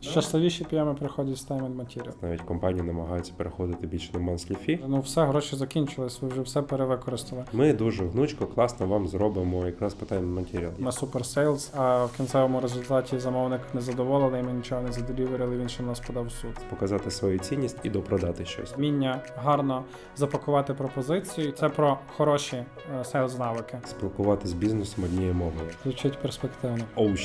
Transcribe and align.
Щасливіші 0.00 0.64
PM 0.64 0.84
и 0.84 0.94
приходять 0.94 1.36
з 1.36 1.50
and 1.50 1.76
Material. 1.76 2.12
Навіть 2.22 2.40
компанії 2.42 2.82
намагаються 2.82 3.32
переходити 3.36 3.86
більше 3.86 4.18
на 4.18 4.18
monthly 4.18 4.56
fee. 4.68 4.78
Ну 4.86 5.00
все, 5.00 5.24
гроші 5.24 5.56
закінчились, 5.56 6.22
ви 6.22 6.28
вже 6.28 6.40
все 6.40 6.62
перевикористали. 6.62 7.44
Ми 7.52 7.72
дуже 7.72 8.06
гнучко, 8.06 8.46
класно 8.46 8.86
вам 8.86 9.08
зробимо 9.08 9.66
якраз 9.66 9.94
по 9.94 10.06
time 10.06 10.20
and 10.20 10.34
material. 10.34 10.70
Ми 10.78 10.92
супер 10.92 11.26
sales, 11.26 11.72
а 11.76 12.04
в 12.04 12.16
кінцевому 12.16 12.60
результаті 12.60 13.18
замовник 13.18 13.60
не 13.74 13.80
задоволений, 13.80 14.42
ми 14.42 14.52
нічого 14.52 14.80
не 14.82 14.92
заделіверили, 14.92 15.56
він 15.56 15.68
ще 15.68 15.82
нас 15.82 16.00
подав 16.00 16.26
в 16.26 16.30
суд. 16.32 16.50
Показати 16.70 17.10
свою 17.10 17.38
цінність 17.38 17.76
і 17.82 17.90
допродати 17.90 18.44
щось. 18.44 18.76
Вміння 18.76 19.20
гарно 19.36 19.84
запакувати 20.16 20.74
пропозицію. 20.74 21.52
Це 21.52 21.68
про 21.68 21.98
хороші 22.16 22.64
sales 23.04 23.38
навики. 23.38 23.78
Спілкуватися 23.86 24.48
з 24.48 24.54
бізнесом 24.54 25.04
однією 25.04 25.34
мовою. 25.34 25.70
Звучить 25.82 26.18
перспективно. 26.22 26.84
Оу, 26.96 27.16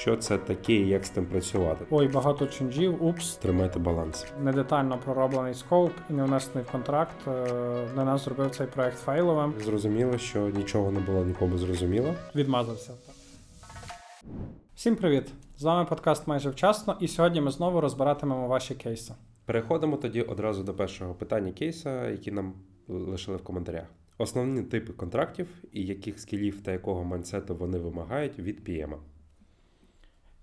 що 0.00 0.16
це 0.16 0.38
таке, 0.38 0.72
і 0.72 0.88
як 0.88 1.04
з 1.04 1.10
тим 1.10 1.26
працювати? 1.26 1.84
Ой, 1.90 2.08
багато 2.08 2.46
чинджів, 2.46 3.04
упс, 3.04 3.36
Тримайте 3.36 3.78
баланс. 3.78 4.26
недетально 4.42 4.98
пророблений 5.04 5.54
скоп 5.54 5.92
і 6.10 6.12
не 6.12 6.24
внесений 6.24 6.64
в 6.68 6.72
контракт. 6.72 7.28
е, 7.28 7.44
Для 7.94 8.04
нас 8.04 8.24
зробив 8.24 8.50
цей 8.50 8.66
проект 8.66 8.98
фейловим. 8.98 9.54
Зрозуміло, 9.64 10.18
що 10.18 10.48
нічого 10.48 10.90
не 10.90 11.00
було 11.00 11.24
нікому 11.24 11.58
зрозуміло. 11.58 12.14
Відмазався. 12.34 12.92
Всім 14.74 14.96
привіт! 14.96 15.32
З 15.58 15.62
вами 15.62 15.84
подкаст 15.88 16.26
майже 16.26 16.50
вчасно, 16.50 16.96
і 17.00 17.08
сьогодні 17.08 17.40
ми 17.40 17.50
знову 17.50 17.80
розбиратимемо 17.80 18.48
ваші 18.48 18.74
кейси. 18.74 19.14
Переходимо 19.44 19.96
тоді 19.96 20.22
одразу 20.22 20.62
до 20.62 20.74
першого 20.74 21.14
питання 21.14 21.52
кейса, 21.52 22.08
які 22.10 22.32
нам 22.32 22.52
лишили 22.88 23.36
в 23.36 23.44
коментарях. 23.44 23.84
Основні 24.18 24.62
типи 24.62 24.92
контрактів 24.92 25.48
і 25.72 25.82
яких 25.86 26.20
скілів 26.20 26.60
та 26.60 26.72
якого 26.72 27.04
майнсету 27.04 27.56
вони 27.56 27.78
вимагають 27.78 28.38
від 28.38 28.68
PM. 28.68 28.94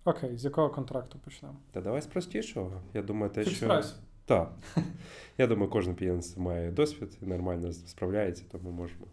Окей, 0.07 0.38
з 0.38 0.45
якого 0.45 0.70
контракту 0.70 1.20
почнемо? 1.20 1.55
Та 1.71 1.81
давай 1.81 2.02
з 2.02 2.07
простішого. 2.07 2.81
Я 2.93 3.02
думаю, 3.02 3.31
те, 3.31 3.45
що. 3.45 3.81
Так. 4.25 4.53
Я 5.38 5.48
думаю, 5.48 5.70
кожен 5.70 5.95
пієнс 5.95 6.37
має 6.37 6.71
досвід 6.71 7.18
і 7.21 7.26
нормально 7.26 7.73
справляється, 7.73 8.43
тому 8.51 8.71
можемо. 8.71 9.05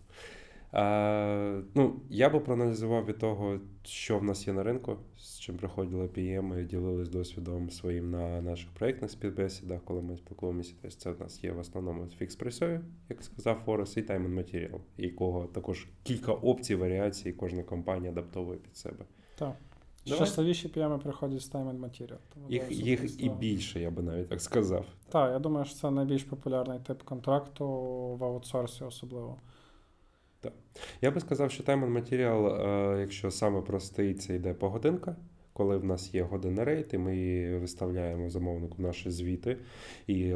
А, 0.73 1.61
ну, 1.75 2.01
я 2.11 2.31
би 2.31 2.41
проаналізував 2.41 3.07
від 3.07 3.19
того, 3.19 3.61
що 3.85 4.19
в 4.19 4.25
нас 4.25 4.47
є 4.47 4.53
на 4.53 4.63
ринку, 4.63 4.97
з 5.17 5.39
чим 5.39 5.57
приходили 5.57 6.07
PM 6.07 6.61
і 6.61 6.65
ділились 6.65 7.09
досвідом 7.09 7.71
своїм 7.71 8.11
на 8.11 8.41
наших 8.41 8.71
проєктних 8.71 9.11
співбесідах, 9.11 9.81
коли 9.85 10.03
ми 10.03 10.17
спілкуємося. 10.17 10.75
Тобто 10.83 10.97
це 10.97 11.11
в 11.11 11.21
нас 11.21 11.45
є 11.45 11.53
в 11.53 11.59
основному 11.59 12.07
фікс 12.07 12.37
прайсові, 12.37 12.81
як 13.09 13.23
сказав 13.23 13.63
Форес, 13.65 13.97
і 13.97 14.03
Time 14.03 14.27
and 14.27 14.35
Material, 14.35 14.81
якого 14.97 15.47
також 15.47 15.89
кілька 16.03 16.33
опцій, 16.33 16.75
варіацій, 16.75 17.33
кожна 17.33 17.63
компанія 17.63 18.13
адаптовує 18.13 18.59
під 18.59 18.77
себе. 18.77 19.05
Так. 19.39 19.57
Щасливіші 20.05 20.69
п'ями 20.69 20.99
приходять 20.99 21.41
з 21.41 21.53
Time 21.53 21.71
and 21.71 21.81
Material. 21.81 22.19
Тому 22.35 22.51
Їх, 22.51 22.71
їх 22.71 23.25
і 23.25 23.29
більше, 23.29 23.81
я 23.81 23.91
би 23.91 24.03
навіть 24.03 24.29
так 24.29 24.41
сказав. 24.41 24.85
Так, 25.09 25.33
я 25.33 25.39
думаю, 25.39 25.65
що 25.65 25.75
це 25.75 25.91
найбільш 25.91 26.25
популярний 26.25 26.79
тип 26.79 27.03
контракту 27.03 27.67
в 28.21 28.25
аутсорсі 28.25 28.85
особливо. 28.85 29.39
Я 31.03 31.11
би 31.11 31.21
сказав, 31.21 31.51
що 31.51 31.63
time 31.63 31.85
and 31.85 31.93
material, 31.93 32.69
е, 32.69 33.01
якщо 33.01 33.31
саме 33.31 33.61
простий, 33.61 34.15
це 34.15 34.35
йде 34.35 34.55
погодинка. 34.55 35.17
Коли 35.53 35.77
в 35.77 35.85
нас 35.85 36.15
є 36.15 36.23
годинний 36.23 36.65
рейд, 36.65 36.91
і 36.93 36.99
ми 36.99 37.59
виставляємо 37.59 38.31
замовнику 38.31 38.83
наші 38.83 39.11
звіти 39.11 39.59
і 40.07 40.35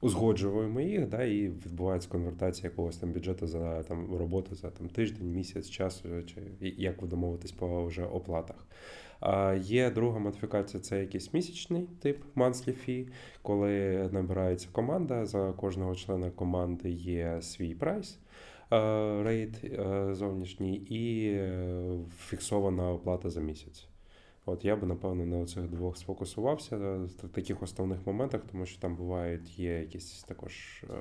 узгоджуємо 0.00 0.80
їх, 0.80 1.08
да, 1.08 1.24
і 1.24 1.48
відбувається 1.48 2.08
конвертація 2.08 2.70
якогось 2.70 2.96
там 2.96 3.12
бюджету 3.12 3.46
за 3.46 3.82
там 3.82 4.16
роботу 4.16 4.54
за 4.54 4.70
там 4.70 4.88
тиждень, 4.88 5.32
місяць, 5.32 5.70
час, 5.70 6.02
е, 6.04 6.22
чи 6.22 6.36
як 6.60 7.02
ви 7.02 7.08
домовитесь 7.08 7.52
по 7.52 7.84
вже 7.84 8.04
оплатах. 8.04 8.66
А 9.20 9.54
є 9.54 9.90
друга 9.90 10.18
модифікація, 10.18 10.82
це 10.82 11.00
якийсь 11.00 11.34
місячний 11.34 11.86
тип 12.00 12.22
monthly 12.36 12.74
fee, 12.88 13.08
коли 13.42 14.08
набирається 14.12 14.68
команда. 14.72 15.26
За 15.26 15.52
кожного 15.52 15.94
члена 15.94 16.30
команди 16.30 16.90
є 16.90 17.42
свій 17.42 17.74
прайс 17.74 18.18
рейд 18.70 19.60
е, 19.64 20.14
зовнішній 20.14 20.76
і 20.76 21.32
е, 21.32 21.98
фіксована 22.18 22.92
оплата 22.92 23.30
за 23.30 23.40
місяць. 23.40 23.87
От 24.48 24.64
я 24.64 24.76
би 24.76 24.86
напевно 24.86 25.26
на 25.26 25.46
цих 25.46 25.62
двох 25.68 25.96
сфокусувався 25.96 26.76
е, 26.76 26.98
в 26.98 27.28
таких 27.28 27.62
основних 27.62 28.06
моментах, 28.06 28.40
тому 28.50 28.66
що 28.66 28.80
там 28.80 28.96
бувають 28.96 29.58
є 29.58 29.78
якісь 29.78 30.22
також 30.22 30.84
е, 30.90 30.94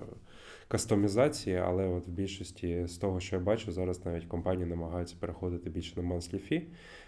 кастомізації, 0.67 1.55
але 1.55 1.87
от 1.87 2.07
в 2.07 2.11
більшості 2.11 2.87
з 2.87 2.97
того, 2.97 3.19
що 3.19 3.35
я 3.35 3.41
бачу, 3.41 3.71
зараз 3.71 4.05
навіть 4.05 4.25
компанії 4.25 4.65
намагаються 4.65 5.15
переходити 5.19 5.69
більше 5.69 6.01
на 6.01 6.15
fee, 6.15 6.61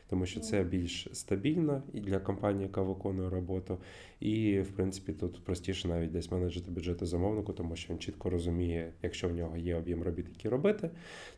тому 0.10 0.26
що 0.26 0.40
це 0.40 0.64
більш 0.64 1.08
стабільно 1.14 1.84
і 1.94 2.00
для 2.00 2.20
компанії, 2.20 2.64
яка 2.64 2.82
виконує 2.82 3.30
роботу. 3.30 3.78
І, 4.20 4.60
в 4.60 4.72
принципі, 4.72 5.14
тут 5.14 5.44
простіше 5.44 5.88
навіть 5.88 6.12
десь 6.12 6.32
менеджити 6.32 6.72
бюджети 6.72 7.06
замовнику, 7.06 7.54
тому 7.54 7.76
що 7.76 7.94
він 7.94 8.00
чітко 8.00 8.30
розуміє, 8.30 8.94
якщо 9.02 9.30
в 9.30 9.32
нього 9.34 9.58
є 9.58 9.76
об'єм 9.76 10.04
робіт, 10.04 10.26
які 10.30 10.50
робити, 10.50 10.90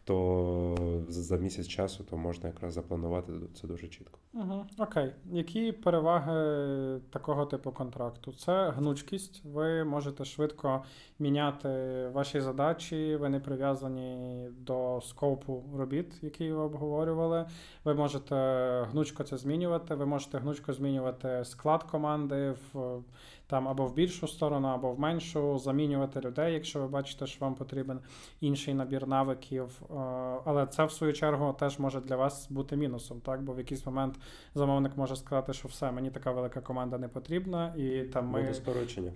то 0.03 1.05
за 1.07 1.37
місяць 1.37 1.67
часу 1.67 2.03
то 2.03 2.17
можна 2.17 2.49
якраз 2.49 2.73
запланувати 2.73 3.33
це 3.53 3.67
дуже 3.67 3.87
чітко. 3.87 4.19
Угу. 4.33 4.65
Окей. 4.77 5.11
Які 5.31 5.71
переваги 5.71 6.99
такого 7.09 7.45
типу 7.45 7.71
контракту? 7.71 8.33
Це 8.33 8.69
гнучкість. 8.69 9.45
Ви 9.45 9.83
можете 9.83 10.25
швидко 10.25 10.83
міняти 11.19 11.69
ваші 12.13 12.41
задачі, 12.41 13.15
ви 13.15 13.29
не 13.29 13.39
прив'язані 13.39 14.47
до 14.59 15.01
скопу 15.03 15.63
робіт, 15.77 16.23
які 16.23 16.51
ви 16.51 16.61
обговорювали. 16.61 17.45
Ви 17.83 17.93
можете 17.93 18.35
гнучко 18.91 19.23
це 19.23 19.37
змінювати. 19.37 19.95
Ви 19.95 20.05
можете 20.05 20.37
гнучко 20.37 20.73
змінювати 20.73 21.45
склад 21.45 21.83
команди 21.83 22.53
в 22.73 23.01
там 23.51 23.67
або 23.67 23.85
в 23.85 23.93
більшу 23.93 24.27
сторону, 24.27 24.67
або 24.67 24.91
в 24.91 24.99
меншу, 24.99 25.57
замінювати 25.59 26.19
людей, 26.19 26.53
якщо 26.53 26.79
ви 26.79 26.87
бачите, 26.87 27.27
що 27.27 27.45
вам 27.45 27.55
потрібен 27.55 27.99
інший 28.41 28.73
набір 28.73 29.07
навиків. 29.07 29.81
Е, 29.81 29.93
Але 30.45 30.67
це 30.67 30.85
в 30.85 30.91
свою 30.91 31.13
чергу 31.13 31.55
теж 31.59 31.79
може 31.79 32.01
для 32.01 32.15
вас 32.15 32.47
бути 32.51 32.75
мінусом, 32.75 33.21
так? 33.21 33.43
Бо 33.43 33.53
в 33.53 33.57
якийсь 33.57 33.85
момент 33.85 34.19
замовник 34.55 34.97
може 34.97 35.15
сказати, 35.15 35.53
що 35.53 35.67
все, 35.67 35.91
мені 35.91 36.11
така 36.11 36.31
велика 36.31 36.61
команда 36.61 36.97
не 36.97 37.07
потрібна, 37.07 37.73
і 37.77 38.03
там 38.03 38.27
ми 38.27 38.41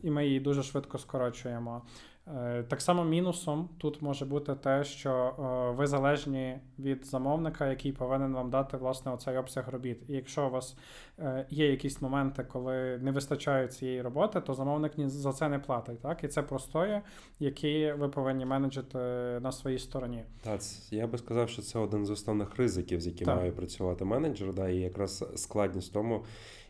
і 0.03 0.11
ми 0.11 0.25
її 0.25 0.39
дуже 0.39 0.63
швидко 0.63 0.97
скорочуємо. 0.97 1.81
Е, 2.27 2.63
Так 2.63 2.81
само 2.81 3.03
мінусом 3.03 3.69
тут 3.77 4.01
може 4.01 4.25
бути 4.25 4.55
те, 4.55 4.83
що 4.83 5.11
е, 5.11 5.75
ви 5.77 5.87
залежні 5.87 6.57
від 6.79 7.05
замовника, 7.05 7.67
який 7.69 7.91
повинен 7.91 8.33
вам 8.33 8.49
дати 8.49 8.77
власне 8.77 9.13
оцей 9.13 9.37
обсяг 9.37 9.69
робіт. 9.69 10.01
І 10.07 10.13
якщо 10.13 10.47
у 10.47 10.49
вас 10.49 10.77
е, 11.19 11.45
є 11.49 11.71
якісь 11.71 12.01
моменти, 12.01 12.43
коли 12.43 12.97
не 12.97 13.11
вистачає 13.11 13.67
цієї 13.67 14.01
роботи, 14.01 14.41
то 14.41 14.53
замовник 14.53 14.97
ні 14.97 15.09
за 15.09 15.33
це 15.33 15.49
не 15.49 15.59
платить. 15.59 16.01
Так? 16.01 16.23
І 16.23 16.27
це 16.27 16.41
простої, 16.41 17.01
які 17.39 17.91
ви 17.91 18.09
повинні 18.09 18.45
менеджити 18.45 18.97
на 19.41 19.51
своїй 19.51 19.79
стороні. 19.79 20.23
Так, 20.43 20.61
я 20.91 21.07
би 21.07 21.17
сказав, 21.17 21.49
що 21.49 21.61
це 21.61 21.79
один 21.79 22.05
з 22.05 22.09
основних 22.09 22.55
ризиків, 22.55 23.01
з 23.01 23.07
яким 23.07 23.25
Так. 23.25 23.37
має 23.37 23.51
працювати 23.51 24.05
менеджер. 24.05 24.53
Да, 24.53 24.69
і 24.69 24.77
якраз 24.77 25.25
складність 25.35 25.89
в 25.89 25.93
тому, 25.93 26.23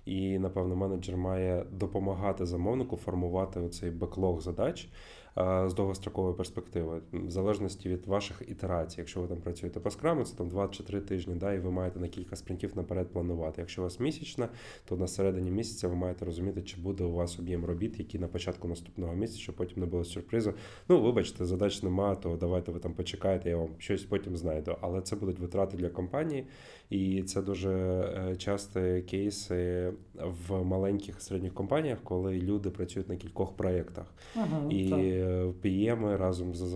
і 0.06 0.40
напевно 0.40 0.76
менеджер 0.76 1.18
має 1.18 1.66
допомагати 1.72 2.46
замовнику 2.46 2.98
формувати 2.98 3.60
оцей 3.60 3.92
беклог 3.92 4.42
задач 4.42 4.90
з 5.38 5.74
довгострокової 5.74 6.36
перспективи, 6.36 7.02
в 7.14 7.30
залежності 7.30 7.90
від 7.90 8.08
ваших 8.08 8.42
ітерацій. 8.48 8.96
Якщо 8.98 9.22
ви 9.22 9.28
там 9.28 9.38
працюєте 9.38 9.80
по 9.80 9.92
скраму, 9.92 10.24
це 10.24 10.36
там 10.36 10.50
2 10.50 10.68
чи 10.68 10.84
3 10.84 11.02
тижні, 11.02 11.36
да, 11.36 11.54
і 11.54 11.60
ви 11.60 11.72
маєте 11.72 12.00
на 12.00 12.08
кілька 12.08 12.36
спринтів 12.36 12.72
наперед 12.76 13.08
планувати. 13.08 13.62
Якщо 13.62 13.82
у 13.82 13.84
вас 13.84 14.00
місячна, 14.00 14.50
то 14.86 14.98
на 14.98 15.08
середині 15.08 15.52
місяця 15.52 15.88
ви 15.88 15.96
маєте 15.96 16.26
розуміти, 16.26 16.62
чи 16.62 16.78
буде 16.78 17.04
у 17.04 17.12
вас 17.12 17.40
об'єм 17.40 17.66
робіт, 17.66 18.00
який 18.00 18.20
на 18.20 18.28
початку 18.28 18.68
наступного 18.68 19.14
місяця, 19.14 19.40
щоб 19.40 19.56
потім 19.56 19.80
не 19.80 19.86
було 19.86 20.04
сюрпризу. 20.04 20.54
Ну, 20.90 21.02
вибачте, 21.02 21.46
задач 21.46 21.84
нема, 21.84 22.16
то 22.16 22.36
давайте 22.36 22.72
ви 22.72 22.80
там 22.80 22.94
почекаєте, 22.94 23.50
я 23.50 23.58
вам 23.58 23.70
щось 23.78 24.04
потім 24.04 24.38
знайду. 24.38 24.76
Але 24.82 25.02
це 25.02 25.16
будуть 25.16 25.40
витрати 25.40 25.78
для 25.78 25.90
компанії, 25.90 26.48
і 26.90 27.24
це 27.24 27.42
дуже 27.42 28.36
часто 28.38 28.46
часті 28.80 29.02
кейси 29.02 29.92
в 30.48 30.64
маленьких 30.64 31.18
і 31.18 31.22
середніх 31.22 31.54
компаніях, 31.54 32.00
коли 32.04 32.34
люди 32.34 32.70
працюють 32.70 33.10
на 33.10 33.16
кількох 33.16 33.56
проєктах. 33.56 34.14
Ага, 34.36 34.72
І 34.72 35.24
пієми 35.62 36.18
разом 36.18 36.56
з 36.56 36.66
з 36.66 36.76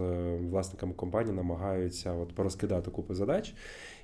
власниками 0.49 0.93
компанії 0.93 1.35
намагаються 1.35 2.13
от 2.13 2.35
порозкидати 2.35 2.91
купу 2.91 3.13
задач. 3.13 3.53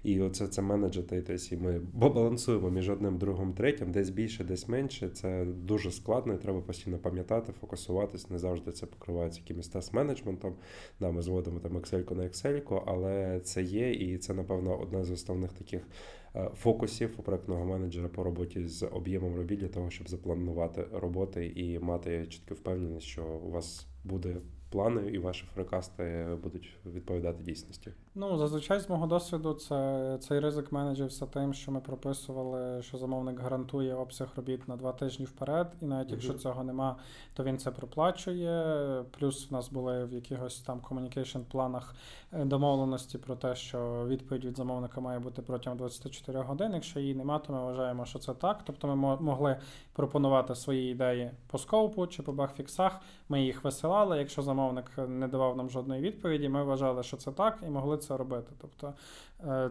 І 0.05 0.21
оце 0.21 0.47
це 0.47 0.61
менеджити. 0.61 1.21
Тобто 1.21 1.55
і 1.55 1.57
ми 1.57 1.81
балансуємо 1.93 2.69
між 2.69 2.89
одним, 2.89 3.17
другим, 3.17 3.53
третім, 3.53 3.91
десь 3.91 4.09
більше, 4.09 4.43
десь 4.43 4.67
менше. 4.67 5.09
Це 5.09 5.45
дуже 5.45 5.91
складно, 5.91 6.33
і 6.33 6.37
треба 6.37 6.61
постійно 6.61 6.97
пам'ятати, 6.97 7.53
фокусуватись. 7.61 8.29
Не 8.29 8.39
завжди 8.39 8.71
це 8.71 8.85
покривається 8.85 9.41
якимось 9.41 9.75
тест-менеджментом. 9.75 10.53
Да, 10.99 11.11
ми 11.11 11.21
зводимо 11.21 11.59
там 11.59 11.77
Excel 11.77 12.15
на 12.15 12.23
Excel, 12.23 12.83
але 12.85 13.39
це 13.39 13.63
є, 13.63 13.93
і 13.93 14.17
це, 14.17 14.33
напевно, 14.33 14.79
одна 14.79 15.03
з 15.03 15.11
основних 15.11 15.53
таких 15.53 15.87
е, 16.35 16.49
фокусів 16.55 17.09
у 17.17 17.21
проектного 17.21 17.65
менеджера 17.65 18.07
по 18.07 18.23
роботі 18.23 18.67
з 18.67 18.85
об'ємом 18.85 19.35
робіт 19.35 19.59
для 19.59 19.67
того, 19.67 19.89
щоб 19.89 20.09
запланувати 20.09 20.85
роботи 20.93 21.47
і 21.55 21.79
мати 21.79 22.27
чітку 22.29 22.53
впевненість, 22.53 23.07
що 23.07 23.23
у 23.23 23.51
вас 23.51 23.87
буде 24.03 24.35
плани 24.69 25.11
і 25.11 25.17
ваші 25.17 25.45
фрекасти 25.53 26.27
будуть 26.43 26.69
відповідати 26.85 27.43
дійсності? 27.43 27.91
Ну, 28.17 28.37
зазвичай, 28.37 28.79
з 28.79 28.89
мого 28.89 29.07
досвіду, 29.07 29.53
це 29.53 30.17
цей 30.21 30.39
ризик 30.39 30.71
менеджився 30.71 31.25
тим, 31.25 31.53
що 31.53 31.71
ми 31.71 31.79
прописували, 31.79 32.81
що 32.81 32.97
замовник 32.97 33.39
гарантує 33.39 33.95
обсяг 33.95 34.27
робіт 34.35 34.67
на 34.67 34.75
два 34.75 34.91
тижні 34.91 35.25
вперед, 35.25 35.67
і 35.81 35.85
навіть 35.85 36.11
якщо 36.11 36.29
Мгм. 36.31 36.39
цього 36.39 36.63
нема, 36.63 36.95
то 37.33 37.43
він 37.43 37.57
це 37.57 37.71
проплачує. 37.71 39.03
Плюс 39.19 39.49
в 39.51 39.53
нас 39.53 39.69
були 39.69 40.05
в 40.05 40.13
якихось 40.13 40.59
там 40.61 40.79
communication 40.89 41.39
планах 41.51 41.95
е, 42.33 42.45
домовленості 42.45 43.17
про 43.17 43.35
те, 43.35 43.55
що 43.55 44.05
відповідь 44.07 44.45
від 44.45 44.57
замовника 44.57 45.01
має 45.01 45.19
бути 45.19 45.41
протягом 45.41 45.77
24 45.77 46.41
годин. 46.41 46.71
Якщо 46.73 46.99
її 46.99 47.15
нема, 47.15 47.39
то 47.39 47.53
ми 47.53 47.59
вважаємо, 47.63 48.05
що 48.05 48.19
це 48.19 48.33
так. 48.33 48.61
Тобто 48.65 48.87
ми 48.87 48.95
мо- 48.95 49.17
могли 49.21 49.57
пропонувати 49.93 50.55
свої 50.55 50.91
ідеї 50.91 51.31
по 51.47 51.57
скоупу 51.57 52.07
чи 52.07 52.23
по 52.23 52.31
багфіксах. 52.33 52.99
Ми 53.29 53.41
їх 53.43 53.63
висилали. 53.63 54.17
Якщо 54.17 54.41
замовник 54.41 54.91
не 55.07 55.27
давав 55.27 55.57
нам 55.57 55.69
жодної 55.69 56.01
відповіді, 56.01 56.49
ми 56.49 56.63
вважали, 56.63 57.03
що 57.03 57.17
це 57.17 57.31
так, 57.31 57.59
і 57.67 57.69
могли 57.69 57.97
це 58.07 58.17
робити. 58.17 58.51
Тобто 58.61 58.93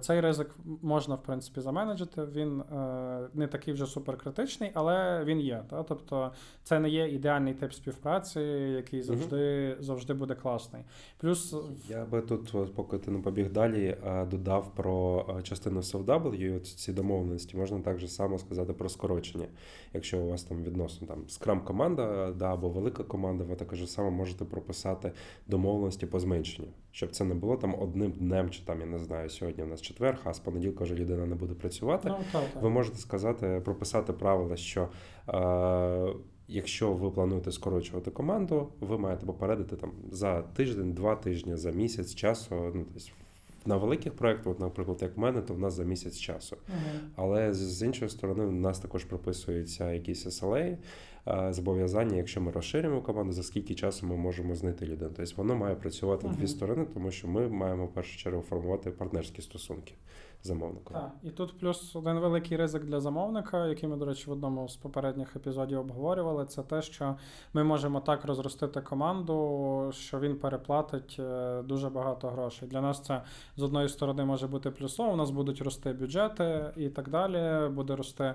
цей 0.00 0.20
ризик 0.20 0.50
можна 0.82 1.14
в 1.14 1.22
принципі 1.22 1.60
заменеджити. 1.60 2.24
Він 2.24 2.60
е, 2.60 3.28
не 3.34 3.46
такий 3.46 3.74
вже 3.74 3.86
суперкритичний, 3.86 4.70
але 4.74 5.24
він 5.24 5.40
є. 5.40 5.64
Та? 5.70 5.82
Тобто 5.82 6.32
це 6.62 6.80
не 6.80 6.88
є 6.88 7.08
ідеальний 7.08 7.54
тип 7.54 7.72
співпраці, 7.72 8.40
який 8.76 9.02
завжди, 9.02 9.76
завжди 9.80 10.14
буде 10.14 10.34
класний. 10.34 10.82
Плюс 11.18 11.56
Я 11.88 12.04
би 12.04 12.22
тут, 12.22 12.74
поки 12.74 12.98
ти 12.98 13.10
не 13.10 13.18
побіг 13.18 13.52
далі, 13.52 13.96
е, 14.06 14.26
додав 14.26 14.74
про 14.74 15.26
е, 15.38 15.42
частину 15.42 15.80
SFW, 15.80 16.60
ці 16.60 16.92
домовленості 16.92 17.56
можна 17.56 17.80
так 17.80 17.98
же 17.98 18.08
само 18.08 18.38
сказати 18.38 18.72
про 18.72 18.88
скорочення. 18.88 19.46
Якщо 19.92 20.18
у 20.18 20.28
вас 20.28 20.42
там 20.42 20.62
відносно 20.62 21.06
там 21.06 21.28
скрам 21.28 21.60
команда 21.60 22.32
да, 22.32 22.52
або 22.52 22.68
велика 22.68 23.04
команда, 23.04 23.44
ви 23.44 23.54
також 23.54 23.90
само 23.90 24.10
можете 24.10 24.44
прописати 24.44 25.12
домовленості 25.46 26.06
по 26.06 26.20
зменшенню, 26.20 26.68
щоб 26.92 27.10
це 27.10 27.24
не 27.24 27.34
було 27.34 27.56
там 27.56 27.74
одним 27.80 28.12
днем, 28.12 28.50
чи 28.50 28.62
там 28.64 28.80
я 28.80 28.86
не 28.86 28.98
знаю, 28.98 29.30
сьогодні 29.30 29.63
у 29.64 29.66
нас 29.68 29.82
четвер, 29.82 30.18
а 30.24 30.34
з 30.34 30.38
понеділка 30.38 30.84
вже 30.84 30.94
людина 30.94 31.26
не 31.26 31.34
буде 31.34 31.54
працювати. 31.54 32.08
ну, 32.08 32.16
та, 32.32 32.40
та. 32.54 32.60
Ви 32.60 32.70
можете 32.70 32.98
сказати, 32.98 33.62
прописати 33.64 34.12
правила, 34.12 34.56
що 34.56 34.88
е, 35.28 36.14
якщо 36.48 36.92
ви 36.92 37.10
плануєте 37.10 37.52
скорочувати 37.52 38.10
команду, 38.10 38.68
ви 38.80 38.98
маєте 38.98 39.26
попередити 39.26 39.76
там 39.76 39.92
за 40.12 40.42
тиждень, 40.42 40.92
два 40.92 41.16
тижні, 41.16 41.56
за 41.56 41.70
місяць 41.70 42.14
часу. 42.14 42.54
Ну, 42.74 42.84
тобто 42.94 43.08
на 43.66 43.76
великих 43.76 44.12
проєктах, 44.12 44.58
наприклад, 44.60 44.98
як 45.02 45.16
в 45.16 45.20
мене, 45.20 45.40
то 45.40 45.54
в 45.54 45.58
нас 45.58 45.74
за 45.74 45.84
місяць 45.84 46.18
часу. 46.18 46.56
Мгм. 46.68 47.00
Але 47.16 47.52
з- 47.52 47.56
з 47.78 47.82
іншої 47.86 48.08
сторони, 48.10 48.44
у 48.44 48.50
нас 48.50 48.78
також 48.78 49.04
прописуються 49.04 49.92
якісь 49.92 50.26
SLA, 50.26 50.76
зобов'язання, 51.50 52.16
якщо 52.16 52.40
ми 52.40 52.52
розширюємо 52.52 53.00
команду, 53.00 53.32
за 53.32 53.42
скільки 53.42 53.74
часу 53.74 54.06
ми 54.06 54.16
можемо 54.16 54.54
знайти 54.54 54.86
людину. 54.86 55.10
Тобто 55.16 55.32
воно 55.36 55.54
має 55.56 55.74
працювати 55.74 56.28
в 56.28 56.36
дві 56.36 56.46
сторони, 56.46 56.86
тому 56.94 57.10
що 57.10 57.28
ми 57.28 57.48
маємо 57.48 57.86
в 57.86 57.92
першу 57.92 58.18
чергу 58.18 58.42
формувати 58.42 58.90
партнерські 58.90 59.42
стосунки 59.42 59.94
з 60.42 60.46
замовником. 60.46 60.96
Так, 60.96 61.12
і 61.22 61.30
тут 61.30 61.58
плюс 61.60 61.96
один 61.96 62.18
великий 62.18 62.56
ризик 62.56 62.84
для 62.84 63.00
замовника, 63.00 63.66
який 63.66 63.88
ми, 63.88 63.96
до 63.96 64.04
речі, 64.04 64.30
в 64.30 64.32
одному 64.32 64.68
з 64.68 64.76
попередніх 64.76 65.36
епізодів 65.36 65.78
обговорювали, 65.80 66.46
це 66.46 66.62
те, 66.62 66.82
що 66.82 67.16
ми 67.52 67.64
можемо 67.64 68.00
так 68.00 68.24
розростити 68.24 68.80
команду, 68.80 69.90
що 69.94 70.20
він 70.20 70.36
переплатить 70.36 71.16
е, 71.18 71.62
дуже 71.62 71.88
багато 71.90 72.28
грошей. 72.28 72.68
Для 72.68 72.80
нас 72.80 73.02
це 73.02 73.22
з 73.56 73.62
одної 73.62 73.88
сторони 73.88 74.24
може 74.24 74.46
бути 74.46 74.70
плюсом, 74.70 75.08
у 75.08 75.16
нас 75.16 75.30
будуть 75.30 75.62
рости 75.62 75.92
бюджети 75.92 76.72
і 76.76 76.88
так 76.88 77.08
далі, 77.08 77.68
буде 77.68 77.96
рости 77.96 78.34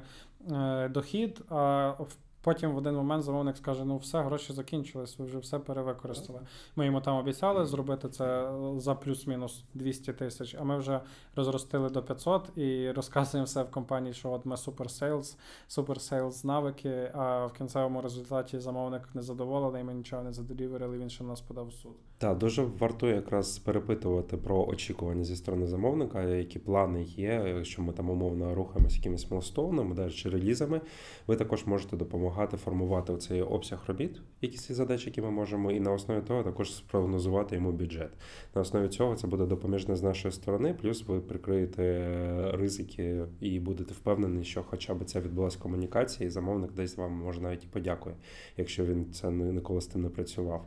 е, 0.52 0.90
дохід. 0.90 1.42
А 1.50 1.90
в- 2.00 2.18
Потім 2.42 2.72
в 2.72 2.78
один 2.78 2.96
момент 2.96 3.24
замовник 3.24 3.58
скаже: 3.58 3.86
ну 3.86 3.98
все, 3.98 4.22
гроші 4.22 4.54
закінчились, 4.54 5.20
ви 5.20 5.26
вже 5.26 5.38
все 5.38 5.60
перевикористали. 5.60 6.40
Ми 6.76 6.86
йому 6.86 7.02
там 7.02 7.18
обіцяли 7.18 7.66
зробити 7.66 8.10
це 8.10 8.52
за 8.78 8.96
плюс-мінус 8.96 9.64
200 9.74 10.14
тисяч, 10.14 10.56
а 10.60 10.64
ми 10.64 10.78
вже 10.78 11.00
розростили 11.36 11.90
до 11.90 12.04
500 12.04 12.58
і 12.58 12.92
розказуємо 12.92 13.46
все 13.46 13.64
в 13.64 13.72
компанії, 13.72 14.14
що 14.14 14.32
от 14.32 14.46
ми 14.46 14.58
super 14.58 14.94
sales, 14.94 15.38
super 15.68 16.07
sales 16.07 16.46
навики, 16.46 17.12
а 17.14 17.46
в 17.46 17.54
кінцевому 17.54 18.02
результаті 18.02 18.60
замовник 18.60 19.10
не 19.14 19.22
задоволений, 19.22 19.84
ми 19.84 19.94
нічого 19.94 20.24
не 20.24 20.34
заделіверили, 20.34 20.98
він 20.98 21.10
ще 21.10 21.24
нас 21.24 21.42
подав 21.42 21.68
в 21.68 21.74
суд. 21.74 21.96
Так, 22.22 22.38
дуже 22.38 22.64
вартує 22.64 23.16
якраз 23.16 23.60
перепитувати 23.60 24.38
про 24.38 24.66
очікування 24.66 25.24
зі 25.24 25.36
сторони 25.36 25.68
замовника, 25.68 26.24
які 26.24 26.60
плани 26.60 27.04
є, 27.04 27.54
якщо 27.56 27.82
ми 27.82 27.94
там 27.94 28.10
умовно 28.10 28.56
рухаємося 28.56 28.96
якимись 28.98 29.32
майлстоунами, 29.32 29.96
навіть 29.96 30.14
чи 30.14 30.30
релізами. 30.30 30.82
Ви 31.28 31.36
також 31.36 31.66
можете 31.66 31.98
допомагати 31.98 32.58
формувати 32.58 33.18
цей 33.18 33.42
обсяг 33.42 33.84
робіт, 33.88 34.22
якісь 34.42 34.72
задачі, 34.72 35.06
які 35.06 35.22
ми 35.22 35.32
можемо, 35.32 35.72
і 35.72 35.80
на 35.80 35.92
основі 35.92 36.22
того 36.22 36.44
також 36.44 36.76
спрогнозувати 36.76 37.56
йому 37.56 37.72
бюджет. 37.72 38.10
На 38.56 38.62
основі 38.62 38.88
цього 38.88 39.16
це 39.16 39.28
буде 39.28 39.46
допоміжне 39.46 39.96
з 39.96 40.04
нашої 40.04 40.32
сторони, 40.32 40.76
плюс 40.82 41.08
ви 41.08 41.20
прикриєте 41.20 42.12
ризики 42.54 43.26
і 43.42 43.60
будете 43.60 43.94
впевнені, 43.94 44.44
що 44.44 44.64
хоча 44.64 44.94
б 44.94 45.06
це 45.06 45.22
відбулася 45.22 45.60
комунікація, 45.60 46.28
і 46.28 46.32
замовник 46.32 46.72
десь 46.72 46.98
вам 46.98 47.12
може 47.12 47.42
навіть 47.42 47.64
і 47.64 47.68
подякує, 47.68 48.16
якщо 48.58 48.86
він 48.86 49.12
це 49.12 49.32
ні- 49.32 49.54
ніколи 49.54 49.82
з 49.82 49.88
тим 49.88 50.02
не 50.02 50.10
працював. 50.10 50.66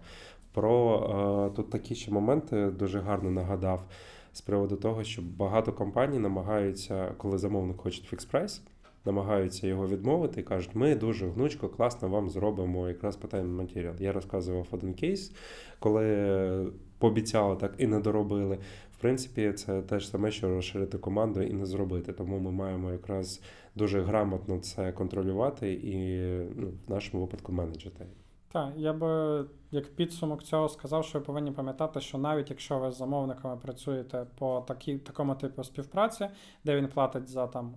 Про 0.53 1.51
е, 1.53 1.57
тут 1.57 1.71
такі 1.71 1.95
ще 1.95 2.11
моменти 2.11 2.67
дуже 2.67 3.01
гарно 3.01 3.31
нагадав 3.31 3.85
з 4.33 4.41
приводу 4.41 4.77
того, 4.77 5.05
що 5.05 5.23
багато 5.23 5.73
компаній 5.73 6.19
намагаються, 6.19 7.15
коли 7.17 7.39
замовник 7.39 7.81
хоче 7.81 8.03
фікс 8.03 8.25
прайс, 8.25 8.63
намагаються 9.05 9.67
його 9.67 9.89
відмовити 9.89 10.41
і 10.41 10.45
кажуть, 10.45 10.75
ми 10.75 10.95
дуже 10.95 11.29
гнучко, 11.29 11.69
класно 11.69 12.09
вам 12.09 12.31
зробимо 12.31 12.89
якраз 12.89 13.17
питання 13.17 13.49
матеріал. 13.49 13.95
Я 13.99 14.13
розказував 14.13 14.67
один 14.71 14.95
кейс, 14.95 15.33
коли 15.79 16.73
пообіцяли 16.99 17.57
так 17.57 17.75
і 17.79 17.87
не 17.87 18.01
доробили. 18.01 18.59
В 18.93 19.01
принципі, 19.01 19.53
це 19.53 19.83
те 19.83 19.99
ж 19.99 20.09
саме, 20.09 20.31
що 20.31 20.49
розширити 20.49 20.99
команду 20.99 21.43
і 21.43 21.53
не 21.53 21.67
зробити. 21.67 22.13
Тому 22.13 22.39
ми 22.39 22.51
маємо 22.51 22.93
якраз 22.93 23.43
дуже 23.75 24.03
грамотно 24.03 24.59
це 24.59 24.93
контролювати 24.93 25.73
і 25.73 26.21
ну, 26.57 26.69
в 26.87 26.91
нашому 26.91 27.23
випадку 27.25 27.53
менеджити. 27.53 28.07
Так, 28.53 28.73
я 28.77 28.93
би 28.93 29.45
як 29.73 29.97
підсумок 29.97 30.43
цього 30.43 30.69
сказав, 30.69 31.05
що 31.05 31.19
ви 31.19 31.25
повинні 31.25 31.51
пам'ятати, 31.51 32.01
що 32.01 32.19
навіть 32.19 32.51
якщо 32.51 32.79
ви 32.79 32.91
з 32.91 32.97
замовниками 32.97 33.57
працюєте 33.57 34.27
по 34.39 34.65
такі, 34.69 34.99
такому 34.99 35.35
типу 35.35 35.65
співпраці, 35.65 36.29
де 36.65 36.77
він 36.77 36.89
платить 36.89 37.29
за 37.29 37.47
там 37.47 37.75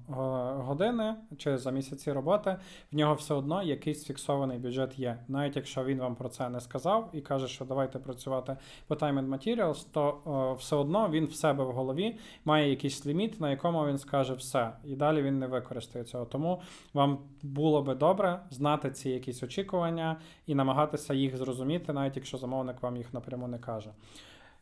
години 0.57 1.15
чи 1.38 1.57
за 1.57 1.71
місяці 1.71 2.12
роботи, 2.12 2.57
в 2.92 2.95
нього 2.95 3.13
все 3.13 3.33
одно 3.33 3.63
якийсь 3.63 4.06
фіксований 4.06 4.57
бюджет 4.57 5.00
є. 5.00 5.19
Навіть 5.27 5.56
якщо 5.56 5.83
він 5.83 6.00
вам 6.00 6.15
про 6.15 6.30
це 6.30 6.50
не 6.50 6.59
сказав 6.59 7.09
і 7.13 7.21
каже, 7.21 7.47
що 7.47 7.65
давайте 7.65 8.00
працювати 8.00 8.57
по 8.88 8.95
Time 8.95 9.19
and 9.19 9.30
Materials, 9.30 9.88
то 9.92 10.21
е, 10.27 10.59
все 10.59 10.75
одно 10.75 11.09
він 11.09 11.25
в 11.25 11.33
себе 11.33 11.63
в 11.63 11.71
голові 11.71 12.18
має 12.45 12.69
якийсь 12.69 13.06
ліміт, 13.06 13.42
на 13.42 13.51
якому 13.51 13.88
він 13.88 13.97
скаже 13.97 14.33
все, 14.33 14.71
і 14.83 14.95
далі 14.95 15.21
він 15.21 15.39
не 15.39 15.47
використає 15.47 16.06
цього. 16.06 16.25
Тому 16.25 16.62
вам 16.94 17.18
було 17.44 17.81
би 17.81 17.95
добре 17.95 18.39
знати 18.50 18.92
ці 18.92 19.09
якісь 19.09 19.44
очікування 19.44 20.19
і 20.45 20.56
намагатися 20.56 21.14
їх 21.14 21.37
зрозуміти, 21.37 21.84
навіть 21.94 22.15
якщо 22.15 22.37
замовник 22.37 22.83
вам 22.83 22.97
їх 22.97 23.13
напряму 23.13 23.47
не 23.47 23.59
каже. 23.59 23.94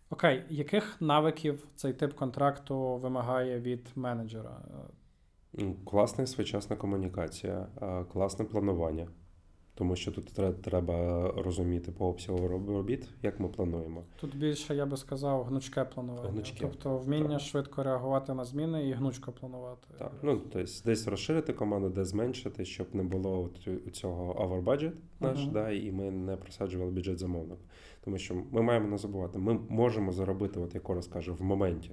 Окей, 0.09 0.43
яких 0.49 1.01
навиків 1.01 1.67
цей 1.75 1.93
тип 1.93 2.13
контракту 2.13 2.97
вимагає 2.97 3.59
від 3.59 3.89
менеджера? 3.95 4.57
Класна 5.85 6.23
і 6.23 6.27
своєчасна 6.27 6.75
комунікація, 6.75 7.67
класне 8.13 8.45
планування. 8.45 9.07
Тому 9.75 9.95
що 9.95 10.11
тут 10.11 10.25
треба 10.61 11.27
розуміти 11.37 11.91
по 11.91 12.07
обсягу 12.07 12.47
робіт, 12.47 13.09
як 13.23 13.39
ми 13.39 13.47
плануємо. 13.47 14.03
Тут 14.19 14.35
більше, 14.37 14.75
я 14.75 14.85
би 14.85 14.97
сказав, 14.97 15.43
гнучке 15.43 15.85
планування. 15.85 16.29
Гнучке, 16.29 16.57
Тобто 16.61 16.97
вміння 16.97 17.29
так. 17.29 17.39
швидко 17.39 17.83
реагувати 17.83 18.33
на 18.33 18.45
зміни 18.45 18.89
і 18.89 18.91
гнучко 18.91 19.31
планувати. 19.31 19.87
Так, 19.97 20.11
ну 20.21 20.37
тобто 20.37 20.71
десь 20.85 21.07
розширити 21.07 21.53
команду, 21.53 21.89
де 21.89 22.05
зменшити, 22.05 22.65
щоб 22.65 22.87
не 22.95 23.03
було 23.03 23.49
цього 23.91 24.33
over 24.33 24.63
budget 24.63 24.93
наш, 25.19 25.39
Мгм. 25.39 25.51
да, 25.53 25.71
і 25.71 25.91
ми 25.91 26.11
не 26.11 26.35
просаджували 26.35 26.91
бюджет 26.91 27.19
замовника. 27.19 27.61
Тому 28.03 28.17
що 28.17 28.35
ми 28.51 28.61
маємо 28.61 28.87
не 28.87 28.97
забувати, 28.97 29.39
ми 29.39 29.59
можемо 29.69 30.11
заробити, 30.11 30.59
от 30.59 30.75
як 30.75 30.89
Орес 30.89 31.07
каже, 31.07 31.31
в 31.31 31.41
моменті. 31.43 31.91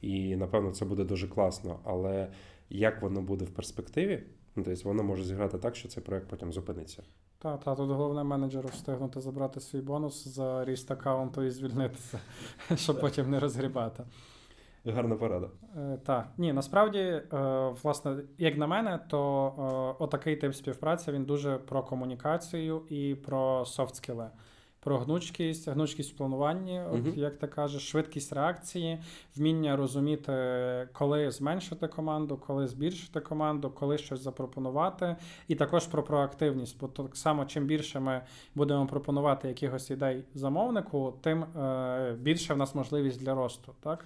І 0.00 0.36
напевно 0.36 0.70
це 0.70 0.84
буде 0.84 1.04
дуже 1.04 1.28
класно. 1.28 1.78
Але 1.84 2.28
як 2.70 3.02
воно 3.02 3.22
буде 3.22 3.44
в 3.44 3.50
перспективі, 3.50 4.22
ну 4.56 4.62
тобто 4.62 4.88
воно 4.88 5.02
може 5.02 5.24
зіграти 5.24 5.58
так, 5.58 5.76
що 5.76 5.88
цей 5.88 6.02
проект 6.02 6.28
потім 6.28 6.52
зупиниться. 6.52 7.02
Та, 7.38 7.56
та, 7.56 7.74
тут 7.74 7.90
головне 7.90 8.24
менеджеру 8.24 8.68
встигнути 8.68 9.20
забрати 9.20 9.60
свій 9.60 9.80
бонус 9.80 10.28
за 10.28 10.64
ріст 10.64 10.90
аккаунту 10.90 11.42
і 11.42 11.50
звільнитися, 11.50 12.18
щоб 12.76 13.00
потім 13.00 13.30
не 13.30 13.40
розгрібати. 13.40 14.04
Гарна 14.86 15.16
порада. 15.16 15.48
Е, 15.76 15.98
Так, 16.04 16.28
ні, 16.38 16.52
насправді, 16.52 16.98
е, 16.98 17.22
власне, 17.82 18.16
як 18.38 18.56
на 18.56 18.66
мене, 18.66 19.00
то 19.08 19.52
е, 19.98 20.02
отакий 20.04 20.36
тип 20.36 20.54
співпраці 20.54 21.12
він 21.12 21.24
дуже 21.24 21.58
про 21.58 21.82
комунікацію 21.82 22.82
і 22.88 23.14
про 23.14 23.64
софт-скіли. 23.64 24.28
Про 24.84 24.98
гнучкість, 24.98 25.68
гнучкість 25.68 26.12
в 26.12 26.16
плануванні, 26.16 26.80
от 26.92 27.00
Мгм. 27.00 27.12
як 27.16 27.36
ти 27.36 27.46
кажеш, 27.46 27.88
швидкість 27.88 28.32
реакції, 28.32 28.98
вміння 29.36 29.76
розуміти, 29.76 30.32
коли 30.92 31.30
зменшити 31.30 31.88
команду, 31.88 32.36
коли 32.46 32.66
збільшити 32.68 33.20
команду, 33.20 33.70
коли 33.70 33.98
щось 33.98 34.20
запропонувати, 34.20 35.16
і 35.48 35.54
також 35.54 35.86
про 35.86 36.02
проактивність. 36.02 36.76
Бо 36.80 36.88
так 36.88 37.16
само, 37.16 37.44
чим 37.44 37.66
більше 37.66 38.00
ми 38.00 38.20
будемо 38.54 38.86
пропонувати 38.86 39.48
якихось 39.48 39.90
ідей 39.90 40.24
замовнику, 40.34 41.14
тим 41.20 41.42
е, 41.42 42.16
більше 42.20 42.54
в 42.54 42.56
нас 42.56 42.74
можливість 42.74 43.20
для 43.20 43.34
росту. 43.34 43.72
Так? 43.80 44.04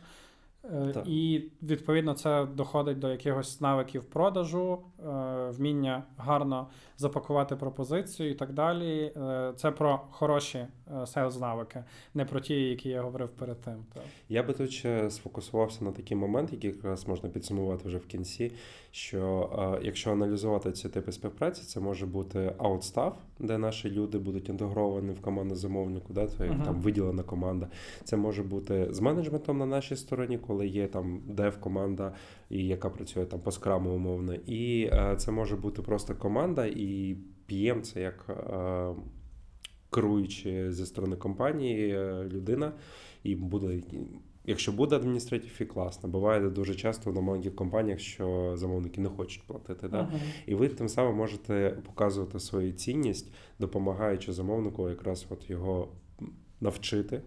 Е, 0.64 0.90
Так. 0.94 1.06
І 1.08 1.44
відповідно 1.62 2.14
це 2.14 2.46
доходить 2.46 2.98
до 2.98 3.10
якихось 3.10 3.60
навиків 3.60 4.04
продажу, 4.04 4.78
е, 4.98 5.50
вміння 5.50 6.02
гарно 6.16 6.66
запакувати 6.98 7.56
пропозицію 7.56 8.30
і 8.30 8.34
так 8.34 8.52
далі. 8.52 9.12
Е, 9.16 9.52
Це 9.56 9.70
про 9.70 10.00
хороші 10.10 10.66
сейлз 11.06 11.40
навики, 11.40 11.84
не 12.14 12.24
про 12.24 12.40
ті, 12.40 12.54
які 12.54 12.88
я 12.88 13.02
говорив 13.02 13.28
перед 13.28 13.60
тим. 13.60 13.84
Так. 13.94 14.02
Я 14.28 14.42
би 14.42 14.52
тут 14.52 14.70
ще 14.70 15.10
сфокусувався 15.10 15.84
на 15.84 15.92
такий 15.92 16.16
момент, 16.16 16.52
який 16.52 16.70
якраз 16.70 17.08
можна 17.08 17.28
підсумувати 17.28 17.88
вже 17.88 17.98
в 17.98 18.06
кінці. 18.06 18.52
Що 18.90 19.50
якщо 19.82 20.12
аналізувати 20.12 20.72
ці 20.72 20.88
типи 20.88 21.12
співпраці, 21.12 21.62
це 21.62 21.80
може 21.80 22.06
бути 22.06 22.52
аутстав, 22.58 23.18
де 23.38 23.58
наші 23.58 23.90
люди 23.90 24.18
будуть 24.18 24.48
інтегровані 24.48 25.10
в 25.12 25.20
команду 25.20 25.54
замовнику, 25.54 26.12
да, 26.12 26.26
то 26.26 26.44
як 26.44 26.52
Мгм. 26.52 26.62
там 26.62 26.80
виділена 26.80 27.22
команда. 27.22 27.68
Це 28.04 28.16
може 28.16 28.42
бути 28.42 28.86
з 28.90 29.00
менеджментом 29.00 29.58
на 29.58 29.66
нашій 29.66 29.96
стороні, 29.96 30.38
коли 30.38 30.55
є 30.64 30.86
там 30.86 31.22
дев 31.26 31.60
команда, 31.60 32.14
і 32.50 32.66
яка 32.66 32.90
працює 32.90 33.26
там 33.26 33.40
по 33.40 33.50
скраму 33.50 33.90
умовно. 33.90 34.34
І 34.34 34.90
е, 34.92 35.14
це 35.18 35.32
може 35.32 35.56
бути 35.56 35.82
просто 35.82 36.14
команда, 36.14 36.66
і 36.66 37.16
PM 37.48 37.80
це 37.80 38.00
як 38.00 38.26
е, 38.28 38.94
керуючи 39.90 40.72
зі 40.72 40.86
сторони 40.86 41.16
компанії 41.16 41.90
е, 41.90 42.24
людина, 42.24 42.72
і 43.22 43.34
буде. 43.34 43.82
Якщо 44.48 44.72
буде 44.72 44.96
адміністратив, 44.96 45.50
і 45.60 45.64
класно. 45.64 46.08
Буває 46.08 46.50
дуже 46.50 46.74
часто 46.74 47.12
на 47.12 47.20
маленьких 47.20 47.56
компаніях, 47.56 48.00
що 48.00 48.52
замовники 48.56 49.00
не 49.00 49.08
хочуть 49.08 49.42
платити. 49.46 49.88
Да? 49.88 50.02
Мгм. 50.02 50.20
І 50.46 50.54
ви 50.54 50.68
тим 50.68 50.88
самим 50.88 51.16
можете 51.16 51.78
показувати 51.86 52.40
свою 52.40 52.72
цінність, 52.72 53.32
допомагаючи 53.58 54.32
замовнику 54.32 54.88
якраз 54.88 55.26
от 55.30 55.50
його 55.50 55.88
навчити, 56.60 57.22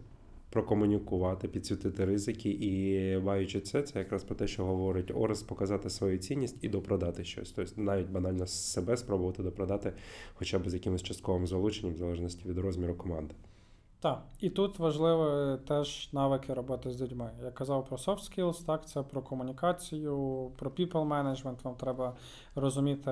прокомунікувати, 0.50 1.48
підсвітити 1.48 2.06
ризики. 2.06 2.50
І 2.50 3.18
маючи 3.18 3.62
це, 3.62 3.82
це 3.82 4.00
якраз 4.00 4.24
про 4.24 4.36
те, 4.36 4.48
що 4.48 4.66
говорить 4.66 5.12
Орес, 5.16 5.44
показати 5.44 5.90
свою 5.90 6.18
цінність 6.18 6.58
і 6.62 6.70
допродати 6.70 7.24
щось. 7.24 7.52
Тобто 7.52 7.82
навіть 7.82 8.10
банально 8.10 8.48
себе 8.48 8.98
спробувати 8.98 9.44
допродати, 9.44 9.94
хоча 10.34 10.60
б 10.60 10.70
з 10.70 10.74
якимось 10.74 11.04
частковим 11.04 11.48
залученням, 11.48 11.96
в 11.96 11.98
залежності 11.98 12.50
від 12.50 12.58
розміру 12.58 12.96
команди. 12.96 13.36
Так, 14.02 14.24
і 14.40 14.50
тут 14.50 14.80
важливо 14.80 15.58
теж 15.68 16.10
навики 16.14 16.54
роботи 16.54 16.92
з 16.92 17.02
людьми. 17.02 17.32
Я 17.44 17.52
казав 17.52 17.86
про 17.86 17.98
soft 17.98 18.20
skills, 18.20 18.66
так, 18.66 18.88
це 18.88 19.04
про 19.04 19.22
комунікацію, 19.22 20.52
про 20.58 20.70
people 20.70 21.08
management. 21.08 21.64
Вам 21.64 21.76
треба 21.76 22.16
розуміти, 22.60 23.12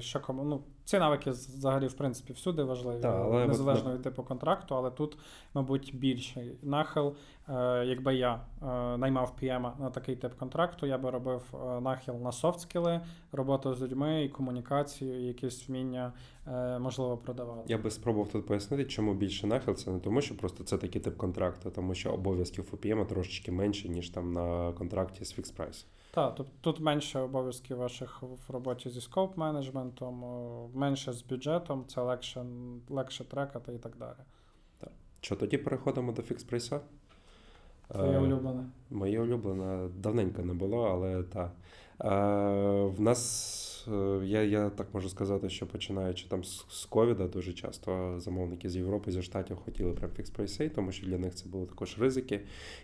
що 0.00 0.20
кому. 0.20 0.44
Ну, 0.44 0.60
ці 0.86 0.98
навики 0.98 1.30
взагалі, 1.30 1.86
в 1.86 1.92
принципі, 1.92 2.32
всюди 2.32 2.62
важливі, 2.62 3.00
Так, 3.00 3.22
але 3.24 3.46
незалежно 3.46 3.94
від 3.94 4.02
типу 4.02 4.22
контракту, 4.22 4.74
але 4.76 4.90
тут, 4.90 5.18
мабуть, 5.54 5.92
більше. 5.94 6.44
Нахил, 6.62 7.14
е, 7.48 7.84
якби 7.86 8.14
я 8.14 8.34
е, 8.34 8.66
наймав 8.96 9.34
PM 9.42 9.80
на 9.80 9.90
такий 9.90 10.16
тип 10.16 10.34
контракту, 10.34 10.86
я 10.86 10.98
би 10.98 11.10
робив 11.10 11.42
е, 11.54 11.80
нахил 11.80 12.14
на 12.14 12.30
soft 12.30 12.58
скіли, 12.58 13.00
роботу 13.32 13.74
з 13.74 13.82
людьми 13.82 14.24
і 14.24 14.28
комунікацію, 14.28 15.20
і 15.20 15.24
якісь 15.24 15.68
вміння 15.68 16.12
е, 16.46 16.78
можливо 16.78 17.16
продавати. 17.16 17.62
Я 17.66 17.78
би 17.78 17.90
спробував 17.90 18.28
тут 18.32 18.46
пояснити, 18.46 18.84
чому 18.84 19.14
більше 19.14 19.46
нахил. 19.46 19.74
Це 19.74 19.90
не 19.90 20.00
тому, 20.00 20.20
що 20.20 20.36
просто 20.36 20.64
це 20.64 20.78
такий 20.78 21.00
тип 21.00 21.16
контракту, 21.16 21.70
тому 21.70 21.94
що 21.94 22.12
обов'язків 22.12 22.68
у 22.72 22.76
PM 22.76 23.06
трошечки 23.06 23.52
менше, 23.52 23.88
ніж 23.88 24.10
там 24.10 24.32
на 24.32 24.72
контракті 24.72 25.24
з 25.24 25.32
фікс 25.32 25.50
прайс. 25.50 25.86
Так, 26.16 26.34
тобто 26.36 26.52
тут 26.60 26.80
менше 26.80 27.18
обов'язків 27.18 27.76
ваших 27.76 28.22
в 28.22 28.52
роботі 28.52 28.90
зі 28.90 29.00
скоп 29.00 29.36
менеджментом, 29.36 30.24
менше 30.74 31.12
з 31.12 31.22
бюджетом, 31.22 31.84
це 31.88 32.00
легше, 32.00 32.44
легше 32.88 33.24
трекати 33.24 33.74
і 33.74 33.78
так 33.78 33.96
далі. 33.96 34.16
Що 35.20 35.36
тоді 35.36 35.58
переходимо 35.58 36.12
до 36.12 36.22
фікс 36.22 36.44
прайса? 36.44 36.80
Твоє 37.88 38.18
улюблене. 38.18 38.64
Моє 38.90 39.20
улюблене 39.20 39.88
давненько 39.96 40.42
не 40.42 40.54
було, 40.54 40.84
але 40.84 41.22
так. 41.22 41.52
Е, 42.00 42.08
в 42.84 43.00
нас, 43.00 43.20
е, 43.72 43.75
я, 44.24 44.42
я 44.42 44.70
так 44.70 44.94
можу 44.94 45.08
сказати, 45.08 45.48
що 45.48 45.66
починаючи 45.66 46.28
там 46.28 46.44
з, 46.44 46.86
ковіда, 46.90 47.26
дуже 47.26 47.52
часто 47.52 48.14
замовники 48.20 48.70
з 48.70 48.76
Європи, 48.76 49.12
зі 49.12 49.22
Штатів 49.22 49.56
хотіли 49.56 49.92
прям 49.92 50.10
фікс 50.16 50.30
прайси, 50.30 50.68
тому 50.68 50.92
що 50.92 51.06
для 51.06 51.18
них 51.18 51.34
це 51.34 51.48
були 51.48 51.66
також 51.66 51.98
ризики. 51.98 52.40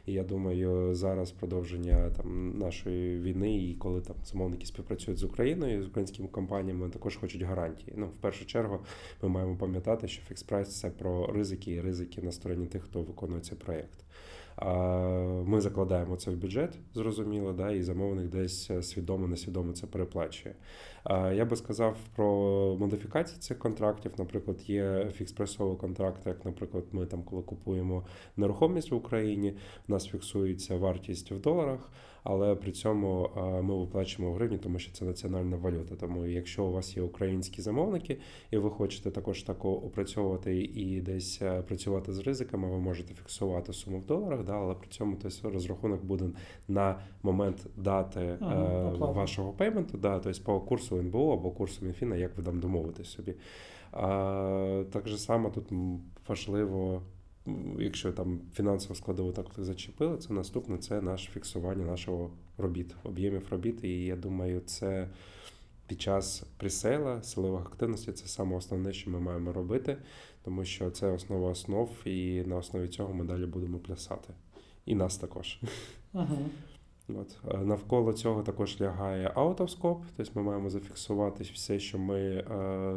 І 0.07 0.13
я 0.13 0.25
думаю, 0.25 0.95
зараз 0.95 1.31
продовження 1.31 2.11
там 2.11 2.59
нашої 2.59 3.21
війни, 3.21 3.57
і 3.57 3.75
коли 3.75 4.01
там 4.01 4.17
замовники 4.25 4.67
співпрацюють 4.67 5.19
з 5.19 5.25
Україною, 5.25 5.83
з 5.83 5.87
українськими 5.87 6.29
компаніями, 6.29 6.91
також 6.91 7.17
хочуть 7.17 7.43
гарантії. 7.43 7.95
Ну, 7.97 8.07
в 8.07 8.21
першу 8.21 8.47
чергу, 8.47 8.79
ми 9.23 9.29
маємо 9.29 9.57
пам'ятати, 9.57 10.09
що 10.09 10.23
фікс 10.23 10.43
прайс 10.43 10.81
це 10.81 10.91
про 10.91 11.27
ризики 11.27 11.73
і 11.73 11.81
ризики 11.81 12.23
на 12.23 12.33
стороні 12.33 12.67
тих, 12.67 12.83
хто 12.83 13.03
виконує 13.03 13.41
цей 13.41 13.59
проєкт. 13.59 14.05
Ми 15.45 15.61
закладаємо 15.61 16.17
це 16.17 16.31
в 16.31 16.37
бюджет, 16.37 16.79
зрозуміло, 16.95 17.53
да, 17.53 17.71
і 17.71 17.83
замовник 17.83 18.29
десь 18.29 18.71
е, 18.71 18.83
свідомо, 18.83 19.29
несвідомо 19.29 19.73
це 19.73 19.87
переплачує. 19.87 20.55
Я 21.11 21.45
би 21.45 21.57
сказав 21.57 21.97
про 22.17 22.27
модифікації 22.81 23.39
цих 23.39 23.59
контрактів. 23.59 24.13
Наприклад, 24.19 24.61
є 24.67 25.13
фікс-прайсовий 25.21 25.77
контракт, 25.77 26.27
як, 26.27 26.45
наприклад, 26.45 26.85
ми 26.93 27.07
там, 27.07 27.23
коли 27.23 27.43
купуємо 27.43 28.07
нерухомість 28.37 28.91
в 28.91 28.95
Україні, 28.95 29.57
в 29.89 29.91
нас 29.91 30.07
фіксується 30.07 30.77
вартість 30.77 31.33
в 31.33 31.41
доларах, 31.41 31.91
але 32.23 32.55
при 32.55 32.73
цьому 32.73 33.31
ми 33.63 33.79
виплачуємо 33.79 34.33
в 34.33 34.37
гривні, 34.37 34.59
тому 34.59 34.79
що 34.79 34.93
це 34.93 35.05
національна 35.05 35.57
валюта. 35.57 35.97
Тому 35.97 36.27
якщо 36.27 36.65
у 36.65 36.73
вас 36.73 36.97
є 36.97 37.03
українські 37.03 37.63
замовники, 37.63 38.19
і 38.51 38.57
ви 38.57 38.71
хочете 38.71 39.11
також 39.11 39.43
тако 39.43 39.73
опрацьовувати 39.73 40.63
і 40.63 41.01
десь 41.01 41.43
е, 41.43 41.63
працювати 41.63 42.13
з 42.13 42.19
ризиками, 42.19 42.71
ви 42.71 42.79
можете 42.79 43.15
фіксувати 43.15 43.73
суму 43.73 43.99
в 43.99 44.07
доларах, 44.07 44.45
да, 44.45 44.53
але 44.53 44.75
при 44.75 44.89
цьому 44.89 45.17
тобто, 45.23 45.51
розрахунок 45.51 46.05
буде 46.05 46.25
на 46.69 47.01
момент 47.23 47.67
дати 47.77 48.37
Ага, 48.41 48.95
е, 48.95 49.13
вашого 49.13 49.53
пейменту, 49.53 49.99
да, 49.99 50.19
тобто 50.19 50.43
по 50.45 50.61
курсу 50.61 50.97
НБУ 50.97 51.33
або 51.33 51.51
курсу 51.51 51.85
Мінфіна, 51.85 52.17
як 52.17 52.37
ви 52.37 52.43
там 52.43 52.61
домовитесь 52.61 53.11
собі. 53.11 53.35
А, 53.93 54.85
так 54.93 55.09
же 55.09 55.19
само 55.19 55.51
тут 55.51 55.73
важливо. 56.29 57.03
Якщо 57.79 58.13
там 58.13 58.41
фінансово 58.55 58.95
складову 58.95 59.33
так 59.33 59.47
зачепили, 59.59 60.19
це 60.19 60.33
наступне 60.33 60.79
це 60.79 61.01
наше 61.01 61.31
фіксування 61.31 61.85
нашого 61.85 62.31
робіт, 62.59 62.95
об'ємів 63.05 63.47
робіт. 63.51 63.85
І 63.85 64.05
я 64.05 64.17
думаю, 64.17 64.61
це 64.61 65.09
під 65.87 66.01
час 66.01 66.45
пресейла, 66.57 67.23
силових 67.23 67.67
активності 67.67 68.13
це 68.13 68.27
саме 68.27 68.57
основне, 68.57 68.93
що 68.93 69.11
ми 69.11 69.21
маємо 69.21 69.53
робити, 69.53 69.97
тому 70.45 70.65
що 70.65 70.91
це 70.91 71.07
основа 71.07 71.51
основ, 71.51 71.91
і 72.05 72.43
на 72.47 72.57
основі 72.57 72.89
цього 72.89 73.15
ми 73.15 73.25
далі 73.25 73.47
будемо 73.47 73.79
плясати. 73.79 74.35
І 74.87 74.95
нас 74.95 75.17
також. 75.17 75.61
Угу. 76.13 76.39
От. 77.09 77.39
Е, 77.55 77.59
Навколо 77.59 78.13
цього 78.13 78.43
також 78.43 78.81
лягає 78.81 79.33
scope, 79.37 80.03
тобто 80.17 80.33
ми 80.35 80.43
маємо 80.43 80.71
зафіксувати 80.71 81.45
все, 81.45 81.79
що 81.79 81.99
ми 81.99 82.21
е, 82.21 82.45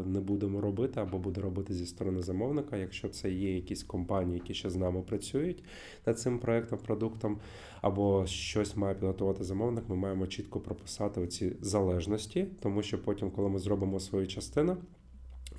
не 0.05 0.19
будемо 0.19 0.61
робити 0.61 0.99
або 0.99 1.17
буде 1.17 1.41
робити 1.41 1.73
зі 1.73 1.85
сторони 1.85 2.21
замовника. 2.21 2.77
Якщо 2.77 3.09
це 3.09 3.31
є 3.31 3.55
якісь 3.55 3.83
компанії, 3.83 4.37
які 4.37 4.53
ще 4.53 4.69
з 4.69 4.75
нами 4.75 5.01
працюють 5.01 5.63
над 6.05 6.19
цим 6.19 6.39
проектом, 6.39 6.79
продуктом, 6.79 7.39
або 7.81 8.25
щось 8.25 8.75
має 8.75 8.95
підготувати 8.95 9.43
замовник, 9.43 9.83
ми 9.89 9.95
маємо 9.95 10.27
чітко 10.27 10.59
прописати 10.59 11.21
оці 11.21 11.55
залежності, 11.61 12.47
тому 12.61 12.83
що 12.83 13.03
потім, 13.03 13.31
коли 13.31 13.49
ми 13.49 13.59
зробимо 13.59 13.99
свою 13.99 14.27
частину. 14.27 14.77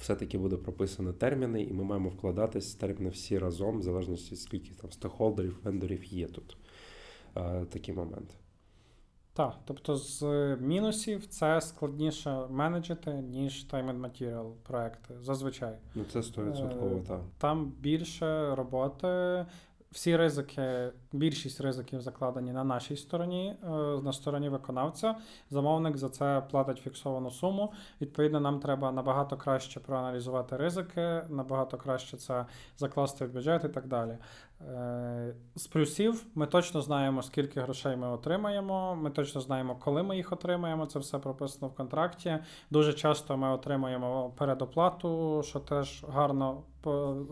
Все-таки 0.01 0.39
буде 0.39 0.57
прописано 0.57 1.13
терміни, 1.13 1.63
і 1.63 1.73
ми 1.73 1.85
маємо 1.85 2.09
вкладатись 2.09 2.75
терміни 2.75 3.11
всі 3.11 3.39
разом, 3.39 3.79
в 3.79 3.83
залежності 3.83 4.37
скільки 4.37 4.71
там 4.75 4.93
стейкхолдерів, 4.93 5.59
вендорів 5.65 6.05
є 6.05 6.27
тут. 6.27 6.57
Е, 7.37 7.65
Такий 7.73 7.95
момент. 7.95 8.31
Так, 9.33 9.55
тобто 9.65 9.97
з 9.97 10.23
мінусів 10.61 11.27
це 11.27 11.61
складніше 11.61 12.47
менеджити, 12.51 13.13
ніж 13.13 13.67
time 13.73 13.91
and 13.91 14.01
material 14.01 14.53
проекти. 14.63 15.15
Зазвичай. 15.23 15.79
Ну 15.95 16.05
це 16.13 16.19
100% 16.19 16.97
Е, 16.99 17.03
так. 17.09 17.21
Там 17.39 17.73
більше 17.81 18.55
роботи. 18.55 19.45
Всі 19.91 20.17
ризики, 20.17 20.93
більшість 21.13 21.61
ризиків 21.61 22.01
закладені 22.01 22.53
на 22.53 22.65
нашій 22.65 22.97
стороні, 22.97 23.55
е, 23.65 23.69
на 24.03 24.13
стороні 24.13 24.49
виконавця. 24.49 25.15
Замовник 25.51 25.97
за 25.97 26.09
це 26.09 26.43
платить 26.51 26.79
фіксовану 26.79 27.31
суму. 27.31 27.73
Відповідно, 28.01 28.41
нам 28.41 28.61
треба 28.61 28.93
набагато 28.93 29.37
краще 29.37 29.81
проаналізувати 29.81 30.57
ризики, 30.57 31.23
набагато 31.29 31.77
краще 31.77 32.17
це 32.17 32.47
закласти 32.77 33.25
в 33.27 33.33
бюджет 33.33 33.65
і 33.65 33.69
так 33.69 33.87
далі. 33.87 34.19
Е, 34.61 35.35
З 35.55 35.67
плюсів 35.67 36.27
ми 36.35 36.47
точно 36.47 36.83
знаємо, 36.83 37.23
скільки 37.23 37.61
грошей 37.61 37.97
ми 37.97 38.09
отримаємо. 38.09 38.97
Ми 38.97 39.11
точно 39.11 39.41
знаємо, 39.41 39.77
коли 39.81 40.03
ми 40.03 40.17
їх 40.17 40.33
отримаємо. 40.33 40.87
Це 40.87 40.99
все 40.99 41.19
прописано 41.19 41.69
в 41.69 41.75
контракті. 41.75 42.39
Дуже 42.71 42.93
часто 42.93 43.37
ми 43.37 43.51
отримуємо 43.51 44.33
передоплату, 44.37 45.43
що 45.45 45.61
теж 45.61 46.05
гарно 46.09 46.63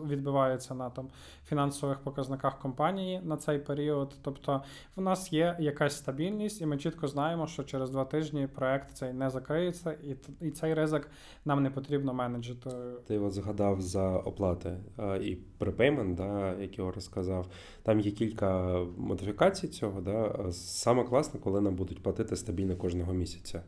відбивається 0.07 0.73
на 0.73 0.89
там 0.89 1.07
фінансових 1.45 1.99
показниках 1.99 2.59
компанії 2.59 3.21
на 3.23 3.37
цей 3.37 3.59
період. 3.59 4.15
Тобто 4.21 4.63
в 4.95 5.01
нас 5.01 5.33
є 5.33 5.57
якась 5.59 5.97
стабільність, 5.97 6.61
і 6.61 6.65
ми 6.65 6.77
чітко 6.77 7.07
знаємо, 7.07 7.47
що 7.47 7.63
через 7.63 7.89
два 7.89 8.05
тижні 8.05 8.47
проект 8.47 8.91
цей 8.91 9.13
не 9.13 9.29
закриється, 9.29 9.91
і 9.91 10.15
і 10.41 10.51
цей 10.51 10.73
ризик 10.73 11.09
нам 11.45 11.63
не 11.63 11.69
потрібно 11.69 12.13
менеджити. 12.13 12.69
Ти 13.07 13.19
от 13.19 13.33
згадав 13.33 13.81
за 13.81 14.17
оплати 14.17 14.77
і 15.21 15.35
припеймент, 15.35 16.15
да, 16.15 16.53
як 16.53 16.77
його 16.77 16.91
розказав. 17.15 17.47
Там 17.83 17.99
є 17.99 18.11
кілька 18.11 18.79
модифікацій 18.97 19.67
цього. 19.67 20.01
Да. 20.01 20.51
Саме 20.51 21.03
класно, 21.03 21.39
коли 21.39 21.61
нам 21.61 21.75
будуть 21.75 22.03
платити 22.03 22.35
стабільно 22.35 22.75
кожного 22.75 23.13
місяця. 23.13 23.63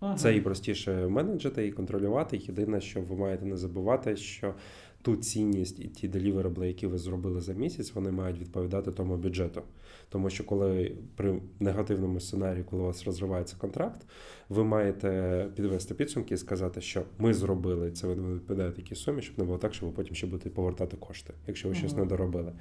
Ага. 0.00 0.14
Це 0.14 0.36
і 0.36 0.40
простіше 0.40 1.08
менеджити 1.08 1.66
і 1.66 1.72
контролювати. 1.72 2.36
Єдине, 2.36 2.80
що 2.80 3.00
ви 3.00 3.16
маєте 3.16 3.46
не 3.46 3.56
забувати, 3.56 4.16
що 4.16 4.54
ту 5.02 5.16
цінність 5.16 5.80
і 5.80 5.88
ті 5.88 6.08
деліверабли, 6.08 6.68
які 6.68 6.86
ви 6.86 6.98
зробили 6.98 7.40
за 7.40 7.52
місяць, 7.52 7.94
вони 7.94 8.10
мають 8.10 8.38
відповідати 8.38 8.92
тому 8.92 9.16
бюджету. 9.16 9.62
Тому 10.08 10.30
що 10.30 10.44
коли 10.44 10.96
при 11.16 11.40
негативному 11.60 12.20
сценарії, 12.20 12.64
коли 12.64 12.82
у 12.82 12.86
вас 12.86 13.04
розривається 13.04 13.56
контракт, 13.58 14.06
ви 14.48 14.64
маєте 14.64 15.48
підвести 15.56 15.94
підсумки 15.94 16.34
і 16.34 16.36
сказати, 16.36 16.80
що 16.80 17.02
ми 17.18 17.34
зробили 17.34 17.90
це, 17.90 18.06
ви 18.06 18.34
відповідає 18.34 18.72
такій 18.72 18.94
сумі, 18.94 19.22
щоб 19.22 19.38
не 19.38 19.44
було 19.44 19.58
так, 19.58 19.74
що 19.74 19.86
ви 19.86 19.92
потім 19.92 20.14
ще 20.14 20.26
будете 20.26 20.50
повертати 20.50 20.96
кошти, 20.96 21.32
якщо 21.46 21.68
ви 21.68 21.74
щось 21.74 21.96
не 21.96 22.04
доробили. 22.04 22.52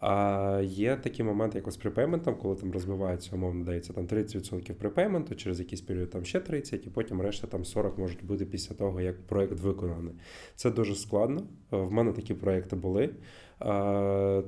А 0.00 0.60
є 0.64 0.96
такі 0.96 1.22
моменти, 1.22 1.58
як 1.58 1.72
з 1.72 1.76
припейментом, 1.76 2.34
коли 2.34 2.56
там 2.56 2.72
розбивається, 2.72 3.30
умовно 3.36 3.64
дається 3.64 3.92
там 3.92 4.06
30% 4.06 4.72
припейменту, 4.72 5.34
через 5.34 5.58
якийсь 5.58 5.80
період 5.80 6.10
там 6.10 6.24
ще 6.24 6.38
30%, 6.38 6.86
і 6.86 6.90
потім 6.90 7.20
решта 7.20 7.46
там 7.46 7.64
40 7.64 7.98
можуть 7.98 8.24
бути 8.24 8.44
після 8.44 8.74
того, 8.74 9.00
як 9.00 9.26
проект 9.26 9.60
виконаний. 9.60 10.14
Це 10.54 10.70
дуже 10.70 10.94
складно. 10.94 11.42
В 11.70 11.92
мене 11.92 12.12
такі 12.12 12.34
проекти 12.34 12.76
були. 12.76 13.10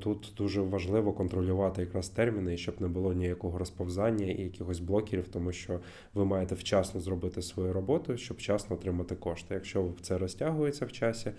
Тут 0.01 0.33
дуже 0.37 0.61
важливо 0.61 1.13
контролювати 1.13 1.81
якраз 1.81 2.09
терміни, 2.09 2.57
щоб 2.57 2.81
не 2.81 2.89
було 2.89 3.13
ніякого 3.13 3.59
розповзання 3.59 4.27
і 4.27 4.43
якихось 4.43 4.81
блокерів, 4.81 5.29
тому 5.29 5.53
що 5.53 5.81
ви 6.15 6.25
маєте 6.25 6.55
вчасно 6.55 7.01
зробити 7.01 7.43
свою 7.43 7.73
роботу, 7.73 8.17
щоб 8.17 8.37
вчасно 8.37 8.77
отримати 8.77 9.15
кошти. 9.15 9.55
Якщо 9.55 9.93
це 10.01 10.19
розтягується 10.19 10.87
в 10.87 10.93
часі, 10.93 11.33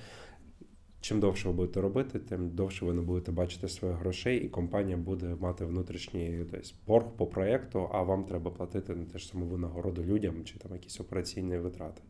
чим 1.01 1.19
довше 1.19 1.47
ви 1.47 1.53
будете 1.53 1.81
робити, 1.81 2.19
тим 2.19 2.49
довше 2.49 2.85
ви 2.85 2.93
не 2.93 3.01
будете 3.01 3.31
бачити 3.31 3.67
своїх 3.67 3.97
грошей, 3.97 4.45
і 4.45 4.49
компанія 4.49 4.97
буде 4.97 5.35
мати 5.39 5.65
внутрішній 5.65 6.45
десь 6.51 6.73
борг 6.87 7.05
по 7.17 7.25
проєкту, 7.25 7.89
а 7.91 8.01
вам 8.01 8.23
треба 8.23 8.51
платити 8.51 8.95
на 8.95 9.05
те 9.05 9.19
ж 9.19 9.27
саму 9.27 9.45
винагороду 9.45 10.03
людям 10.03 10.43
чи 10.43 10.59
там 10.59 10.73
якісь 10.73 10.99
операційні 10.99 11.57
витрати. 11.57 12.01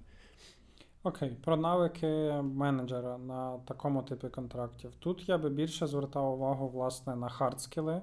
Окей, 1.03 1.37
про 1.43 1.57
навики 1.57 2.07
менеджера 2.43 3.17
на 3.17 3.57
такому 3.57 4.03
типі 4.03 4.27
контрактів. 4.27 4.91
Тут 4.99 5.29
я 5.29 5.37
би 5.37 5.49
більше 5.49 5.87
звертав 5.87 6.33
увагу 6.33 6.67
власне 6.67 7.15
на 7.15 7.29
хардскіли. 7.29 8.01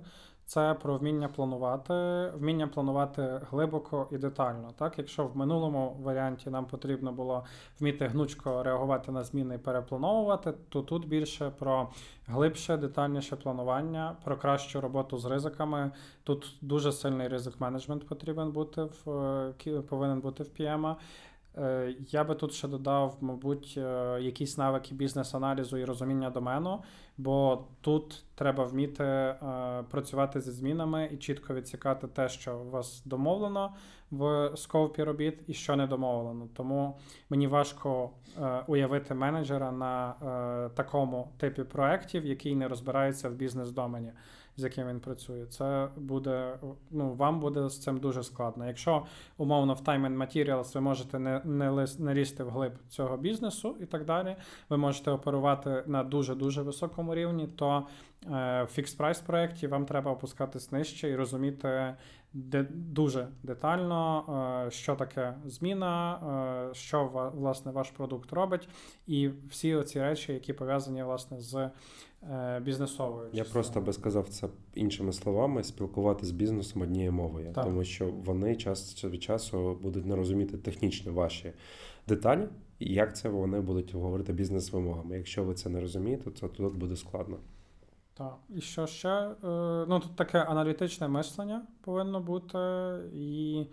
Це 0.48 0.74
про 0.74 0.98
вміння 0.98 1.28
планувати, 1.28 1.92
вміння 2.34 2.66
планувати 2.68 3.40
глибоко 3.50 4.08
і 4.12 4.18
детально. 4.18 4.70
Так, 4.78 4.98
Якщо 4.98 5.26
в 5.26 5.36
минулому 5.36 5.96
варіанті 6.02 6.50
нам 6.50 6.66
потрібно 6.66 7.12
було 7.12 7.44
вміти 7.80 8.06
гнучко 8.06 8.62
реагувати 8.62 9.12
на 9.12 9.24
зміни 9.24 9.54
і 9.54 9.58
переплановувати, 9.58 10.52
то 10.68 10.82
тут 10.82 11.08
більше 11.08 11.52
про 11.58 11.88
глибше, 12.26 12.76
детальніше 12.76 13.36
планування, 13.36 14.16
про 14.24 14.36
кращу 14.36 14.80
роботу 14.80 15.18
з 15.18 15.24
ризиками. 15.24 15.90
Тут 16.24 16.56
дуже 16.60 16.92
сильний 16.92 17.28
ризик 17.28 17.60
менеджмент 17.60 18.08
потрібен 18.08 18.52
бути 18.52 18.82
в 18.82 19.10
е, 19.66 19.80
повинен 19.80 20.20
бути 20.20 20.42
в 20.42 20.46
PM. 20.46 20.94
Е, 21.62 21.94
я 22.10 22.24
би 22.24 22.34
тут 22.34 22.52
ще 22.52 22.68
додав, 22.68 23.16
мабуть, 23.20 23.74
е, 23.76 24.18
якісь 24.20 24.58
навики 24.58 24.94
бізнес-аналізу 24.94 25.78
і 25.78 25.84
розуміння 25.84 26.30
домену, 26.30 26.82
бо 27.18 27.64
тут 27.80 28.24
треба 28.34 28.64
вміти 28.64 29.04
е, 29.04 29.36
працювати 29.90 30.40
зі 30.40 30.50
змінами 30.50 31.08
і 31.12 31.16
чітко 31.16 31.54
відсікати 31.54 32.08
те, 32.08 32.28
що 32.28 32.58
у 32.58 32.70
вас 32.70 33.02
домовлено 33.04 33.74
в 34.10 34.50
скопі 34.56 35.02
робіт, 35.02 35.40
і 35.46 35.54
що 35.54 35.76
не 35.76 35.86
домовлено. 35.86 36.48
Тому 36.54 36.98
мені 37.30 37.46
важко 37.46 38.10
уявити 38.66 39.14
менеджера 39.14 39.72
на 39.72 40.14
такому 40.74 41.28
типі 41.38 41.62
проєктів, 41.62 42.26
який 42.26 42.56
не 42.56 42.68
розбирається 42.68 43.28
в 43.28 43.32
бізнес-домені 43.32 44.12
з 44.58 44.64
яким 44.64 44.88
він 44.88 45.00
працює, 45.00 45.46
це 45.46 45.88
буде 45.96 46.58
ну 46.90 47.14
вам 47.14 47.40
буде 47.40 47.68
з 47.68 47.78
цим 47.78 47.98
дуже 47.98 48.22
складно. 48.22 48.66
Якщо 48.66 49.06
умовно 49.36 49.74
в 49.74 49.80
Time 49.80 50.06
and 50.06 50.16
Materials 50.16 50.74
ви 50.74 50.80
можете 50.80 51.18
не 51.18 51.40
не, 51.44 51.86
не 51.98 52.14
лізти 52.14 52.44
вглиб 52.44 52.72
цього 52.88 53.16
бізнесу 53.16 53.76
і 53.80 53.86
так 53.86 54.04
далі, 54.04 54.36
ви 54.68 54.76
можете 54.76 55.10
оперувати 55.10 55.82
на 55.86 56.04
дуже 56.04 56.34
дуже 56.34 56.62
високому 56.62 57.14
рівні, 57.14 57.46
то 57.46 57.86
е, 58.26 58.62
в 58.62 58.66
фікс 58.66 58.94
прайс 58.94 59.20
проєкті 59.20 59.66
вам 59.66 59.86
треба 59.86 60.10
опускатись 60.10 60.72
нижче 60.72 61.10
і 61.10 61.16
розуміти 61.16 61.94
де 62.32 62.66
дуже 62.70 63.28
детально, 63.42 64.24
е, 64.66 64.70
що 64.70 64.94
таке 64.94 65.34
зміна, 65.46 66.20
е, 66.70 66.74
що 66.74 67.32
власне 67.34 67.72
ваш 67.72 67.90
продукт 67.90 68.32
робить, 68.32 68.68
і 69.06 69.30
всі 69.50 69.74
оці 69.74 70.00
речі, 70.00 70.32
які 70.32 70.52
пов'язані 70.52 71.02
власне 71.02 71.40
з 71.40 71.70
е, 72.22 72.60
бізнесовою. 72.64 73.28
Я 73.32 73.44
просто 73.44 73.80
би 73.80 73.92
сказав 73.92 74.28
це 74.28 74.48
іншими 74.74 75.12
словами: 75.12 75.64
спілкуватися 75.64 76.26
з 76.26 76.32
бізнесом 76.32 76.82
однією 76.82 77.12
мовою, 77.12 77.52
так. 77.54 77.64
тому 77.64 77.84
що 77.84 78.06
вони 78.06 78.56
час 78.56 79.04
від 79.04 79.22
часу 79.22 79.78
будуть 79.82 80.06
не 80.06 80.16
розуміти 80.16 80.58
технічно 80.58 81.12
ваші 81.12 81.52
деталі. 82.08 82.48
І 82.78 82.94
як 82.94 83.16
це 83.16 83.28
вони 83.28 83.60
будуть 83.60 83.94
говорити 83.94 84.32
бізнес-вимогами? 84.32 85.16
Якщо 85.16 85.44
ви 85.44 85.54
це 85.54 85.68
не 85.68 85.80
розумієте, 85.80 86.30
то 86.30 86.48
тут 86.48 86.76
буде 86.76 86.96
складно. 86.96 87.36
Так, 88.18 88.36
і 88.56 88.60
що 88.60 88.86
ще? 88.86 89.08
Е, 89.08 89.34
ну, 89.88 90.00
тут 90.00 90.16
таке 90.16 90.38
аналітичне 90.38 91.08
мислення 91.08 91.62
повинно 91.80 92.20
бути, 92.20 92.58
і 93.14 93.66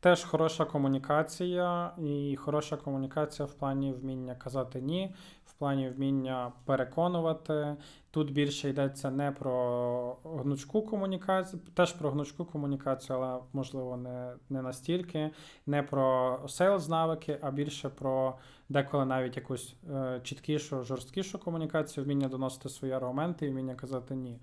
теж 0.00 0.24
хороша 0.24 0.64
комунікація, 0.64 1.92
і 1.98 2.36
хороша 2.36 2.76
комунікація 2.76 3.46
в 3.46 3.52
плані 3.52 3.92
вміння 3.92 4.34
казати 4.34 4.80
ні, 4.80 5.14
в 5.46 5.52
плані 5.52 5.88
вміння 5.88 6.52
переконувати. 6.64 7.76
Тут 8.10 8.32
більше 8.32 8.68
йдеться 8.68 9.10
не 9.10 9.32
про 9.32 10.16
гнучку 10.24 10.82
комунікацію, 10.82 11.62
теж 11.74 11.92
про 11.92 12.10
гнучку 12.10 12.44
комунікацію, 12.44 13.18
але 13.18 13.40
можливо 13.52 13.96
не 13.96 14.32
не 14.50 14.62
настільки, 14.62 15.30
не 15.66 15.82
про 15.82 16.38
сейлз 16.48 16.88
навики, 16.88 17.38
а 17.42 17.50
більше 17.50 17.88
про 17.88 18.38
деколи 18.72 19.04
навіть 19.04 19.36
якусь 19.36 19.74
е, 19.90 20.20
чіткішу, 20.24 20.82
жорсткішу 20.82 21.38
комунікацію, 21.38 22.04
вміння 22.04 22.28
доносити 22.28 22.68
свої 22.68 22.92
аргументи 22.92 23.46
і 23.46 23.50
вміння 23.50 23.74
казати 23.74 24.14
ні. 24.14 24.38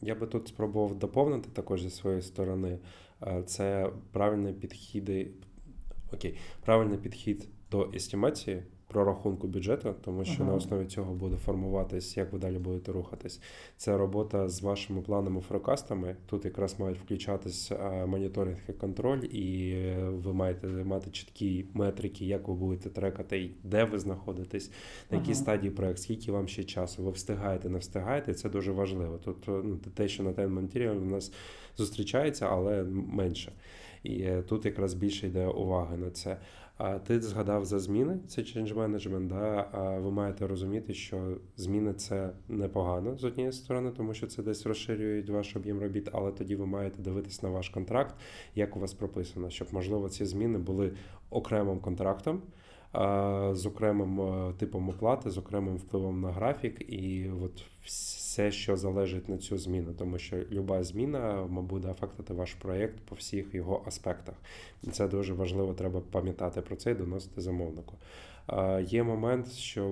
Я 0.00 0.14
би 0.14 0.26
тут 0.26 0.48
спробував 0.48 0.98
доповнити 0.98 1.48
також 1.52 1.82
зі 1.82 1.90
своєї 1.90 2.22
сторони. 2.22 2.78
Е, 3.22 3.42
це 3.42 3.90
правильний 4.12 4.52
підхід, 4.52 5.10
окей, 6.12 6.38
правильний 6.64 6.98
підхід 6.98 7.48
до 7.70 7.90
естімації 7.94 8.62
прорахунку 8.94 9.46
бюджету, 9.46 9.94
тому 10.04 10.24
що 10.24 10.42
uh-huh. 10.42 10.46
на 10.46 10.54
основі 10.54 10.86
цього 10.86 11.14
буде 11.14 11.36
формуватись, 11.36 12.16
як 12.16 12.32
ви 12.32 12.38
далі 12.38 12.58
будете 12.58 12.92
рухатись. 12.92 13.40
Це 13.76 13.96
робота 13.96 14.48
з 14.48 14.62
вашими 14.62 15.02
планами 15.02 15.40
фрокастами. 15.40 16.16
Тут 16.26 16.44
якраз 16.44 16.80
мають 16.80 16.98
включатись 16.98 17.72
моніторинг 18.06 18.58
і 18.68 18.72
контроль, 18.72 19.20
і 19.20 19.76
ви 20.10 20.32
маєте 20.32 20.66
мати 20.66 21.10
чіткі 21.10 21.64
метрики, 21.74 22.24
як 22.24 22.48
ви 22.48 22.54
будете 22.54 22.90
трекати, 22.90 23.50
де 23.64 23.84
ви 23.84 23.98
знаходитесь, 23.98 24.70
на 25.10 25.18
якій 25.18 25.34
стадії 25.34 25.70
проект, 25.70 25.98
скільки 25.98 26.32
вам 26.32 26.48
ще 26.48 26.64
часу. 26.64 27.02
Ви 27.02 27.10
встигаєте, 27.10 27.68
не 27.68 27.78
встигаєте. 27.78 28.34
Це 28.34 28.48
дуже 28.48 28.72
важливо. 28.72 29.18
Тут 29.18 29.36
ну, 29.46 29.78
те, 29.94 30.08
що 30.08 30.22
на 30.22 30.30
Time 30.30 30.60
Material 30.60 31.02
у 31.02 31.04
нас 31.04 31.32
зустрічається, 31.76 32.46
але 32.50 32.84
менше. 33.12 33.52
І 34.04 34.22
е, 34.22 34.42
тут 34.42 34.64
якраз 34.64 34.94
більше 34.94 35.26
йде 35.26 35.46
уваги 35.46 35.96
на 35.96 36.10
це. 36.10 36.36
А 36.76 36.98
ти 36.98 37.20
згадав 37.20 37.64
за 37.64 37.78
зміни, 37.78 38.18
це 38.28 38.42
change 38.42 38.74
management, 38.74 39.26
да? 39.26 39.68
А 39.72 39.98
ви 39.98 40.10
маєте 40.10 40.46
розуміти, 40.46 40.94
що 40.94 41.36
зміни 41.56 41.94
це 41.94 42.30
непогано 42.48 43.18
з 43.18 43.24
однієї 43.24 43.52
сторони, 43.52 43.90
тому 43.96 44.14
що 44.14 44.26
це 44.26 44.42
десь 44.42 44.66
розширюють 44.66 45.30
ваш 45.30 45.56
об'єм 45.56 45.80
робіт, 45.80 46.08
але 46.12 46.32
тоді 46.32 46.56
ви 46.56 46.66
маєте 46.66 47.02
дивитись 47.02 47.42
на 47.42 47.48
ваш 47.48 47.68
контракт, 47.68 48.14
як 48.54 48.76
у 48.76 48.80
вас 48.80 48.94
прописано, 48.94 49.50
щоб 49.50 49.68
можливо 49.72 50.08
ці 50.08 50.24
зміни 50.24 50.58
були 50.58 50.92
окремим 51.30 51.80
контрактом 51.80 52.42
з 53.52 53.66
окремим 53.66 54.20
е, 54.20 54.52
типом 54.58 54.88
оплати, 54.88 55.30
з 55.30 55.38
окремим 55.38 55.76
впливом 55.76 56.20
на 56.20 56.32
графік, 56.32 56.92
і 56.92 57.30
от 57.44 57.64
все, 58.34 58.50
що 58.50 58.76
залежить 58.76 59.28
на 59.28 59.38
цю 59.38 59.58
зміну, 59.58 59.92
тому 59.98 60.18
що 60.18 60.36
люба 60.50 60.82
зміна 60.82 61.48
буде 61.50 61.88
афектити 61.88 62.34
ваш 62.34 62.54
проєкт 62.54 63.00
по 63.00 63.14
всіх 63.14 63.54
його 63.54 63.82
аспектах. 63.86 64.34
І 64.82 64.90
це 64.90 65.08
дуже 65.08 65.34
важливо, 65.34 65.74
треба 65.74 66.00
пам'ятати 66.00 66.60
про 66.60 66.76
це 66.76 66.90
і 66.90 66.94
доносити 66.94 67.40
замовнику. 67.40 67.94
Є 68.80 69.02
момент, 69.02 69.52
що 69.52 69.88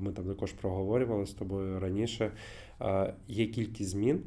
ми 0.00 0.12
там 0.12 0.24
також 0.24 0.52
проговорювали 0.52 1.26
з 1.26 1.30
тобою 1.30 1.80
раніше. 1.80 2.32
Є 3.28 3.46
кількість 3.46 3.90
змін 3.90 4.22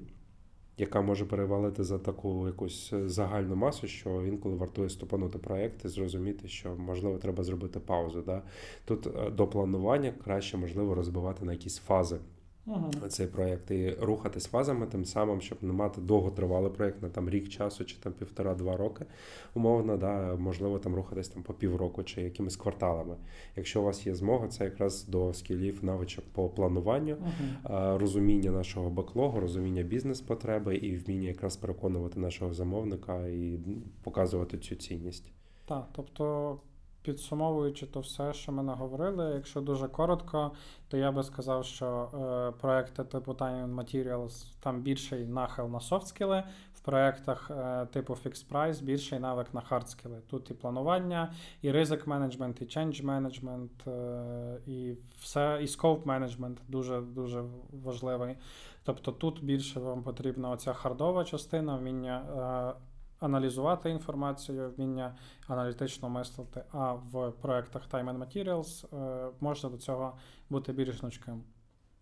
яка 0.78 1.02
може 1.02 1.26
перевалити 1.26 1.84
за 1.84 2.00
таку 2.00 2.48
якусь 2.48 2.94
загальну 3.06 3.56
масу, 3.56 3.88
що 3.88 4.26
інколи 4.26 4.56
вартує 4.56 4.90
ступанути 4.90 5.38
проєкт 5.38 5.86
і 5.86 5.88
зрозуміти, 5.88 6.48
що 6.48 6.76
можливо 6.76 7.18
треба 7.18 7.44
зробити 7.44 7.80
паузу. 7.80 8.22
Да? 8.22 8.42
Тут 8.86 9.08
е, 9.08 9.30
до 9.30 9.48
планування 9.48 10.14
краще 10.24 10.58
можливо 10.58 10.96
розбивати 10.96 11.46
на 11.46 11.52
якісь 11.52 11.78
фази 11.78 12.18
Угу. 12.68 12.92
цей 13.08 13.28
проєкт 13.28 13.72
і 13.72 13.96
рухатись 14.02 14.46
фазами, 14.46 14.86
тим 14.88 15.06
самим, 15.06 15.42
щоб 15.42 15.58
не 15.62 15.74
мати 15.74 16.02
довготривалий 16.02 16.72
проєкт 16.72 17.02
на 17.02 17.10
там 17.10 17.30
рік 17.30 17.50
часу 17.50 17.86
чи 17.86 17.98
там 17.98 18.14
півтора-два 18.14 18.78
роки, 18.78 19.06
умовно, 19.54 19.98
да, 19.98 20.36
можливо, 20.36 20.80
там 20.80 20.96
рухатись 20.96 21.30
там 21.30 21.44
по 21.44 21.54
півроку 21.54 22.04
чи 22.04 22.22
якимись 22.22 22.56
кварталами. 22.56 23.16
Якщо 23.56 23.82
у 23.82 23.84
вас 23.84 24.08
є 24.08 24.16
змога, 24.16 24.48
це 24.48 24.64
якраз 24.64 25.06
до 25.08 25.34
скілів 25.34 25.86
навичок 25.86 26.26
по 26.32 26.50
плануванню, 26.50 27.16
Угу. 27.16 27.74
розуміння 27.98 28.52
нашого 28.52 28.90
беклогу, 28.90 29.40
розуміння 29.40 29.84
бізнес-потреби 29.84 30.76
і 30.76 30.96
вміння 30.98 31.28
якраз 31.28 31.58
переконувати 31.58 32.20
нашого 32.20 32.54
замовника 32.54 33.28
і 33.28 33.60
показувати 34.04 34.58
цю 34.58 34.76
цінність. 34.76 35.32
Так, 35.66 35.88
тобто, 35.92 36.58
підсумовуючи 37.08 37.86
то 37.86 38.00
все, 38.00 38.34
що 38.34 38.52
ми 38.52 38.64
наговорили, 38.64 39.32
якщо 39.36 39.62
дуже 39.62 39.88
коротко, 39.88 40.52
то 40.88 40.98
я 40.98 41.12
би 41.12 41.24
сказав, 41.24 41.66
що 41.66 42.10
е, 42.14 42.60
проекти 42.62 43.04
типу 43.04 43.32
Time 43.32 43.76
Materials 43.76 44.46
там 44.60 44.82
більший 44.82 45.26
нахил 45.26 45.68
на 45.68 45.80
софтскіли, 45.80 46.44
в 46.74 46.80
проектах 46.80 47.52
е, 47.52 47.86
типу 47.86 48.14
Fixed 48.14 48.52
Price 48.52 48.84
більший 48.84 49.20
навик 49.20 49.54
на 49.54 49.62
хардскіли. 49.62 50.22
Тут 50.30 50.52
і 50.52 50.54
планування, 50.54 51.34
і 51.62 51.72
ризик 51.72 52.08
менеджмент, 52.08 52.62
і 52.62 52.66
change 52.66 53.04
менеджмент, 53.04 53.88
е, 53.88 54.58
і 54.68 54.94
все, 55.20 55.60
і 55.62 55.66
scope 55.66 56.08
менеджмент 56.08 56.62
дуже 56.68 57.02
дуже 57.02 57.44
важливий. 57.84 58.36
Тобто 58.84 59.12
тут 59.12 59.44
більше 59.44 59.80
вам 59.80 60.04
потрібна 60.04 60.50
оця 60.50 60.74
хардова 60.74 61.24
частина, 61.24 61.76
вміння. 61.76 62.24
Е, 62.76 62.87
аналізувати 63.20 63.90
інформацію, 63.90 64.74
вміння 64.78 65.16
аналітично 65.48 66.10
мислити, 66.10 66.64
а 66.72 66.94
в 66.94 67.32
проектах 67.42 67.90
Time 67.92 68.06
and 68.06 68.20
Materials 68.20 68.98
е, 68.98 69.32
можна 69.40 69.70
до 69.70 69.78
цього 69.78 70.18
бути 70.50 70.74
більш 70.74 71.02
гнучким. 71.02 71.44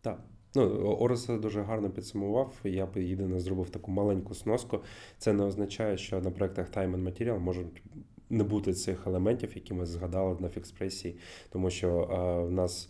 Так. 0.01 0.19
Ну, 0.56 0.63
Орес 0.99 1.28
дуже 1.28 1.62
гарно 1.62 1.89
підсумував. 1.89 2.54
Я 2.63 2.86
б 2.86 2.97
єдине 2.97 3.39
зробив 3.39 3.69
таку 3.69 3.91
маленьку 3.91 4.34
сноску. 4.36 4.80
Це 5.17 5.34
не 5.34 5.43
означає, 5.43 5.97
що 5.97 6.21
на 6.21 6.32
проектах 6.32 6.69
Time 6.69 6.95
and 6.95 7.04
Material 7.04 7.39
можуть 7.39 7.84
не 8.30 8.43
бути 8.43 8.73
цих 8.73 9.08
елементів, 9.08 9.51
які 9.56 9.73
ми 9.73 9.86
згадали 9.86 10.38
на 10.39 10.49
фікспресії, 10.49 11.17
тому 11.49 11.69
що 11.69 11.88
е, 11.89 12.45
в 12.45 12.51
нас. 12.51 12.89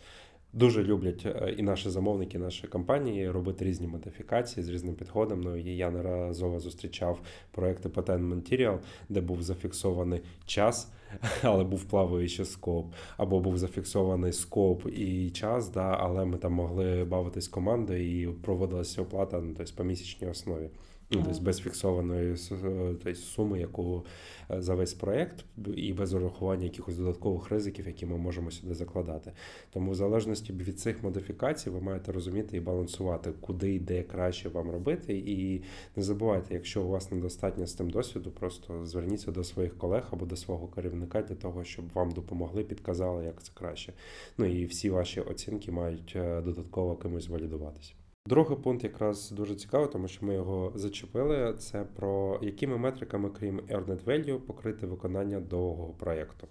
Дуже 0.55 0.83
люблять 0.83 1.25
е, 1.25 1.55
і 1.57 1.61
наші 1.63 1.89
замовники, 1.89 2.37
і 2.37 2.41
наші 2.41 2.67
компанії 2.67 3.31
робити 3.31 3.65
різні 3.65 3.87
модифікації 3.87 4.63
з 4.63 4.69
різним 4.69 4.95
підходом. 4.95 5.41
Ну 5.41 5.55
і 5.55 5.77
я 5.77 5.91
неразово 5.91 6.59
зустрічав 6.59 7.19
проекти 7.51 7.89
Patent 7.89 8.29
Material, 8.29 8.79
де 9.09 9.21
був 9.21 9.41
зафіксований 9.41 10.21
час, 10.45 10.91
але 11.41 11.63
був 11.63 11.83
плаваючий 11.83 12.45
скоп, 12.45 12.93
або 13.17 13.39
був 13.39 13.57
зафіксований 13.57 14.33
скоп 14.33 14.87
і 14.97 15.29
час, 15.29 15.69
да, 15.69 15.97
але 15.99 16.25
ми 16.25 16.37
там 16.37 16.53
могли 16.53 17.05
бавитись 17.05 17.47
командою 17.47 18.21
і 18.21 18.27
проводилася 18.27 19.01
оплата 19.01 19.41
ну, 19.41 19.53
тобто, 19.57 19.73
по 19.75 19.83
місячній 19.83 20.27
основі. 20.27 20.69
Ну, 21.15 21.23
тобто 21.25 21.41
без 21.41 21.59
фіксованої 21.59 22.35
тобто, 22.49 23.15
суми, 23.15 23.59
яку 23.59 24.05
за 24.49 24.75
весь 24.75 24.93
проєкт, 24.93 25.45
і 25.75 25.93
без 25.93 26.13
урахування 26.13 26.63
якихось 26.63 26.97
додаткових 26.97 27.49
ризиків, 27.49 27.87
які 27.87 28.05
ми 28.05 28.17
можемо 28.17 28.51
сюди 28.51 28.73
закладати. 28.73 29.31
Тому, 29.73 29.91
в 29.91 29.95
залежності 29.95 30.53
від 30.53 30.79
цих 30.79 31.03
модифікацій, 31.03 31.69
ви 31.69 31.81
маєте 31.81 32.11
розуміти 32.11 32.57
і 32.57 32.59
балансувати, 32.59 33.31
куди 33.41 33.73
і 33.73 33.79
де 33.79 34.03
краще 34.03 34.49
вам 34.49 34.71
робити. 34.71 35.17
І 35.17 35.61
не 35.95 36.03
забувайте, 36.03 36.53
якщо 36.53 36.83
у 36.83 36.87
вас 36.87 37.11
недостатньо 37.11 37.67
з 37.67 37.73
тим 37.73 37.89
досвіду, 37.89 38.31
просто 38.31 38.85
зверніться 38.85 39.31
до 39.31 39.43
своїх 39.43 39.77
колег 39.77 40.07
або 40.11 40.25
до 40.25 40.35
свого 40.35 40.67
керівника 40.67 41.21
для 41.21 41.35
того, 41.35 41.63
щоб 41.63 41.85
вам 41.93 42.11
допомогли, 42.11 42.63
підказали, 42.63 43.25
як 43.25 43.43
це 43.43 43.51
краще. 43.53 43.93
Ну 44.37 44.45
і 44.45 44.65
всі 44.65 44.89
ваші 44.89 45.21
оцінки 45.21 45.71
мають 45.71 46.13
е, 46.15 46.41
додатково 46.41 46.95
кимось 46.95 47.29
валідуватися. 47.29 47.93
Другий 48.27 48.57
пункт 48.57 48.83
якраз 48.83 49.31
дуже 49.31 49.55
цікавий, 49.55 49.87
тому 49.91 50.07
що 50.07 50.25
ми 50.25 50.33
його 50.33 50.71
зачепили. 50.75 51.53
Це 51.53 51.83
про 51.83 52.39
якими 52.41 52.77
метриками, 52.77 53.29
крім 53.29 53.59
Earned 53.59 54.03
Value, 54.03 54.39
покрити 54.39 54.87
виконання 54.87 55.39
довгого 55.39 55.93
проєкту. 55.93 56.47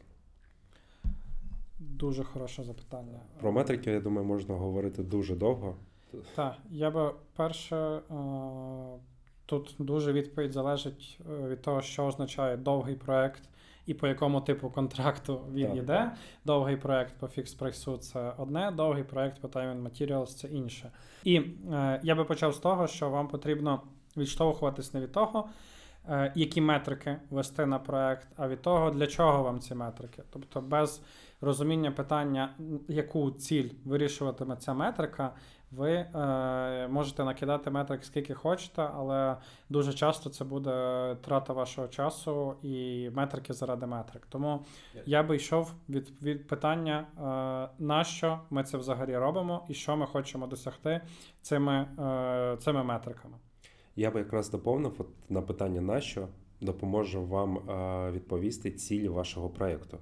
Дуже 1.79 2.25
хороше 2.25 2.63
запитання. 2.63 3.21
Про 3.41 3.53
метрики, 3.53 3.91
я 3.91 4.01
думаю, 4.01 4.27
можна 4.27 4.55
говорити 4.55 5.03
дуже 5.03 5.37
довго. 5.37 5.77
Так, 6.35 6.57
я 6.71 6.91
би 6.91 7.11
перше. 7.37 7.77
Е, 7.77 8.01
тут 9.47 9.75
дуже 9.79 10.13
відповідь 10.13 10.53
залежить 10.53 11.19
е, 11.31 11.49
від 11.49 11.63
того, 11.63 11.83
що 11.83 12.07
означає 12.07 12.57
довгий 12.57 12.95
проєкт 12.95 13.43
і 13.87 13.95
по 13.95 14.07
якому 14.07 14.41
типу 14.41 14.71
контракту 14.71 15.41
він 15.53 15.67
так. 15.67 15.77
йде. 15.77 16.13
Довгий 16.45 16.77
проект 16.77 17.15
по 17.15 17.29
фікс 17.29 17.55
прайсу 17.55 17.97
це 17.97 18.33
одне, 18.39 18.71
довгий 18.71 19.05
проект 19.05 19.41
по 19.41 19.49
Time 19.49 19.75
and 19.75 19.83
Materials 19.83 20.27
це 20.27 20.49
інше. 20.49 20.91
І 21.25 21.37
е, 21.73 22.01
я 22.03 22.15
би 22.15 22.25
почав 22.25 22.55
з 22.55 22.59
того, 22.59 22.87
що 22.87 23.11
вам 23.11 23.29
потрібно 23.29 23.83
відштовхуватись 24.17 24.95
не 24.95 25.01
від 25.01 25.13
того, 25.13 25.49
е, 26.09 26.33
які 26.35 26.61
метрики 26.61 27.17
вести 27.31 27.67
на 27.67 27.79
проект, 27.79 28.29
а 28.37 28.49
від 28.49 28.63
того, 28.63 28.91
для 28.91 29.07
чого 29.07 29.43
вам 29.43 29.61
ці 29.61 29.75
метрики. 29.75 30.23
Тобто 30.31 30.61
без 30.61 31.03
розуміння 31.41 31.91
питання, 31.91 32.55
яку 32.89 33.31
ціль 33.31 33.71
вирішуватиме 33.85 34.57
ця 34.57 34.75
метрика, 34.75 35.33
ви 35.77 35.91
е, 35.93 36.89
можете 36.89 37.25
накидати 37.25 37.71
метрик 37.71 38.05
скільки 38.05 38.35
хочете, 38.35 38.83
але 38.95 39.37
дуже 39.69 39.93
часто 39.93 40.31
це 40.31 40.45
буде 40.45 41.17
трата 41.25 41.53
вашого 41.53 41.89
часу 41.89 42.55
і 42.63 43.11
метрики 43.15 43.53
заради 43.53 43.87
метрик. 43.87 44.27
Тому 44.29 44.65
я 45.07 45.23
би 45.23 45.37
йшов 45.37 45.73
від 45.89 46.23
від 46.23 46.47
питання, 46.47 47.07
е, 47.19 47.83
на 47.85 48.05
що 48.05 48.41
ми 48.51 48.65
це 48.65 48.79
взагалі 48.79 49.17
робимо 49.17 49.67
і 49.69 49.75
що 49.75 49.97
ми 49.97 50.07
хочемо 50.07 50.47
досягти 50.47 51.01
цими, 51.43 51.89
е, 51.99 52.57
цими 52.61 52.85
метриками. 52.85 53.35
Я 53.97 54.11
би 54.11 54.19
якраз 54.19 54.51
доповнив 54.51 54.95
от 54.99 55.31
на 55.31 55.43
питання 55.43 55.81
на 55.81 56.01
що 56.01 56.29
допоможе 56.61 57.19
вам 57.19 57.57
е, 57.57 58.11
відповісти 58.11 58.71
цілі 58.71 59.09
вашого 59.09 59.49
проєкту. 59.49 59.99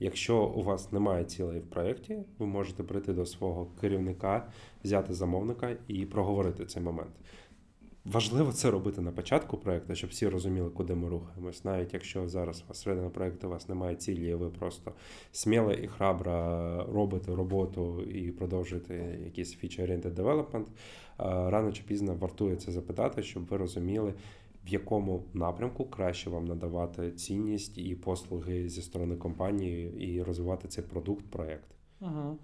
Якщо 0.00 0.44
у 0.44 0.62
вас 0.62 0.92
немає 0.92 1.24
цілей 1.24 1.60
в 1.60 1.70
проєкті, 1.70 2.18
ви 2.38 2.46
можете 2.46 2.82
прийти 2.82 3.12
до 3.12 3.26
свого 3.26 3.66
керівника, 3.80 4.48
взяти 4.84 5.14
замовника 5.14 5.76
і 5.88 6.06
проговорити 6.06 6.66
цей 6.66 6.82
момент. 6.82 7.12
Важливо 8.04 8.52
це 8.52 8.70
робити 8.70 9.00
на 9.00 9.12
початку 9.12 9.56
проєкту, 9.56 9.94
щоб 9.94 10.10
всі 10.10 10.28
розуміли, 10.28 10.70
куди 10.70 10.94
ми 10.94 11.08
рухаємось. 11.08 11.64
Навіть 11.64 11.94
якщо 11.94 12.28
зараз 12.28 12.62
у 12.64 12.68
вас 12.68 12.80
середина 12.80 13.10
проєкту 13.10 13.46
у 13.46 13.50
вас 13.50 13.68
немає 13.68 13.96
цілі, 13.96 14.34
ви 14.34 14.48
просто 14.48 14.92
сміло 15.32 15.72
і 15.72 15.86
храбро 15.86 16.86
робите 16.92 17.34
роботу 17.34 18.02
і 18.02 18.30
продовжуєте 18.30 19.18
якийсь 19.24 19.58
feature-oriented 19.64 20.14
development, 20.14 20.66
рано 21.50 21.72
чи 21.72 21.82
пізно 21.82 22.14
вартує 22.14 22.56
це 22.56 22.72
запитати, 22.72 23.22
щоб 23.22 23.46
ви 23.46 23.56
розуміли, 23.56 24.14
в 24.66 24.68
якому 24.68 25.24
напрямку 25.34 25.84
краще 25.84 26.30
вам 26.30 26.44
надавати 26.44 27.12
цінність 27.12 27.78
і 27.78 27.94
послуги 27.94 28.68
зі 28.68 28.82
сторони 28.82 29.16
компанії 29.16 30.06
і 30.06 30.22
розвивати 30.22 30.68
цей 30.68 30.84
продукт, 30.84 31.26
проєкт. 31.30 31.68
Угу. 32.00 32.38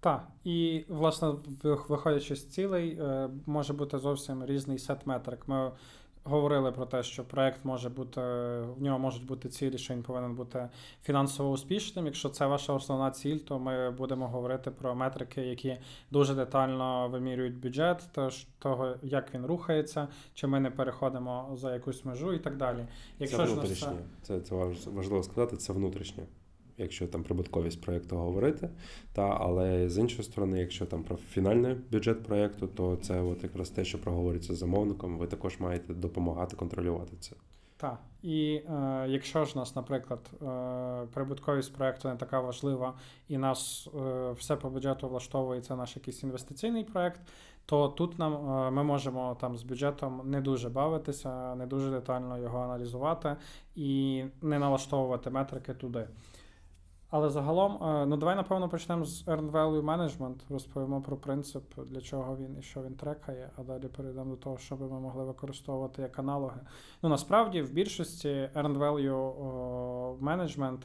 Так, 0.00 0.28
і 0.44 0.84
власне, 0.88 1.34
виходячи 1.62 2.36
з 2.36 2.48
цілей, 2.48 2.98
е, 3.00 3.30
може 3.46 3.72
бути 3.72 3.98
зовсім 3.98 4.44
різний 4.44 4.78
сет 4.78 5.06
метрик. 5.06 5.48
Ми 5.48 5.72
говорили 6.24 6.72
про 6.72 6.86
те, 6.86 7.02
що 7.02 7.24
проект 7.24 7.64
може 7.64 7.88
бути, 7.88 8.20
в 8.20 8.82
нього 8.82 8.98
можуть 8.98 9.26
бути 9.26 9.48
цілі, 9.48 9.78
що 9.78 9.94
він 9.94 10.02
повинен 10.02 10.34
бути 10.34 10.68
фінансово 11.02 11.50
успішним. 11.50 12.06
Якщо 12.06 12.28
це 12.28 12.46
ваша 12.46 12.72
основна 12.72 13.10
ціль, 13.10 13.36
то 13.36 13.58
ми 13.58 13.90
будемо 13.90 14.28
говорити 14.28 14.70
про 14.70 14.94
метрики, 14.94 15.42
які 15.42 15.76
дуже 16.10 16.34
детально 16.34 17.08
вимірюють 17.08 17.60
бюджет, 17.60 18.08
тож 18.12 18.46
того, 18.58 18.94
як 19.02 19.34
він 19.34 19.46
рухається, 19.46 20.08
чи 20.34 20.46
ми 20.46 20.60
не 20.60 20.70
переходимо 20.70 21.50
за 21.54 21.74
якусь 21.74 22.04
межу 22.04 22.32
і 22.32 22.38
так 22.38 22.56
далі. 22.56 22.86
Якщо 23.18 23.36
це 23.36 23.44
внутрішнє, 23.44 23.92
це... 24.22 24.40
це 24.40 24.40
це 24.40 24.54
важливо 24.90 25.22
сказати, 25.22 25.56
це 25.56 25.72
внутрішнє 25.72 26.22
якщо 26.78 27.06
там 27.06 27.22
прибутковість 27.22 27.80
проєкту 27.80 28.16
говорити. 28.16 28.70
Та, 29.12 29.22
Але 29.22 29.88
з 29.88 29.98
іншої 29.98 30.22
сторони, 30.22 30.60
якщо 30.60 30.86
там 30.86 31.02
про 31.02 31.16
фінальний 31.16 31.76
бюджет 31.92 32.22
проєкту, 32.22 32.66
то 32.66 32.96
це 32.96 33.20
от 33.20 33.42
якраз 33.42 33.70
те, 33.70 33.84
що 33.84 34.00
проговориться 34.00 34.54
з 34.54 34.58
замовником, 34.58 35.18
ви 35.18 35.26
також 35.26 35.60
маєте 35.60 35.94
допомагати 35.94 36.56
контролювати 36.56 37.16
це. 37.20 37.36
Так, 37.76 37.98
і 38.22 38.54
е, 38.54 39.06
якщо 39.08 39.44
ж 39.44 39.58
нас, 39.58 39.76
наприклад, 39.76 40.20
е, 40.42 41.06
прибутковість 41.14 41.74
проєкту 41.74 42.08
не 42.08 42.16
така 42.16 42.40
важлива, 42.40 42.94
і 43.28 43.38
нас 43.38 43.88
е, 43.94 44.32
все 44.32 44.56
по 44.56 44.70
бюджету 44.70 45.08
влаштовує 45.08 45.60
це 45.60 45.76
наш 45.76 45.96
якийсь 45.96 46.22
інвестиційний 46.22 46.84
проєкт, 46.84 47.20
то 47.66 47.88
тут 47.88 48.18
нам 48.18 48.34
е, 48.34 48.70
ми 48.70 48.82
можемо 48.82 49.36
там 49.40 49.56
з 49.56 49.62
бюджетом 49.62 50.22
не 50.24 50.40
дуже 50.40 50.68
бавитися, 50.68 51.54
не 51.54 51.66
дуже 51.66 51.90
детально 51.90 52.38
його 52.38 52.58
аналізувати 52.58 53.36
і 53.74 54.24
не 54.42 54.58
налаштовувати 54.58 55.30
метрики 55.30 55.74
туди. 55.74 56.08
Але 57.12 57.30
загалом, 57.30 57.84
е, 57.84 58.06
ну 58.06 58.16
давай 58.16 58.36
напевно 58.36 58.68
почнемо 58.68 59.04
з 59.04 59.24
Earned 59.24 59.50
Value 59.50 59.82
Management, 59.82 60.36
розповімо 60.50 61.00
про 61.00 61.16
принцип, 61.16 61.64
для 61.86 62.00
чого 62.00 62.36
він 62.36 62.58
і 62.58 62.62
що 62.62 62.82
він 62.82 62.94
трекає, 62.94 63.50
а 63.56 63.62
далі 63.62 63.88
перейдемо 63.88 64.30
до 64.30 64.36
того, 64.36 64.58
що 64.58 64.76
ми 64.76 65.00
могли 65.00 65.24
використовувати 65.24 66.02
як 66.02 66.18
аналоги. 66.18 66.60
Ну 67.02 67.08
насправді 67.08 67.62
в 67.62 67.72
більшості 67.72 68.28
Earned 68.54 68.78
Value 68.78 70.18
Management 70.18 70.78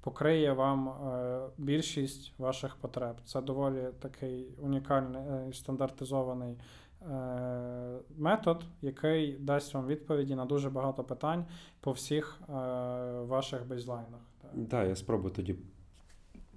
покриє 0.00 0.52
вам 0.52 0.88
е, 0.88 1.40
більшість 1.58 2.32
ваших 2.38 2.76
потреб. 2.76 3.16
Це 3.24 3.40
доволі 3.40 3.88
такий 3.98 4.46
унікальний 4.60 5.22
е, 5.22 5.52
стандартизований 5.52 6.56
метод, 8.16 8.64
який 8.82 9.32
дасть 9.32 9.74
вам 9.74 9.86
відповіді 9.86 10.34
на 10.34 10.44
дуже 10.44 10.70
багато 10.70 11.04
питань 11.04 11.44
по 11.80 11.92
всіх 11.92 12.40
ваших 13.28 13.66
бейзлайнах. 13.68 14.20
Так, 14.70 14.88
я 14.88 14.96
спробую 14.96 15.34
тоді 15.34 15.56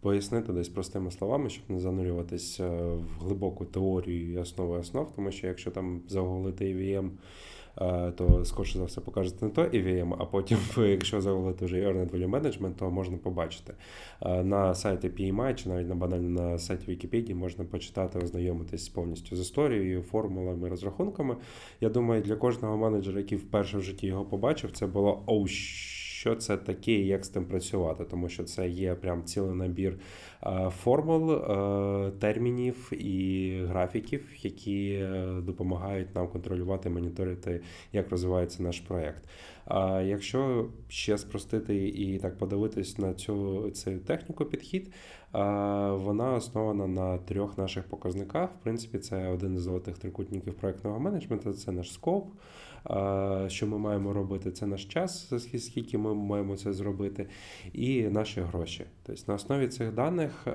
пояснити 0.05 0.53
десь 0.53 0.69
простими 0.69 1.11
словами, 1.11 1.49
щоб 1.49 1.63
не 1.69 1.79
занурюватися 1.79 2.65
е, 2.65 2.95
в 2.95 3.19
глибоку 3.19 3.65
теорію 3.65 4.33
і 4.33 4.37
основи 4.37 4.77
основ, 4.77 5.11
тому 5.15 5.31
що 5.31 5.47
якщо 5.47 5.71
там 5.71 6.01
загуглити 6.07 6.75
EVM, 6.75 7.05
е, 7.05 7.09
то 8.15 8.45
скорше 8.45 8.77
за 8.77 8.85
все 8.85 9.01
покажете 9.01 9.45
не 9.45 9.51
то 9.51 9.61
EVM, 9.61 10.15
а 10.19 10.25
потім, 10.25 10.57
якщо 10.77 11.21
загуглити 11.21 11.65
вже 11.65 11.75
Earned 11.75 12.11
Value 12.11 12.29
Management, 12.29 12.73
то 12.75 12.91
можна 12.91 13.17
побачити. 13.17 13.73
Е, 14.21 14.43
на 14.43 14.75
сайті 14.75 15.09
PMI 15.09 15.55
чи 15.55 15.69
навіть 15.69 15.89
на 15.89 15.95
банально 15.95 16.41
на 16.41 16.59
сайті 16.59 16.91
Вікіпедії 16.91 17.35
можна 17.35 17.65
почитати, 17.65 18.19
ознайомитись 18.19 18.89
повністю 18.89 19.35
з 19.35 19.39
історією, 19.39 20.01
формулами, 20.01 20.69
розрахунками. 20.69 21.35
Я 21.81 21.89
думаю, 21.89 22.21
для 22.21 22.35
кожного 22.35 22.77
менеджера, 22.77 23.19
який 23.19 23.37
вперше 23.37 23.77
в 23.77 23.81
житті 23.81 24.07
його 24.07 24.25
побачив, 24.25 24.71
це 24.71 24.87
було 24.87 25.23
оу 25.25 25.47
що 26.25 26.35
це 26.35 26.57
таке 26.57 26.91
і 26.91 27.07
як 27.07 27.25
з 27.25 27.29
тим 27.29 27.45
працювати, 27.45 28.05
тому 28.05 28.29
що 28.29 28.43
це 28.43 28.69
є 28.69 28.95
прям 28.95 29.23
цілий 29.23 29.55
набір 29.55 29.99
е, 30.43 30.69
формул, 30.69 31.31
е, 31.31 32.11
термінів 32.19 32.91
і 32.93 33.59
графіків, 33.67 34.25
які 34.41 34.89
е, 34.89 35.25
допомагають 35.41 36.15
нам 36.15 36.27
контролювати, 36.27 36.89
моніторити, 36.89 37.61
як 37.93 38.09
розвивається 38.09 38.63
наш 38.63 38.79
проект. 38.79 39.23
А 39.65 40.01
якщо 40.01 40.69
ще 40.87 41.17
спростити 41.17 41.87
і 41.87 42.19
так 42.19 42.37
подивитись 42.37 42.97
на 42.97 43.13
цю 43.13 43.69
цю 43.69 43.97
техніку 43.97 44.45
підхід, 44.45 44.93
вона 45.91 46.33
основана 46.35 46.87
на 46.87 47.17
трьох 47.17 47.57
наших 47.57 47.83
показниках. 47.83 48.49
В 48.49 48.63
принципі, 48.63 48.97
це 48.97 49.27
один 49.27 49.55
із 49.55 49.61
золотих 49.61 49.97
трикутників 49.97 50.53
проектного 50.53 50.99
менеджменту, 50.99 51.53
це 51.53 51.71
наш 51.71 51.93
скоп 51.93 52.27
що 53.47 53.67
ми 53.67 53.77
маємо 53.77 54.13
робити, 54.13 54.51
це 54.51 54.65
наш 54.65 54.85
час, 54.85 55.33
скільки 55.57 55.97
ми 55.97 56.13
маємо 56.13 56.57
це 56.57 56.73
зробити, 56.73 57.27
і 57.73 58.03
наші 58.03 58.41
гроші. 58.41 58.85
Тобто 59.03 59.23
на 59.27 59.33
основі 59.33 59.67
цих 59.67 59.93
даних 59.93 60.47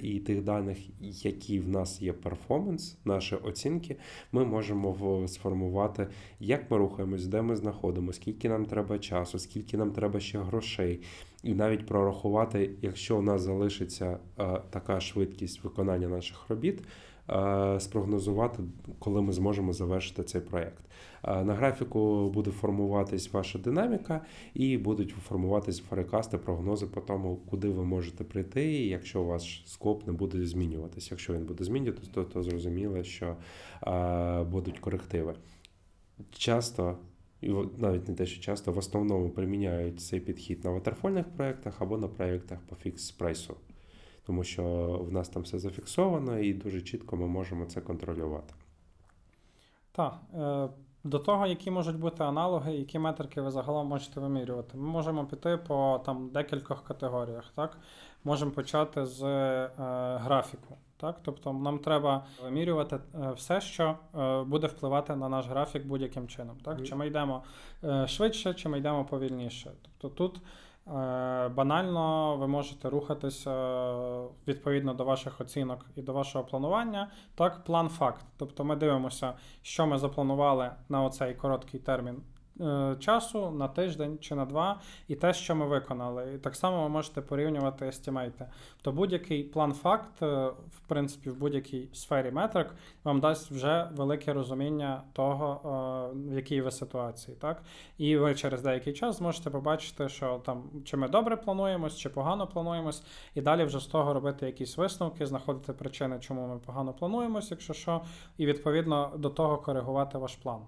і 0.00 0.18
тих 0.18 0.42
даних, 0.42 0.78
які 1.00 1.60
в 1.60 1.68
нас 1.68 2.02
є 2.02 2.12
перформанс, 2.12 2.98
наші 3.04 3.34
оцінки, 3.34 3.96
ми 4.32 4.44
можемо 4.44 5.28
сформувати, 5.28 6.06
як 6.40 6.70
ми 6.70 6.76
рухаємось, 6.76 7.26
де 7.26 7.42
ми 7.42 7.56
знаходимося, 7.56 8.20
скільки 8.20 8.48
нам 8.48 8.64
треба 8.64 8.98
часу, 8.98 9.38
скільки 9.38 9.76
нам 9.76 9.90
треба 9.90 10.20
ще 10.20 10.38
грошей. 10.38 11.00
І 11.42 11.54
навіть 11.54 11.86
прорахувати, 11.86 12.70
якщо 12.82 13.18
у 13.18 13.22
нас 13.22 13.42
залишиться 13.42 14.18
така 14.70 15.00
швидкість 15.00 15.64
виконання 15.64 16.08
наших 16.08 16.50
робіт, 16.50 16.82
спрогнозувати, 17.78 18.62
коли 18.98 19.22
ми 19.22 19.32
зможемо 19.32 19.72
завершити 19.72 20.22
цей 20.22 20.40
проєкт. 20.40 20.84
На 21.22 21.54
графіку 21.54 22.30
буде 22.30 22.50
формуватись 22.50 23.32
ваша 23.32 23.58
динаміка, 23.58 24.20
і 24.54 24.78
будуть 24.78 25.10
формуватись 25.10 25.78
форекасти, 25.78 26.38
прогнози 26.38 26.86
по 26.86 27.00
тому, 27.00 27.36
куди 27.36 27.68
ви 27.68 27.84
можете 27.84 28.24
прийти, 28.24 28.86
якщо 28.86 29.22
ваш 29.22 29.62
скоп 29.66 30.06
не 30.06 30.12
буде 30.12 30.46
змінюватися. 30.46 31.08
Якщо 31.10 31.32
він 31.34 31.44
буде 31.44 31.64
змінюватися, 31.64 32.10
то, 32.14 32.24
то 32.24 32.42
зрозуміло, 32.42 33.02
що 33.02 33.36
а, 33.80 34.44
будуть 34.50 34.78
корективи. 34.78 35.34
Часто. 36.32 36.96
І 37.40 37.54
навіть 37.78 38.08
не 38.08 38.14
те, 38.14 38.26
що 38.26 38.42
часто 38.42 38.72
в 38.72 38.78
основному 38.78 39.30
приміняють 39.30 40.00
цей 40.00 40.20
підхід 40.20 40.64
на 40.64 40.70
ватерфольних 40.70 41.26
проєктах 41.28 41.82
або 41.82 41.98
на 41.98 42.08
проєктах 42.08 42.58
по 42.68 42.76
фікс 42.76 43.10
прайсу, 43.10 43.54
тому 44.26 44.44
що 44.44 44.64
в 45.08 45.12
нас 45.12 45.28
там 45.28 45.42
все 45.42 45.58
зафіксовано 45.58 46.38
і 46.38 46.54
дуже 46.54 46.82
чітко 46.82 47.16
ми 47.16 47.26
можемо 47.26 47.64
це 47.64 47.80
контролювати. 47.80 48.54
Так. 49.92 50.20
Е, 50.34 50.68
до 51.04 51.18
того, 51.18 51.46
які 51.46 51.70
можуть 51.70 51.98
бути 51.98 52.24
аналоги, 52.24 52.72
які 52.72 52.98
метрики 52.98 53.40
ви 53.40 53.50
загалом 53.50 53.86
можете 53.86 54.20
вимірювати. 54.20 54.78
Ми 54.78 54.88
можемо 54.88 55.24
піти 55.24 55.56
по 55.56 56.02
там 56.06 56.28
декількох 56.28 56.84
категоріях. 56.84 57.52
Так? 57.54 57.78
Можемо 58.24 58.50
почати 58.50 59.06
з 59.06 59.22
е, 59.22 59.70
графіку. 60.22 60.76
Так? 60.96 61.16
Тобто 61.22 61.52
нам 61.52 61.78
треба 61.78 62.24
вимірювати 62.44 62.96
е, 62.96 63.32
все, 63.32 63.60
що 63.60 63.96
е, 64.18 64.42
буде 64.42 64.66
впливати 64.66 65.16
на 65.16 65.28
наш 65.28 65.46
графік 65.46 65.86
будь-яким 65.86 66.28
чином. 66.28 66.56
Так? 66.64 66.86
Чи 66.86 66.94
ми 66.94 67.06
йдемо 67.06 67.42
е, 67.84 68.08
швидше, 68.08 68.54
чи 68.54 68.68
ми 68.68 68.78
йдемо 68.78 69.04
повільніше. 69.04 69.70
Тобто 69.82 70.08
тут 70.16 70.40
банально 71.56 72.36
ви 72.36 72.48
можете 72.48 72.90
рухатися 72.90 73.52
відповідно 74.48 74.94
до 74.94 75.04
ваших 75.04 75.40
оцінок 75.40 75.86
і 75.96 76.02
до 76.02 76.12
вашого 76.12 76.44
планування. 76.44 77.10
Так, 77.34 77.64
план 77.64 77.88
факт. 77.88 78.24
Тобто 78.36 78.64
ми 78.64 78.76
дивимося, 78.76 79.32
що 79.62 79.86
ми 79.86 79.98
запланували 79.98 80.70
на 80.88 81.02
оцей 81.02 81.34
короткий 81.34 81.80
термін 81.80 82.22
Е, 82.22 82.39
часу 82.98 83.50
на 83.50 83.68
тиждень 83.68 84.18
чи 84.20 84.34
на 84.34 84.44
два, 84.44 84.80
і 85.08 85.14
те, 85.14 85.34
що 85.34 85.54
ми 85.54 85.66
виконали. 85.66 86.32
І 86.34 86.38
так 86.38 86.56
само 86.56 86.82
ви 86.82 86.88
можете 86.88 87.20
порівнювати 87.20 87.86
естімейти. 87.86 88.46
То 88.82 88.92
будь-який 88.92 89.44
план-факт, 89.44 90.22
е, 90.22 90.46
в 90.46 90.80
принципі, 90.86 91.30
в 91.30 91.38
будь-якій 91.38 91.88
сфері 91.92 92.30
метрик 92.30 92.74
вам 93.04 93.20
дасть 93.20 93.50
вже 93.50 93.88
велике 93.92 94.32
розуміння 94.32 95.02
того, 95.12 95.60
е, 95.64 96.32
в 96.32 96.34
якій 96.34 96.60
ви 96.60 96.70
ситуації. 96.70 97.36
Так? 97.40 97.62
І 97.98 98.16
ви 98.16 98.34
через 98.34 98.62
деякий 98.62 98.92
час 98.92 99.18
зможете 99.18 99.50
побачити, 99.50 100.08
що 100.08 100.40
там 100.44 100.70
чи 100.84 100.96
ми 100.96 101.08
добре 101.08 101.36
плануємось, 101.36 101.96
чи 101.96 102.08
погано 102.08 102.46
плануємось, 102.46 103.02
і 103.34 103.40
далі 103.40 103.64
вже 103.64 103.78
з 103.80 103.86
того 103.86 104.14
робити 104.14 104.46
якісь 104.46 104.76
висновки, 104.76 105.26
знаходити 105.26 105.72
причини, 105.72 106.18
чому 106.20 106.46
ми 106.46 106.58
погано 106.58 106.92
плануємось, 106.92 107.50
якщо 107.50 107.72
що, 107.72 108.00
і 108.36 108.46
відповідно 108.46 109.10
до 109.16 109.30
того 109.30 109.58
коригувати 109.58 110.18
ваш 110.18 110.36
план. 110.36 110.60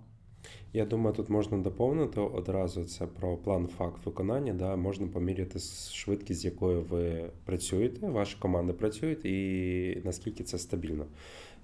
Я 0.73 0.85
думаю, 0.85 1.17
тут 1.17 1.29
можна 1.29 1.59
доповнити 1.59 2.21
одразу 2.21 2.85
це 2.85 3.07
про 3.07 3.37
план 3.37 3.69
факт 3.79 4.07
виконання. 4.07 4.53
Да, 4.53 4.77
Можна 4.77 5.07
поміряти 5.07 5.59
швидкість, 5.93 6.41
з 6.41 6.45
якою 6.45 6.83
ви 6.83 7.31
працюєте, 7.45 8.09
ваші 8.09 8.37
команди 8.39 8.73
працюють, 8.73 9.25
і 9.25 10.03
наскільки 10.05 10.45
це 10.45 10.59
стабільно. 10.59 11.07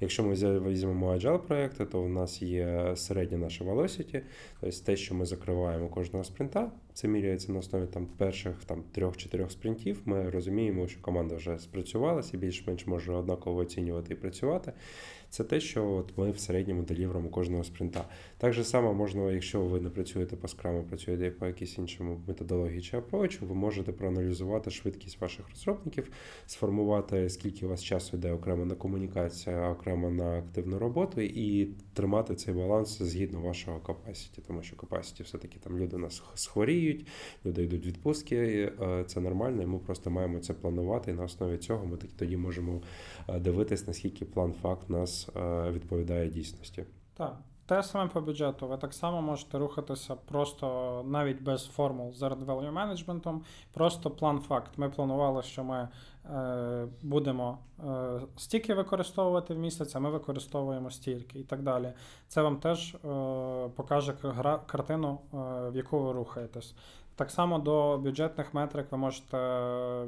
Якщо 0.00 0.22
ми 0.22 0.32
візьмемо 0.60 1.14
agile 1.14 1.38
проекти, 1.38 1.86
то 1.86 2.02
в 2.02 2.08
нас 2.08 2.42
є 2.42 2.92
середня 2.96 3.38
наша 3.38 3.64
velocity, 3.64 4.20
тобто 4.60 4.76
те, 4.84 4.96
що 4.96 5.14
ми 5.14 5.26
закриваємо 5.26 5.88
кожного 5.88 6.24
спринта, 6.24 6.70
це 6.98 7.08
міряється 7.08 7.52
на 7.52 7.58
основі 7.58 7.86
там 7.86 8.06
перших 8.06 8.64
там 8.64 8.82
трьох-чотирьох 8.92 9.52
спринтів. 9.52 10.00
Ми 10.04 10.30
розуміємо, 10.30 10.88
що 10.88 11.00
команда 11.00 11.36
вже 11.36 11.58
спрацювалася 11.58 12.36
більш-менш 12.36 12.86
може 12.86 13.12
однаково 13.12 13.60
оцінювати 13.60 14.14
і 14.14 14.16
працювати 14.16 14.72
це 15.30 15.44
те, 15.44 15.60
що 15.60 15.90
от 15.90 16.12
ми 16.16 16.30
в 16.30 16.38
середньому 16.38 16.82
деліверимо 16.82 17.28
кожного 17.28 17.64
спринта. 17.64 18.04
Так 18.38 18.52
же 18.52 18.64
само 18.64 18.94
можна, 18.94 19.32
якщо 19.32 19.60
ви 19.60 19.80
не 19.80 19.90
працюєте 19.90 20.36
по 20.36 20.48
скраму, 20.48 20.82
працюєте 20.82 21.30
по 21.30 21.46
якійсь 21.46 21.78
іншому 21.78 22.20
методології 22.26 22.80
чи 22.80 22.96
апрочу, 22.96 23.46
ви 23.46 23.54
можете 23.54 23.92
проаналізувати 23.92 24.70
швидкість 24.70 25.20
ваших 25.20 25.50
розробників, 25.50 26.10
сформувати, 26.46 27.28
скільки 27.28 27.66
у 27.66 27.68
вас 27.68 27.84
часу 27.84 28.16
йде 28.16 28.32
окремо 28.32 28.64
на 28.64 28.74
комунікацію, 28.74 29.56
окремо 29.56 30.10
на 30.10 30.38
активну 30.38 30.78
роботу, 30.78 31.20
і 31.20 31.68
тримати 31.94 32.34
цей 32.34 32.54
баланс 32.54 33.02
згідно 33.02 33.40
вашого 33.40 33.78
capacity, 33.78 34.40
тому 34.46 34.62
що 34.62 34.76
capacity 34.76 35.22
все-таки 35.22 35.58
там 35.58 35.78
люди 35.78 35.96
у 35.96 35.98
нас 35.98 36.22
схворіють, 36.34 36.87
люди 37.46 37.62
йдуть 37.62 37.84
в 37.84 37.88
відпустки, 37.88 38.72
це 39.06 39.20
нормально, 39.20 39.62
і 39.62 39.66
ми 39.66 39.78
просто 39.78 40.10
маємо 40.10 40.38
це 40.38 40.54
планувати. 40.54 41.10
І 41.10 41.14
на 41.14 41.24
основі 41.24 41.58
цього 41.58 41.86
ми 41.86 41.96
тоді 41.96 42.36
можемо 42.36 42.80
дивитись, 43.40 43.86
наскільки 43.86 44.24
план 44.24 44.52
факт 44.62 44.90
нас. 44.90 45.28
Відповідає 45.72 46.28
дійсності. 46.28 46.84
Так. 47.14 47.38
Те 47.66 47.82
саме 47.82 48.10
по 48.10 48.20
бюджету. 48.20 48.68
Ви 48.68 48.76
так 48.76 48.94
само 48.94 49.22
можете 49.22 49.58
рухатися 49.58 50.14
просто 50.14 51.04
навіть 51.08 51.42
без 51.42 51.66
формул 51.66 52.12
з 52.12 52.22
value 52.22 52.72
менеджментом, 52.72 53.44
просто 53.72 54.10
план 54.10 54.40
факт. 54.40 54.70
Ми 54.76 54.90
планували, 54.90 55.42
що 55.42 55.64
ми 55.64 55.88
будемо 57.02 57.58
е, 57.80 58.20
стільки 58.36 58.74
використовувати 58.74 59.54
в 59.54 59.58
місяць, 59.58 59.96
а 59.96 60.00
ми 60.00 60.10
використовуємо 60.10 60.90
стільки 60.90 61.38
і 61.38 61.44
так 61.44 61.62
далі. 61.62 61.92
Це 62.28 62.42
вам 62.42 62.56
теж 62.56 62.94
е, 62.94 62.98
покаже 63.76 64.14
картину, 64.66 65.18
е, 65.34 65.36
в 65.70 65.76
яку 65.76 65.98
ви 65.98 66.12
рухаєтесь. 66.12 66.74
Так 67.18 67.30
само 67.30 67.58
до 67.58 67.98
бюджетних 67.98 68.54
метрик 68.54 68.92
ви 68.92 68.98
можете 68.98 69.36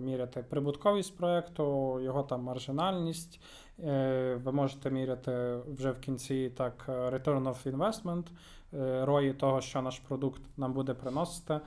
міряти 0.00 0.42
прибутковість 0.42 1.16
проєкту, 1.16 2.00
його 2.00 2.22
там 2.22 2.42
маржинальність. 2.42 3.40
Е, 3.84 4.40
ви 4.44 4.52
можете 4.52 4.90
міряти 4.90 5.58
вже 5.76 5.90
в 5.90 6.00
кінці 6.00 6.52
так 6.56 6.84
Return 6.88 7.42
of 7.42 7.76
Investment, 7.76 8.24
е, 8.74 9.04
рої 9.04 9.32
того, 9.32 9.60
що 9.60 9.82
наш 9.82 9.98
продукт 9.98 10.42
нам 10.56 10.72
буде 10.72 10.94
приносити. 10.94 11.60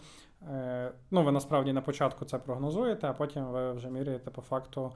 Е, 0.52 0.92
ну, 1.12 1.24
ви 1.24 1.32
насправді 1.32 1.74
на 1.74 1.82
початку 1.82 2.26
це 2.26 2.38
прогнозуєте, 2.38 3.08
а 3.08 3.14
потім 3.14 3.46
ви 3.46 3.74
вже 3.74 3.90
міряєте 3.90 4.32
по 4.32 4.42
факту, 4.42 4.92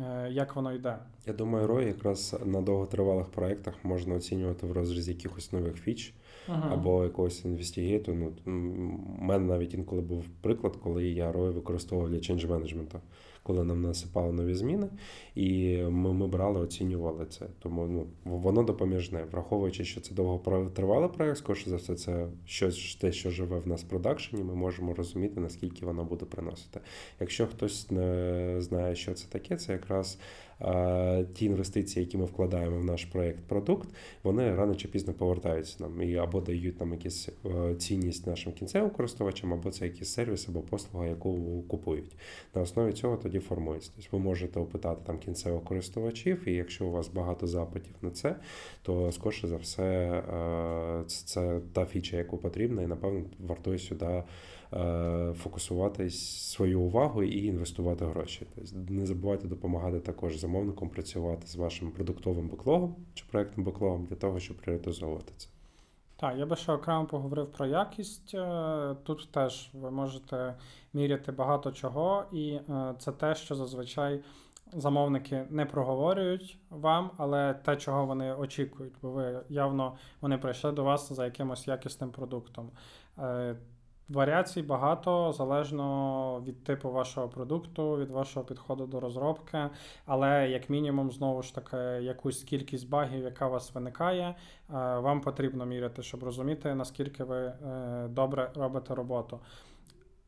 е, 0.00 0.28
як 0.30 0.56
воно 0.56 0.72
йде. 0.72 0.98
Я 1.26 1.32
думаю, 1.32 1.66
ROI 1.66 1.86
якраз 1.86 2.36
на 2.44 2.60
довготривалих 2.60 3.26
проєктах 3.26 3.74
можна 3.82 4.14
оцінювати 4.14 4.66
в 4.66 4.72
розрізі 4.72 5.12
якихось 5.12 5.52
нових 5.52 5.76
фіч 5.76 6.14
Ага. 6.48 6.70
або 6.74 7.04
якогось 7.04 7.44
інвестігейту. 7.44 8.14
Ну, 8.14 8.32
у 8.46 8.50
мене 9.24 9.44
навіть 9.44 9.74
інколи 9.74 10.02
був 10.02 10.24
приклад, 10.40 10.76
коли 10.76 11.04
я 11.04 11.32
ROI 11.32 11.50
використовував 11.50 12.10
для 12.10 12.18
change 12.18 12.46
management, 12.48 12.96
коли 13.44 13.64
нам 13.64 13.82
насипали 13.82 14.32
нові 14.32 14.54
зміни, 14.54 14.88
і 15.34 15.78
ми, 15.82 16.12
ми 16.12 16.26
брали, 16.26 16.60
оцінювали 16.60 17.26
це. 17.26 17.46
Тому 17.58 17.86
ну, 17.86 18.06
воно 18.24 18.62
допоміжне, 18.62 19.24
враховуючи, 19.32 19.84
що 19.84 20.00
це 20.00 20.14
довго 20.14 20.70
тривалий 20.74 21.08
проект, 21.08 21.38
скоріше 21.38 21.70
за 21.70 21.76
все, 21.76 21.94
це 21.94 22.26
щось 22.46 22.98
те, 23.00 23.12
що 23.12 23.30
живе 23.30 23.58
в 23.58 23.68
нас 23.68 23.84
в 23.84 23.88
продакшені, 23.88 24.42
ми 24.42 24.54
можемо 24.54 24.94
розуміти, 24.94 25.40
наскільки 25.40 25.86
воно 25.86 26.04
буде 26.04 26.24
приносити. 26.24 26.80
Якщо 27.20 27.46
хтось 27.46 27.90
не 27.90 28.56
знає, 28.58 28.94
що 28.94 29.14
це 29.14 29.28
таке, 29.28 29.56
це 29.56 29.72
якраз 29.72 30.18
ті 31.34 31.44
інвестиції, 31.44 32.04
які 32.04 32.18
ми 32.18 32.24
вкладаємо 32.24 32.78
в 32.78 32.84
наш 32.84 33.04
проєкт 33.04 33.40
продукт, 33.48 33.88
вони 34.22 34.54
рано 34.54 34.74
чи 34.74 34.88
пізно 34.88 35.12
повертаються 35.12 35.76
нам 35.80 36.02
і 36.02 36.16
або 36.16 36.40
дають 36.40 36.80
нам 36.80 36.92
якусь 36.92 37.28
е, 37.46 37.74
цінність 37.74 38.26
нашим 38.26 38.52
кінцевим 38.52 38.90
користувачам, 38.90 39.52
або 39.52 39.70
це 39.70 39.84
якийсь 39.84 40.12
сервіс 40.12 40.48
або 40.48 40.60
послуга, 40.60 41.06
яку 41.06 41.62
купують. 41.68 42.16
На 42.54 42.62
основі 42.62 42.92
цього 42.92 43.16
тоді 43.16 43.38
формується. 43.38 43.90
Тобто 43.96 44.16
ви 44.16 44.22
можете 44.22 44.60
опитати 44.60 45.00
там 45.06 45.18
кінцевих 45.18 45.64
користувачів, 45.64 46.48
і 46.48 46.52
якщо 46.52 46.86
у 46.86 46.90
вас 46.90 47.08
багато 47.08 47.46
запитів 47.46 47.94
на 48.02 48.10
це, 48.10 48.36
то 48.82 49.12
скоріше 49.12 49.48
за 49.48 49.56
все 49.56 49.84
е, 49.84 51.04
це 51.06 51.60
та 51.72 51.86
фіча, 51.86 52.16
яку 52.16 52.38
потрібна, 52.38 52.82
і 52.82 52.86
напевно 52.86 53.22
вартує 53.38 53.78
сюди. 53.78 54.22
Е, 54.74 55.34
Фокусувати 55.36 56.10
свою 56.10 56.80
увагу 56.80 57.22
і 57.22 57.46
інвестувати 57.46 58.04
гроші. 58.04 58.46
Тобто 58.54 58.92
не 58.92 59.06
забувайте 59.06 59.48
допомагати 59.48 60.00
також 60.00 60.36
замовникам 60.36 60.88
працювати 60.88 61.46
з 61.46 61.56
вашим 61.56 61.90
продуктовим 61.90 62.48
беклогом 62.48 62.96
чи 63.14 63.24
проектним 63.30 63.66
беклогом 63.66 64.04
для 64.04 64.16
того, 64.16 64.40
щоб 64.40 64.56
пріоритизовувати 64.56 65.32
це. 65.36 65.48
Так, 66.16 66.36
я 66.36 66.46
би 66.46 66.56
ще 66.56 66.72
окремо 66.72 67.06
поговорив 67.06 67.52
про 67.52 67.66
якість. 67.66 68.34
Е, 68.34 68.96
Тут 69.02 69.28
теж 69.32 69.70
ви 69.72 69.90
можете 69.90 70.54
міряти 70.92 71.32
багато 71.32 71.72
чого, 71.72 72.24
і 72.32 72.50
е, 72.50 72.94
це 72.98 73.12
те, 73.12 73.34
що 73.34 73.54
зазвичай 73.54 74.20
замовники 74.72 75.46
не 75.50 75.66
проговорюють 75.66 76.58
вам, 76.70 77.10
але 77.16 77.54
те, 77.54 77.76
чого 77.76 78.06
вони 78.06 78.34
очікують, 78.34 78.94
бо 79.02 79.10
ви 79.10 79.40
явно 79.48 79.96
вони 80.20 80.38
прийшли 80.38 80.72
до 80.72 80.84
вас 80.84 81.12
за 81.12 81.24
якимось 81.24 81.68
якісним 81.68 82.10
продуктом. 82.10 82.70
Варіацій 84.08 84.62
багато 84.62 85.32
залежно 85.32 86.42
від 86.46 86.64
типу 86.64 86.90
вашого 86.90 87.28
продукту, 87.28 87.96
від 87.96 88.10
вашого 88.10 88.46
підходу 88.46 88.86
до 88.86 89.00
розробки, 89.00 89.70
але 90.06 90.48
як 90.50 90.70
мінімум, 90.70 91.12
знову 91.12 91.42
ж 91.42 91.54
таки, 91.54 91.76
якусь 92.04 92.42
кількість 92.42 92.88
багів, 92.88 93.24
яка 93.24 93.46
у 93.46 93.50
вас 93.50 93.74
виникає, 93.74 94.24
е, 94.24 94.34
вам 94.98 95.20
потрібно 95.20 95.66
міряти, 95.66 96.02
щоб 96.02 96.22
розуміти, 96.22 96.74
наскільки 96.74 97.24
ви 97.24 97.38
е, 97.38 97.54
добре 98.08 98.50
робите 98.54 98.94
роботу. 98.94 99.40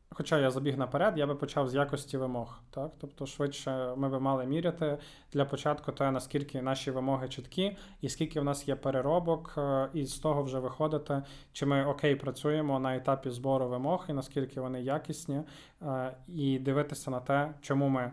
Хоча 0.09 0.39
я 0.39 0.51
забіг 0.51 0.77
наперед, 0.77 1.17
я 1.17 1.27
би 1.27 1.35
почав 1.35 1.69
з 1.69 1.75
якості 1.75 2.17
вимог. 2.17 2.59
Так? 2.69 2.91
Тобто, 3.01 3.25
швидше 3.25 3.93
ми 3.97 4.09
би 4.09 4.19
мали 4.19 4.45
міряти 4.45 4.97
для 5.33 5.45
початку 5.45 5.91
те, 5.91 6.11
наскільки 6.11 6.61
наші 6.61 6.91
вимоги 6.91 7.29
чіткі, 7.29 7.77
і 8.01 8.09
скільки 8.09 8.39
в 8.39 8.43
нас 8.43 8.67
є 8.67 8.75
переробок, 8.75 9.53
е, 9.57 9.89
і 9.93 10.05
з 10.05 10.19
того 10.19 10.43
вже 10.43 10.59
виходити, 10.59 11.23
чи 11.51 11.65
ми 11.65 11.85
окей 11.85 12.15
працюємо 12.15 12.79
на 12.79 12.95
етапі 12.95 13.29
збору 13.29 13.67
вимог, 13.67 14.05
і 14.09 14.13
наскільки 14.13 14.61
вони 14.61 14.81
якісні, 14.81 15.41
е, 15.81 16.13
і 16.27 16.59
дивитися 16.59 17.11
на 17.11 17.19
те, 17.19 17.53
чому 17.61 17.89
ми 17.89 18.11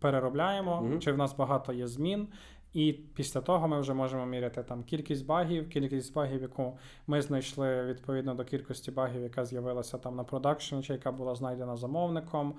переробляємо, 0.00 0.82
Мгм. 0.82 1.00
чи 1.00 1.12
в 1.12 1.16
нас 1.18 1.36
багато 1.36 1.72
є 1.72 1.86
змін. 1.86 2.28
І 2.74 2.92
після 2.92 3.40
того 3.40 3.68
ми 3.68 3.80
вже 3.80 3.94
можемо 3.94 4.26
міряти 4.26 4.62
там 4.62 4.84
кількість 4.84 5.26
багів, 5.26 5.68
кількість 5.68 6.14
багів, 6.14 6.42
яку 6.42 6.78
ми 7.06 7.22
знайшли 7.22 7.84
відповідно 7.84 8.34
до 8.34 8.44
кількості 8.44 8.90
багів, 8.90 9.22
яка 9.22 9.44
з'явилася 9.44 9.98
там 9.98 10.16
на 10.16 10.24
продакшені, 10.24 10.82
чи 10.82 10.92
яка 10.92 11.12
була 11.12 11.34
знайдена 11.34 11.76
замовником. 11.76 12.54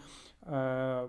Е, 0.47 1.07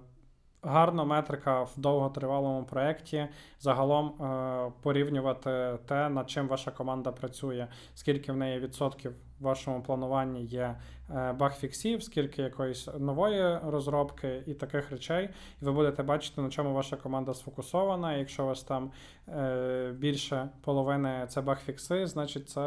гарна 0.63 1.05
метрика 1.05 1.63
в 1.63 1.73
довготривалому 1.77 2.65
проєкті. 2.65 3.29
Загалом 3.61 4.07
е, 4.09 4.73
порівнювати 4.83 5.79
те, 5.87 6.09
над 6.09 6.31
чим 6.31 6.49
ваша 6.49 6.71
команда 6.71 7.13
працює, 7.13 7.67
скільки 7.95 8.33
в 8.33 8.37
неї 8.37 8.61
відсотків 8.61 9.15
в 9.41 9.45
вашому 9.45 9.83
плануванні 9.83 10.45
є 10.45 10.77
е, 11.11 11.33
баг-фіксів, 11.33 12.03
скільки 12.03 12.43
якоїсь 12.43 12.89
нової 12.99 13.59
розробки 13.59 14.43
і 14.47 14.55
таких 14.55 14.91
речей. 14.91 15.31
І 15.63 15.65
ви 15.65 15.73
будете 15.73 16.03
бачити, 16.03 16.41
на 16.41 16.51
чому 16.51 16.75
ваша 16.75 16.97
команда 16.97 17.35
сфокусована. 17.35 18.17
Якщо 18.17 18.45
у 18.45 18.47
вас 18.47 18.63
там 18.63 18.91
е, 19.29 19.93
більше 19.99 20.49
половини 20.65 21.27
це 21.29 21.41
баг-фікси, 21.41 22.07
значить 22.07 22.49
це 22.49 22.61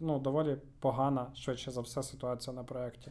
ну, 0.00 0.18
доволі 0.18 0.56
погана, 0.80 1.26
швидше 1.34 1.70
за 1.70 1.80
все, 1.80 2.02
ситуація 2.02 2.56
на 2.56 2.64
проєкті. 2.64 3.10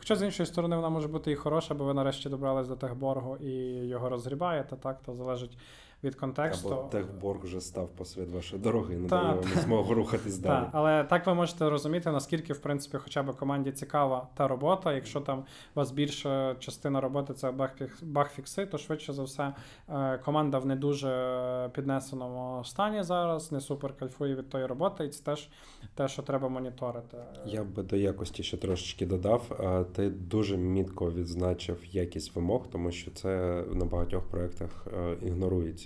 Хоча 0.00 0.16
з 0.16 0.22
іншої 0.22 0.46
сторони 0.46 0.76
вона 0.76 0.88
може 0.88 1.08
бути 1.08 1.32
і 1.32 1.34
хороша, 1.34 1.74
бо 1.74 1.84
ви 1.84 1.94
нарешті 1.94 2.28
добрались 2.28 2.68
до 2.68 2.76
техборгу 2.76 3.36
і 3.36 3.50
його 3.88 4.08
розгрібаєте, 4.08 4.76
так, 4.76 5.02
то 5.06 5.14
залежить 5.14 5.58
від 6.04 6.14
контексту. 6.14 6.68
Або 6.68 6.88
техборг 6.88 7.40
вже 7.44 7.60
став 7.60 7.88
посеред 7.88 8.30
вашої 8.30 8.62
дороги 8.62 8.96
не 8.96 9.08
Та, 9.08 9.22
дає 9.22 9.34
вам 9.34 9.44
змогу 9.44 9.94
рухатись 9.94 10.38
далі. 10.38 10.60
Так, 10.62 10.70
але 10.72 11.04
так 11.04 11.26
ви 11.26 11.34
можете 11.34 11.70
розуміти, 11.70 12.10
наскільки, 12.10 12.52
в 12.52 12.58
принципі, 12.58 12.98
хоча 12.98 13.22
б 13.22 13.36
команді 13.36 13.72
цікава 13.72 14.28
та 14.34 14.48
робота. 14.48 14.92
Якщо 14.92 15.20
там 15.20 15.38
у 15.38 15.44
вас 15.74 15.90
більша 15.90 16.56
частина 16.58 17.00
роботи 17.00 17.34
це 17.34 17.50
баг-фікс- 17.50 18.66
то 18.70 18.78
швидше 18.78 19.12
за 19.12 19.22
все 19.22 19.54
е, 19.88 20.18
команда 20.18 20.58
в 20.58 20.66
не 20.66 20.76
дуже 20.76 21.70
піднесеному 21.74 22.64
стані 22.64 23.02
зараз, 23.02 23.52
не 23.52 23.60
супер 23.60 23.96
кайфує 23.96 24.34
від 24.34 24.48
тої 24.48 24.66
роботи, 24.66 25.04
і 25.04 25.08
це 25.08 25.24
теж 25.24 25.48
те, 25.94 26.08
що 26.08 26.22
треба 26.22 26.48
моніторити. 26.48 27.16
Я 27.46 27.64
би 27.64 27.82
до 27.82 27.96
якості 27.96 28.42
ще 28.42 28.56
трошечки 28.56 29.06
додав. 29.06 29.42
А, 29.64 29.84
Ти 29.84 30.10
дуже 30.10 30.56
мітко 30.56 31.10
відзначив 31.10 31.78
якість 31.92 32.36
вимог, 32.36 32.66
тому 32.72 32.90
що 32.90 33.10
це 33.10 33.64
на 33.72 33.84
багатьох 33.84 34.24
проєктах 34.24 34.86
е, 34.96 35.16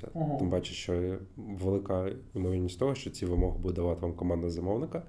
ігнорується. 0.07 0.35
Ага. 0.35 0.39
Тим 0.39 0.51
паче, 0.51 0.75
що 0.75 1.19
велика 1.37 2.11
ймовірність 2.35 2.79
того, 2.79 2.95
що 2.95 3.11
ці 3.11 3.27
вимоги 3.27 3.59
буде 3.59 3.75
давати 3.75 4.01
вам 4.01 4.13
команда 4.13 4.51
замовника. 4.51 5.03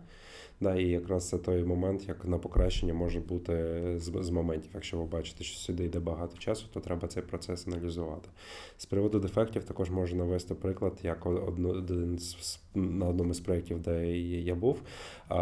Да, 0.61 0.75
і 0.75 0.87
якраз 0.87 1.29
це 1.29 1.37
той 1.37 1.63
момент, 1.63 2.07
як 2.07 2.25
на 2.25 2.37
покращення 2.37 2.93
може 2.93 3.19
бути 3.19 3.83
з, 3.97 4.23
з 4.23 4.29
моментів. 4.29 4.71
Якщо 4.73 4.97
ви 4.97 5.05
бачите, 5.05 5.43
що 5.43 5.57
сюди 5.59 5.83
йде 5.83 5.99
багато 5.99 6.37
часу, 6.37 6.65
то 6.73 6.79
треба 6.79 7.07
цей 7.07 7.23
процес 7.23 7.67
аналізувати. 7.67 8.29
З 8.77 8.85
приводу 8.85 9.19
дефектів 9.19 9.63
також 9.63 9.89
можу 9.91 10.15
навести 10.15 10.55
приклад, 10.55 10.99
як 11.03 11.25
один 11.25 12.19
з, 12.19 12.59
на 12.75 13.07
одному 13.07 13.33
з 13.33 13.39
проєктів, 13.39 13.79
де 13.81 14.17
я 14.17 14.55
був. 14.55 14.81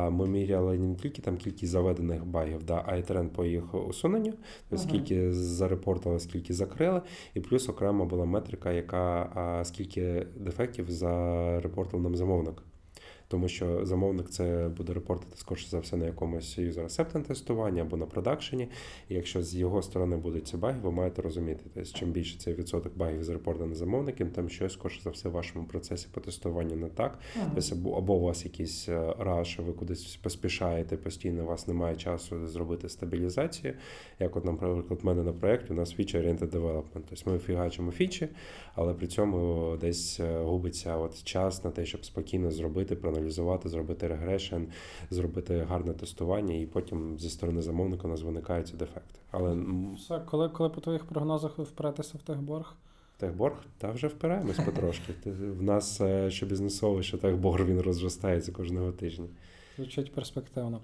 Ми 0.09 0.27
міряли 0.27 0.77
не 0.77 0.95
тільки 0.95 1.21
там 1.21 1.37
кількість 1.37 1.71
заведених 1.71 2.25
багів, 2.25 2.63
да, 2.63 2.83
а 2.85 2.95
й 2.95 3.01
тренд 3.01 3.31
по 3.31 3.45
їх 3.45 3.75
усуненню, 3.87 4.33
тобто 4.69 4.75
Ага. 4.75 4.77
скільки 4.77 5.33
зарепортили, 5.33 6.19
скільки 6.19 6.53
закрили, 6.53 7.01
і 7.33 7.39
плюс 7.39 7.69
окремо 7.69 8.05
була 8.05 8.25
метрика, 8.25 8.71
яка 8.71 9.61
скільки 9.65 10.27
дефектів 10.37 10.91
зарепортив 10.91 12.01
нам 12.01 12.15
замовник. 12.15 12.63
Тому 13.27 13.47
що 13.47 13.85
замовник 13.85 14.29
це 14.29 14.69
буде 14.77 14.93
репортити 14.93 15.37
скоріше 15.37 15.69
за 15.69 15.79
все 15.79 15.97
на 15.97 16.05
якомусь 16.05 16.59
user 16.59 16.83
acceptance 16.83 17.23
тестуванні 17.23 17.79
або 17.79 17.97
на 17.97 18.05
продакшені. 18.05 18.67
І 19.09 19.15
якщо 19.15 19.41
з 19.41 19.55
його 19.55 19.81
сторони 19.81 20.17
будуть 20.17 20.47
ці 20.47 20.57
баги, 20.57 20.79
ви 20.83 20.91
маєте 20.91 21.21
розуміти, 21.21 21.63
тобто, 21.73 21.89
чим 21.99 22.11
більше 22.11 22.39
цей 22.39 22.53
відсоток 22.53 22.97
багів 22.97 23.23
зарепортаний 23.23 23.75
замовником, 23.75 24.29
тим 24.29 24.49
щось 24.49 24.73
скоріше 24.73 25.01
за 25.01 25.09
все 25.09 25.29
в 25.29 25.31
вашому 25.31 25.65
процесі 25.65 26.07
по 26.11 26.21
тестуванню 26.21 26.75
не 26.75 26.89
так. 26.89 27.19
Тобто 27.55 27.75
або, 27.75 27.97
або 27.97 28.13
у 28.13 28.19
вас 28.19 28.45
якийсь 28.45 28.89
е, 28.89 29.13
раш, 29.19 29.59
ви 29.59 29.73
кудись 29.73 30.15
поспішаєте 30.15 30.97
постійно, 30.97 31.43
у 31.43 31.47
вас 31.47 31.67
немає 31.67 31.95
часу 31.95 32.47
зробити 32.47 32.89
стабілізацію. 32.89 33.73
Як, 34.19 34.35
от, 34.35 34.45
наприклад, 34.45 34.99
в 35.03 35.05
мене 35.05 35.23
на 35.23 35.33
проєкті 35.33 35.73
у 35.73 35.75
нас 35.75 35.99
feature-oriented 35.99 36.49
development. 36.49 37.03
Тобто 37.09 37.31
ми 37.31 37.39
фігачимо 37.39 37.91
фічі, 37.91 38.27
але 38.75 38.93
при 38.93 39.07
цьому 39.07 39.77
десь 39.81 40.19
е, 40.19 40.39
губиться 40.39 40.97
от 40.97 41.23
час 41.23 41.63
на 41.63 41.71
те, 41.71 41.85
щоб 41.85 42.05
спокійно 42.05 42.51
зробити, 42.51 42.95
проаналізувати, 42.95 43.69
зробити 43.69 44.07
регрешн, 44.07 44.61
зробити 45.09 45.65
гарне 45.69 45.93
тестування, 45.93 46.55
і 46.55 46.65
потім 46.65 47.19
зі 47.19 47.29
сторони 47.29 47.61
замовника 47.61 48.07
у 48.07 48.11
нас 48.11 48.21
виникають 48.21 48.67
ці 48.67 48.75
дефекти. 48.75 49.19
Але 49.31 49.57
Все, 49.95 50.19
коли, 50.19 50.49
коли 50.49 50.69
по 50.69 50.81
твоїх 50.81 51.05
прогнозах 51.05 51.57
ви 51.57 51.63
впретеся 51.63 52.17
в 52.17 52.21
техборг? 52.21 52.75
техборг, 53.17 53.55
та 53.77 53.91
вже 53.91 54.07
впираємось 54.07 54.57
потрошки. 54.57 55.13
В 55.31 55.63
нас 55.63 56.01
е, 56.01 56.31
що 56.31 56.45
бізнесовий, 56.45 57.03
що 57.03 57.17
техборг 57.17 57.65
він 57.65 57.81
розростається 57.81 58.51
кожного 58.51 58.91
тижня. 58.91 59.25
Звучить 59.77 60.13
перспективно. 60.13 60.81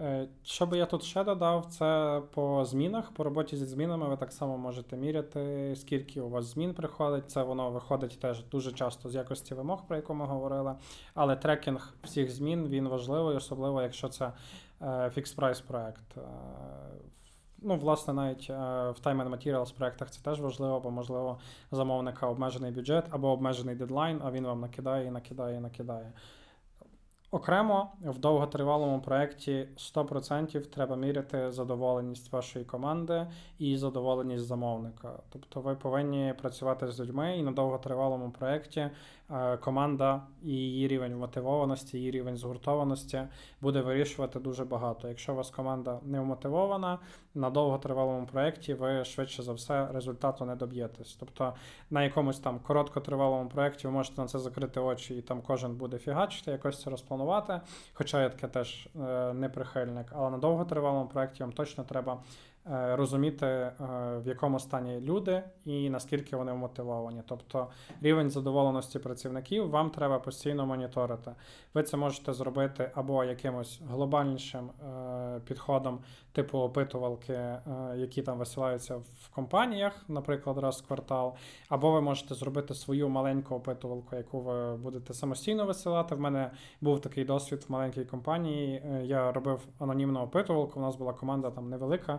Е, 0.00 0.28
Що 0.44 0.66
би 0.66 0.78
я 0.78 0.86
тут 0.86 1.02
ще 1.02 1.24
додав, 1.24 1.66
це 1.66 2.20
по 2.34 2.64
змінах. 2.64 3.10
По 3.10 3.24
роботі 3.24 3.56
зі 3.56 3.64
змінами 3.64 4.08
ви 4.08 4.16
так 4.16 4.32
само 4.32 4.58
можете 4.58 4.96
міряти, 4.96 5.74
скільки 5.76 6.20
у 6.20 6.28
вас 6.28 6.44
змін 6.44 6.74
приходить. 6.74 7.30
Це 7.30 7.42
воно 7.42 7.70
виходить 7.70 8.18
теж 8.20 8.44
дуже 8.44 8.72
часто 8.72 9.08
з 9.08 9.14
якості 9.14 9.54
вимог, 9.54 9.86
про 9.86 9.96
яку 9.96 10.14
ми 10.14 10.26
говорили. 10.26 10.74
Але 11.14 11.36
трекінг 11.36 11.94
всіх 12.04 12.30
змін 12.30 12.68
він 12.68 12.88
важливий, 12.88 13.36
особливо 13.36 13.82
якщо 13.82 14.08
це 14.08 14.32
фікс 15.10 15.32
прайс 15.32 15.60
проект. 15.60 16.16
Е, 16.16 16.20
Ну, 17.62 17.76
власне, 17.76 18.14
навіть 18.14 18.46
е, 18.50 18.54
в 18.90 18.96
Time 19.04 19.22
and 19.22 19.30
Materials 19.30 19.74
проєктах 19.74 20.10
це 20.10 20.22
теж 20.22 20.40
важливо, 20.40 20.80
бо, 20.80 20.90
можливо, 20.90 21.38
замовника 21.70 22.26
обмежений 22.26 22.70
бюджет 22.70 23.04
або 23.10 23.28
обмежений 23.28 23.74
дедлайн, 23.74 24.20
а 24.24 24.30
він 24.30 24.46
вам 24.46 24.60
накидає, 24.60 25.06
і 25.06 25.10
накидає, 25.10 25.56
і 25.56 25.60
накидає. 25.60 26.12
Окремо 27.30 27.92
в 28.04 28.18
довготривалому 28.18 29.00
проєкті 29.00 29.68
100% 29.76 30.60
треба 30.60 30.96
міряти 30.96 31.50
задоволеність 31.50 32.32
вашої 32.32 32.64
команди 32.64 33.26
і 33.58 33.76
задоволеність 33.76 34.44
замовника. 34.44 35.12
Тобто 35.28 35.60
ви 35.60 35.74
повинні 35.74 36.34
працювати 36.40 36.88
з 36.88 37.00
людьми, 37.00 37.38
і 37.38 37.42
на 37.42 37.52
довготривалому 37.52 38.30
проєкті 38.30 38.90
команда 39.60 40.22
і 40.42 40.50
її 40.50 40.88
рівень 40.88 41.16
мотивованості, 41.16 41.98
її 41.98 42.10
рівень 42.10 42.36
згуртованості 42.36 43.22
буде 43.60 43.80
вирішувати 43.80 44.40
дуже 44.40 44.64
багато. 44.64 45.08
Якщо 45.08 45.32
у 45.32 45.36
вас 45.36 45.50
команда 45.50 46.00
не 46.02 46.20
вмотивована, 46.20 46.98
на 47.34 47.50
довготривалому 47.50 48.26
проєкті 48.26 48.74
ви 48.74 49.04
швидше 49.04 49.42
за 49.42 49.52
все 49.52 49.88
результату 49.92 50.44
не 50.44 50.56
доб'єтесь. 50.56 51.16
Тобто 51.20 51.54
на 51.90 52.04
якомусь 52.04 52.38
там 52.38 52.58
короткотривалому 52.58 53.48
проєкті 53.48 53.86
ви 53.86 53.92
можете 53.92 54.20
на 54.20 54.28
це 54.28 54.38
закрити 54.38 54.80
очі, 54.80 55.16
і 55.16 55.22
там 55.22 55.42
кожен 55.46 55.76
буде 55.76 55.98
фігачити, 55.98 56.50
якось 56.50 56.82
це 56.82 56.90
розпланувати. 56.90 57.60
Хоча 57.92 58.22
я 58.22 58.28
таке 58.28 58.48
теж 58.48 58.88
е, 59.00 59.32
не 59.32 59.48
прихильник. 59.48 60.06
Але 60.16 60.30
на 60.30 60.38
довготривалому 60.38 61.08
проєкті 61.08 61.42
вам 61.42 61.52
точно 61.52 61.84
треба 61.84 62.18
Е, 62.18 62.47
розуміти, 62.70 63.46
е, 63.46 63.72
в 64.24 64.26
якому 64.26 64.58
стані 64.58 65.00
люди 65.00 65.42
і 65.64 65.90
наскільки 65.90 66.36
вони 66.36 66.52
вмотивовані. 66.52 67.22
Тобто 67.26 67.66
рівень 68.02 68.30
задоволеності 68.30 68.98
працівників 68.98 69.70
вам 69.70 69.90
треба 69.90 70.18
постійно 70.18 70.66
моніторити. 70.66 71.32
Ви 71.74 71.82
це 71.82 71.96
можете 71.96 72.32
зробити 72.32 72.90
або 72.94 73.24
якимось 73.24 73.80
глобальнішим 73.90 74.70
е, 74.70 75.40
підходом, 75.44 75.98
типу 76.32 76.58
опитувалки, 76.58 77.56
які 77.96 78.22
там 78.22 78.38
висилаються 78.38 78.96
в 78.96 79.34
компаніях, 79.34 80.04
наприклад, 80.08 80.58
раз 80.58 80.80
в 80.80 80.86
квартал, 80.86 81.34
або 81.68 81.92
ви 81.92 82.00
можете 82.00 82.34
зробити 82.34 82.74
свою 82.74 83.08
маленьку 83.08 83.54
опитувалку, 83.54 84.16
яку 84.16 84.40
ви 84.40 84.76
будете 84.76 85.14
самостійно 85.14 85.66
висилати. 85.66 86.14
В 86.14 86.20
мене 86.20 86.50
був 86.80 87.00
такий 87.00 87.24
досвід 87.24 87.64
в 87.68 87.72
маленькій 87.72 88.04
компанії. 88.04 88.82
Я 89.04 89.32
робив 89.32 89.60
анонімну 89.78 90.20
опитувалку. 90.20 90.80
У 90.80 90.82
нас 90.82 90.96
була 90.96 91.12
команда 91.12 91.50
там 91.50 91.68
невелика. 91.68 92.18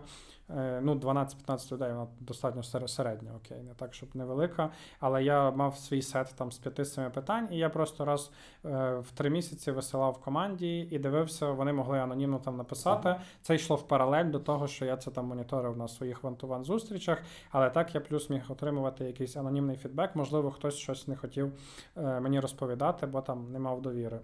Е, 0.56 0.80
ну, 0.82 0.94
12-15 0.94 1.72
людей, 1.72 1.88
вона 1.92 2.06
достатньо 2.20 2.62
середня, 2.88 3.30
окей, 3.36 3.62
не 3.62 3.74
так, 3.74 3.94
щоб 3.94 4.08
невелика. 4.14 4.70
Але 5.00 5.24
я 5.24 5.50
мав 5.50 5.76
свій 5.76 6.02
сет 6.02 6.34
там 6.36 6.52
з 6.52 6.60
5-7 6.60 7.10
питань, 7.10 7.48
і 7.50 7.56
я 7.56 7.68
просто 7.68 8.04
раз 8.04 8.30
е, 8.64 8.94
в 8.98 9.10
три 9.14 9.30
місяці 9.30 9.70
висилав 9.70 10.20
команді 10.20 10.88
і 10.90 10.98
дивився, 10.98 11.50
вони 11.50 11.72
могли 11.72 11.98
анонімно 11.98 12.38
там 12.38 12.56
написати. 12.56 13.16
Це 13.42 13.54
йшло 13.54 13.76
в 13.76 13.88
паралель 13.88 14.30
до 14.30 14.38
того, 14.38 14.66
що 14.66 14.84
я 14.84 14.96
це 14.96 15.10
там 15.10 15.26
моніторив 15.26 15.76
на 15.76 15.88
своїх 15.88 16.22
вантуван 16.22 16.64
зустрічах. 16.64 17.22
Але 17.50 17.70
так 17.70 17.94
я 17.94 18.00
плюс 18.00 18.30
міг 18.30 18.42
отримувати 18.48 19.04
якийсь 19.04 19.36
анонімний 19.36 19.76
фідбек. 19.76 20.16
Можливо, 20.16 20.50
хтось 20.50 20.74
щось 20.74 21.08
не 21.08 21.16
хотів 21.16 21.52
е, 21.96 22.20
мені 22.20 22.40
розповідати, 22.40 23.06
бо 23.06 23.20
там 23.20 23.52
не 23.52 23.58
мав 23.58 23.82
довіри. 23.82 24.20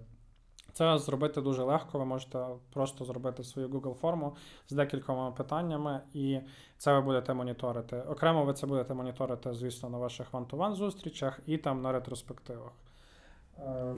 Це 0.77 0.99
зробити 0.99 1.41
дуже 1.41 1.63
легко. 1.63 1.99
Ви 1.99 2.05
можете 2.05 2.47
просто 2.73 3.05
зробити 3.05 3.45
свою 3.45 3.69
Google 3.69 3.95
форму 3.95 4.37
з 4.69 4.73
декількома 4.73 5.31
питаннями, 5.31 6.01
і 6.15 6.39
це 6.79 6.93
ви 6.93 7.01
будете 7.01 7.35
моніторити. 7.35 7.97
Окремо 7.97 8.45
ви 8.45 8.53
це 8.53 8.67
будете 8.67 8.95
моніторити, 8.95 9.55
звісно, 9.55 9.89
на 9.89 9.99
ваших 9.99 10.33
вантуван 10.33 10.75
зустрічах 10.75 11.41
і 11.47 11.59
там 11.59 11.83
на 11.83 11.93
ретроспективах. 11.93 12.73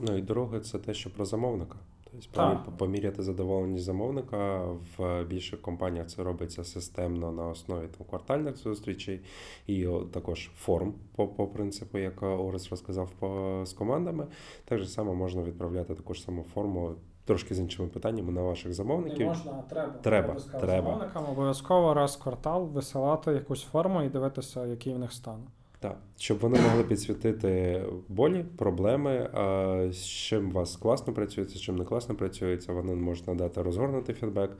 Ну 0.01 0.17
і 0.17 0.21
друге, 0.21 0.59
це 0.59 0.79
те, 0.79 0.93
що 0.93 1.13
про 1.13 1.25
замовника. 1.25 1.75
Тобто 2.11 2.71
поміряти 2.77 3.23
задоволеність 3.23 3.83
замовника 3.83 4.65
в 4.97 5.23
більших 5.23 5.61
компаніях 5.61 6.07
це 6.07 6.23
робиться 6.23 6.63
системно 6.63 7.31
на 7.31 7.47
основі 7.47 7.87
там, 7.97 8.07
квартальних 8.09 8.57
зустрічей 8.57 9.21
і 9.67 9.87
також 10.11 10.51
форм 10.55 10.93
по 11.15 11.27
по 11.27 11.47
принципу, 11.47 11.97
як 11.97 12.23
Орес 12.23 12.69
розказав 12.69 13.09
по, 13.19 13.61
з 13.65 13.73
командами. 13.73 14.27
Так 14.65 14.79
же 14.79 14.85
само 14.85 15.15
можна 15.15 15.43
відправляти 15.43 15.95
таку 15.95 16.13
ж 16.13 16.21
саму 16.21 16.43
форму. 16.43 16.95
Трошки 17.25 17.55
з 17.55 17.59
іншими 17.59 17.87
питаннями 17.87 18.31
на 18.31 18.41
ваших 18.41 18.73
замовників. 18.73 19.19
Не 19.19 19.25
можна, 19.25 19.51
а 19.51 19.69
треба. 19.69 19.93
Треба. 20.01 20.35
треба. 20.59 20.67
Замовникам 20.67 21.25
обов'язково 21.31 21.93
раз 21.93 22.15
в 22.15 22.23
квартал 22.23 22.67
висилати 22.67 23.31
якусь 23.31 23.63
форму 23.63 24.03
і 24.03 24.09
дивитися, 24.09 24.65
який 24.65 24.93
в 24.93 24.99
них 24.99 25.13
стан. 25.13 25.47
Так, 25.81 25.97
щоб 26.17 26.39
вони 26.39 26.61
могли 26.61 26.83
підсвітити 26.83 27.83
болі, 28.07 28.45
проблеми, 28.57 29.29
з 29.91 30.05
чим 30.05 30.51
вас 30.51 30.77
класно 30.77 31.13
працюється, 31.13 31.57
з 31.57 31.61
чим 31.61 31.75
не 31.75 31.85
класно 31.85 32.15
працюється, 32.15 32.73
вони 32.73 32.95
можуть 32.95 33.27
надати 33.27 33.61
розгорнутий 33.61 34.15
фідбек. 34.15 34.57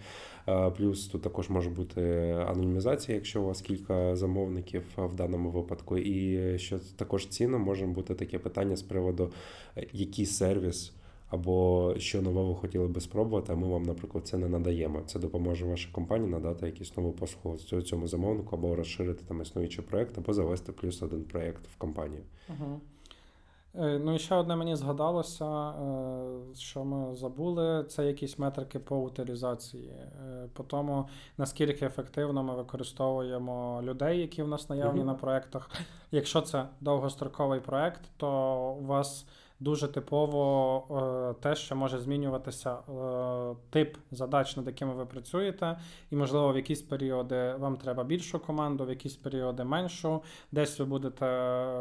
Плюс 0.78 1.08
тут 1.08 1.22
також 1.22 1.50
може 1.50 1.70
бути 1.70 2.02
анонімізація, 2.48 3.16
якщо 3.16 3.42
у 3.42 3.46
вас 3.46 3.62
кілька 3.62 4.16
замовників 4.16 4.84
в 4.98 5.14
даному 5.14 5.50
випадку. 5.50 5.98
І 5.98 6.58
що 6.60 6.80
також 6.96 7.28
цінно 7.28 7.60
може 7.60 7.86
бути 7.86 8.16
таке 8.16 8.40
питання 8.40 8.76
з 8.76 8.82
приводу, 8.82 9.32
е, 9.78 9.88
який 9.94 10.26
сервіс 10.26 10.94
або 11.30 11.94
що 11.98 12.22
нове 12.22 12.44
ви 12.44 12.56
хотіли 12.56 12.88
би 12.88 13.02
спробувати, 13.02 13.54
а 13.54 13.56
ми 13.56 13.68
вам, 13.68 13.84
наприклад, 13.84 14.28
це 14.28 14.38
не 14.38 14.50
надаємо. 14.50 15.02
Це 15.06 15.20
допоможе 15.20 15.66
вашій 15.66 15.90
компанії 15.92 16.32
надати 16.32 16.66
якісь 16.66 16.98
нову 16.98 17.12
послугу 17.12 17.58
цьому 17.58 18.08
замовнику, 18.08 18.56
або 18.56 18.76
розширити 18.76 19.24
там 19.28 19.42
існуючий 19.42 19.84
проєкт, 19.84 20.18
або 20.18 20.34
завести 20.34 20.72
плюс 20.72 21.02
один 21.02 21.24
проєкт 21.24 21.68
в 21.68 21.78
компанію. 21.78 22.24
Угу. 22.50 22.80
Ну 23.74 24.16
і 24.16 24.20
ще 24.20 24.36
одне 24.36 24.56
мені 24.56 24.76
згадалося, 24.76 25.70
е, 25.70 26.56
що 26.56 26.84
ми 26.84 27.16
забули, 27.16 27.84
це 27.84 28.06
якісь 28.06 28.40
метрики 28.40 28.80
по 28.80 28.98
утилізації, 28.98 29.90
е, 29.90 30.48
по 30.54 30.64
тому, 30.64 31.08
наскільки 31.38 31.86
ефективно 31.86 32.44
ми 32.44 32.56
використовуємо 32.56 33.82
людей, 33.84 34.20
які 34.20 34.44
в 34.44 34.48
нас 34.48 34.70
наявні 34.70 35.02
uh-huh. 35.02 35.06
на 35.06 35.14
проєктах. 35.14 35.70
Якщо 36.12 36.42
це 36.42 36.66
довгостроковий 36.82 37.60
проєкт, 37.60 38.02
то 38.18 38.30
у 38.82 38.86
вас 38.86 39.26
дуже 39.60 39.88
типово 39.88 41.32
е, 41.32 41.42
те, 41.42 41.56
що 41.56 41.76
може 41.76 42.00
змінюватися 42.00 42.74
е, 42.74 43.56
тип 43.70 43.98
задач, 44.12 44.58
над 44.58 44.68
якими 44.68 44.94
ви 44.94 45.06
працюєте, 45.06 45.80
і, 46.12 46.16
можливо, 46.16 46.54
в 46.54 46.56
якісь 46.56 46.82
періоди 46.82 47.54
вам 47.60 47.78
треба 47.78 48.04
більшу 48.04 48.40
команду, 48.40 48.86
в 48.86 48.90
якісь 48.90 49.16
періоди 49.16 49.64
меншу. 49.64 50.24
Десь 50.52 50.80
ви 50.80 50.86
будете, 50.86 51.26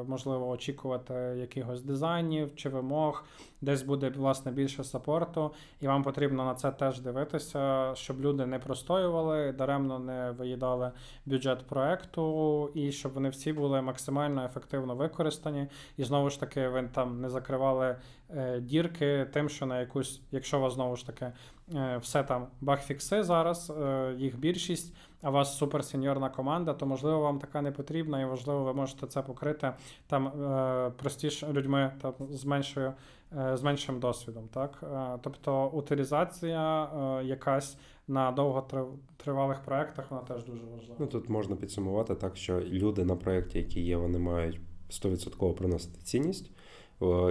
можливо, 0.07 0.49
очікувати 0.49 1.15
якихось 1.15 1.83
дизайнів 1.83 2.57
чи 2.57 2.69
вимог, 2.69 3.25
десь 3.61 3.83
буде 3.83 4.09
власне 4.09 4.53
більше 4.53 4.85
сапорту, 4.85 5.51
і 5.81 5.87
вам 5.87 6.03
потрібно 6.03 6.45
на 6.45 6.55
це 6.55 6.71
теж 6.71 7.01
дивитися, 7.01 7.95
щоб 7.95 8.21
люди 8.21 8.47
не 8.47 8.59
простоювали, 8.59 9.53
даремно 9.53 9.99
не 9.99 10.31
виїдали 10.31 10.91
бюджет 11.27 11.67
проекту, 11.67 12.71
і 12.75 12.93
щоб 12.93 13.13
вони 13.13 13.29
всі 13.29 13.53
були 13.53 13.83
максимально 13.83 14.45
ефективно 14.45 14.95
використані. 14.95 15.67
І 15.97 16.05
знову 16.05 16.31
ж 16.31 16.41
таки, 16.41 16.69
ви 16.69 16.89
там 16.93 17.21
не 17.21 17.29
закривали 17.29 17.97
е, 18.31 18.61
дірки 18.61 19.27
тим, 19.33 19.49
що 19.49 19.67
на 19.67 19.81
якусь, 19.81 20.21
якщо 20.33 20.59
у 20.59 20.61
вас 20.61 20.75
знову 20.75 20.97
ж 20.97 21.07
таки 21.07 21.33
е, 21.75 21.99
все 22.03 22.23
там 22.23 22.47
багфікси 22.61 23.23
зараз, 23.23 23.71
е, 23.71 24.15
їх 24.19 24.39
більшість. 24.39 24.95
А 25.23 25.31
у 25.31 25.33
вас 25.33 25.59
суперсеньорна 25.59 26.31
команда, 26.31 26.75
то 26.75 26.87
можливо 26.87 27.21
вам 27.21 27.39
така 27.39 27.63
не 27.63 27.73
потрібна, 27.73 28.21
і 28.21 28.25
важливо, 28.25 28.65
ви 28.65 28.75
можете 28.75 29.07
це 29.07 29.23
покрити 29.23 29.73
там 30.07 30.29
е, 30.29 30.91
простіше 30.97 31.53
людьми 31.53 31.93
там 32.03 32.15
з 32.31 32.45
меншою 32.45 32.93
з 33.33 33.63
меншим 33.63 34.01
досвідом. 34.01 34.49
Так? 34.55 34.83
Е, 34.83 35.19
тобто 35.23 35.67
утилізація 35.67 36.85
е, 36.85 37.25
якась 37.25 37.77
на 38.09 38.33
довготривалих 38.33 39.63
проєктах 39.65 40.11
вона 40.11 40.23
теж 40.23 40.45
дуже 40.45 40.65
важлива. 40.65 40.95
Ну 40.99 41.07
Тут 41.07 41.29
можна 41.29 41.57
підсумувати 41.57 42.15
так, 42.15 42.37
що 42.37 42.61
люди 42.61 43.05
на 43.05 43.17
проєкті, 43.17 43.59
які 43.59 43.81
є, 43.81 43.97
вони 43.97 44.19
мають 44.19 44.61
100% 44.91 45.55
приносити 45.55 46.01
цінність, 46.03 46.51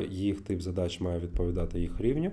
їх 0.10 0.42
тип 0.42 0.62
задач 0.62 1.00
має 1.00 1.20
відповідати 1.20 1.80
їх 1.80 2.02
рівню. 2.02 2.32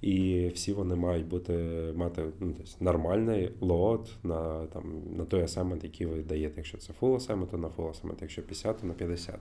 І 0.00 0.48
всі 0.48 0.72
вони 0.72 0.94
мають 0.94 1.26
бути 1.26 1.52
мати 1.96 2.24
ну, 2.40 2.52
десь 2.52 2.80
нормальний 2.80 3.52
лот 3.60 4.10
на 4.22 4.66
там 4.66 5.02
на 5.16 5.24
той 5.24 5.42
асемент, 5.42 5.84
який 5.84 6.06
ви 6.06 6.22
даєте. 6.22 6.54
Якщо 6.56 6.78
це 6.78 6.92
full 7.00 7.14
assignment, 7.14 7.46
то 7.46 7.58
на 7.58 7.68
full 7.68 7.90
assignment, 7.90 8.16
якщо 8.20 8.42
50, 8.42 8.80
то 8.80 8.86
на 8.86 8.94
50. 8.94 9.34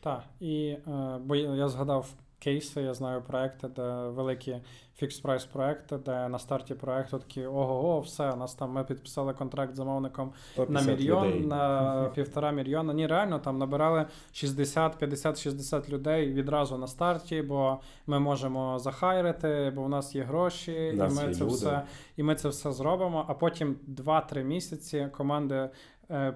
Так, 0.00 0.24
і 0.40 0.76
бо 1.24 1.36
я 1.36 1.68
згадав 1.68 2.14
кейси, 2.42 2.80
я 2.82 2.94
знаю 2.94 3.22
проекти, 3.22 3.68
де 3.68 3.82
великі 3.92 4.56
фікс 4.96 5.20
прайс 5.20 5.44
проекти, 5.44 5.98
де 5.98 6.28
на 6.28 6.38
старті 6.38 6.74
проекту 6.74 7.18
такі 7.18 7.46
ого-го, 7.46 8.00
все, 8.00 8.36
нас 8.36 8.54
там 8.54 8.70
ми 8.70 8.84
підписали 8.84 9.34
контракт 9.34 9.72
з 9.72 9.76
замовником 9.76 10.32
на 10.68 10.82
мільйон, 10.82 11.28
людей. 11.28 11.46
на 11.46 12.10
півтора 12.14 12.50
мільйона. 12.50 12.92
Ні, 12.92 13.06
реально 13.06 13.38
там 13.38 13.58
набирали 13.58 14.06
60, 14.32 14.98
50, 14.98 15.40
60 15.40 15.90
людей 15.90 16.32
відразу 16.32 16.78
на 16.78 16.86
старті, 16.86 17.42
бо 17.42 17.78
ми 18.06 18.18
можемо 18.18 18.78
захайрити, 18.78 19.72
бо 19.74 19.82
в 19.82 19.88
нас 19.88 20.14
є 20.14 20.22
гроші, 20.22 20.92
нас 20.96 21.12
і 21.12 21.26
ми 21.26 21.34
це 21.34 21.44
люди. 21.44 21.54
все 21.54 21.82
і 22.16 22.22
ми 22.22 22.34
це 22.34 22.48
все 22.48 22.72
зробимо. 22.72 23.24
А 23.28 23.34
потім 23.34 23.76
2-3 23.88 24.42
місяці 24.42 25.08
команди 25.16 25.68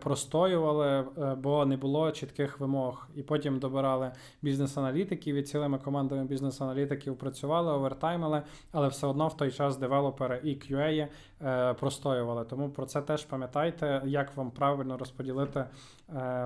простоювали, 0.00 1.04
е, 1.18 1.34
бо 1.34 1.66
не 1.66 1.76
було 1.76 2.10
чітких 2.12 2.60
вимог. 2.60 3.08
І 3.14 3.22
потім 3.22 3.58
добирали 3.58 4.12
бізнес-аналітиків 4.42 5.36
і 5.36 5.42
цілими 5.42 5.78
командами 5.78 6.24
бізнес-аналітиків 6.24 7.18
працювали, 7.18 7.72
овертаймили, 7.72 8.42
але 8.72 8.88
все 8.88 9.06
одно 9.06 9.28
в 9.28 9.36
той 9.36 9.52
час 9.52 9.76
девелопери 9.76 10.40
і 10.44 10.48
QA 10.48 11.08
е, 11.42 11.74
простоювали. 11.74 12.44
Тому 12.44 12.70
про 12.70 12.86
це 12.86 13.02
теж 13.02 13.24
пам'ятайте, 13.24 14.02
як 14.04 14.36
вам 14.36 14.50
правильно 14.50 14.98
розподілити 14.98 15.64